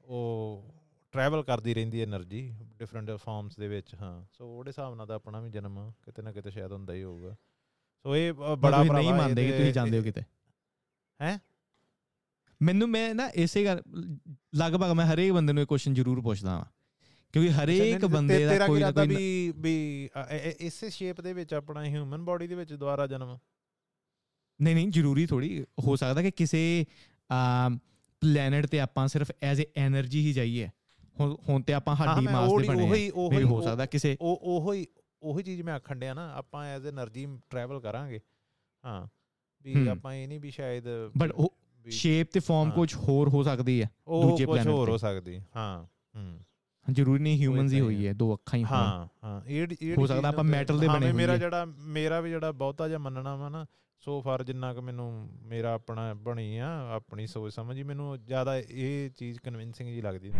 [0.04, 0.74] ਉਹ
[1.12, 5.16] ਟਰੈਵਲ ਕਰਦੀ ਰਹਿੰਦੀ ਹੈ એનર્ਜੀ ਡਿਫਰੈਂਟ ਫਾਰਮਸ ਦੇ ਵਿੱਚ ਹਾਂ। ਸੋ ਉਹਦੇ ਹਿਸਾਬ ਨਾਲ ਦਾ
[5.16, 7.36] ਆਪਣਾ ਵੀ ਜਨਮ ਕਿਤੇ ਨਾ ਕਿਤੇ ਸ਼ਾਇਦ ਹੁੰਦਾ ਹੀ ਹੋਊਗਾ।
[8.06, 10.22] ਸੋ ਇਹ ਬੜਾ ਭਰਾ ਨਹੀਂ ਮੰਨਦੇ ਕਿ ਤੁਸੀਂ ਜਾਂਦੇ ਹੋ ਕਿਤੇ।
[11.22, 11.40] ਹੈ?
[12.62, 13.82] ਮੈਨੂੰ ਮੈਂ ਨਾ ਇਸੇ ਗੱਲ
[14.56, 16.66] ਲਗਭਗ ਮੈਂ ਹਰੇਕ ਬੰਦੇ ਨੂੰ ਇਹ ਕੁਐਸਚਨ ਜ਼ਰੂਰ ਪੁੱਛਦਾ ਹਾਂ
[17.34, 20.10] ਕਿਉਂਕਿ ਹਰੇਕ ਬੰਦੇ ਦਾ ਕੋਈ ਨਾ ਕੋਈ ਵੀ ਵੀ
[20.60, 23.38] ਇਸੇ ਸ਼ੇਪ ਦੇ ਵਿੱਚ ਆਪਣਾ ਹਿਊਮਨ ਬਾਡੀ ਦੇ ਵਿੱਚ ਦੁਬਾਰਾ ਜਨਮ?
[24.62, 26.86] ਨਹੀਂ ਨਹੀਂ ਜ਼ਰੂਰੀ ਥੋੜੀ ਹੋ ਸਕਦਾ ਕਿ ਕਿਸੇ
[27.32, 27.70] ਆ
[28.24, 30.70] ਪਲੈਨਟ ਤੇ ਆਪਾਂ ਸਿਰਫ ਐਜ਼ ਅ એનર્ਜੀ ਹੀ ਜਾਈਏ।
[31.50, 34.86] ਹੁਣ ਤੇ ਆਪਾਂ ਹੱਡੀ ਮਾਸ ਦੇ ਬਣੇ ਉਹੀ ਉਹੀ ਹੋ ਸਕਦਾ ਕਿਸੇ ਉਹ ਉਹੀ
[35.22, 38.20] ਉਹੀ ਚੀਜ਼ ਮੈਂ ਆਖਣ ਡਿਆ ਨਾ ਆਪਾਂ ਐਜ਼ એનર્ਜੀ ਟਰੈਵਲ ਕਰਾਂਗੇ।
[38.84, 39.08] ਹਾਂ
[39.66, 41.54] ਵੀ ਆਪਾਂ ਇਹ ਨਹੀਂ ਵੀ ਸ਼ਾਇਦ ਬਟ ਉਹ
[41.86, 45.40] ਸ਼ੇਪ ਤੇ ਫਾਰਮ ਕੁਝ ਹੋਰ ਹੋ ਸਕਦੀ ਹੈ ਦੂਜੇ ਪਲੈਨਟ ਤੇ ਕੁਝ ਹੋਰ ਹੋ ਸਕਦੀ
[45.56, 45.84] ਹਾਂ
[46.16, 46.40] ਹੂੰ।
[46.86, 50.44] ਜ਼ਰੂਰੀ ਨਹੀਂ ਹਿਊਮਨਸ ਹੀ ਹੋਈ ਹੈ ਦੋ ਅੱਖਾਂ ਹੀ ਹਾਂ ਹਾਂ ਇਹ ਹੋ ਸਕਦਾ ਆਪਾਂ
[50.44, 53.66] ਮੈਟਲ ਦੇ ਬਣੇ ਹੋਏ ਮੇਰਾ ਜਿਹੜਾ ਮੇਰਾ ਵੀ ਜਿਹੜਾ ਬਹੁਤਾ ਜਿਹਾ ਮੰਨਣਾ ਵਾ ਨਾ
[54.04, 58.58] ਸੋ ਫਾਰ ਜਿੰਨਾ ਕਿ ਮੈਨੂੰ, ਮੇਰਾ ਆਪਣਾ ਬਣੀ ਆ, ਆਪਣੀ ਸੋਚ ਸਮਝ ਹੀ ਮੈਨੂੰ ਜ਼ਿਆਦਾ
[58.58, 60.32] ਇਹ ਚੀਜ਼ ਕਨਵਿੰਸਿੰਗ ਜੀ ਲੱਗਦੀ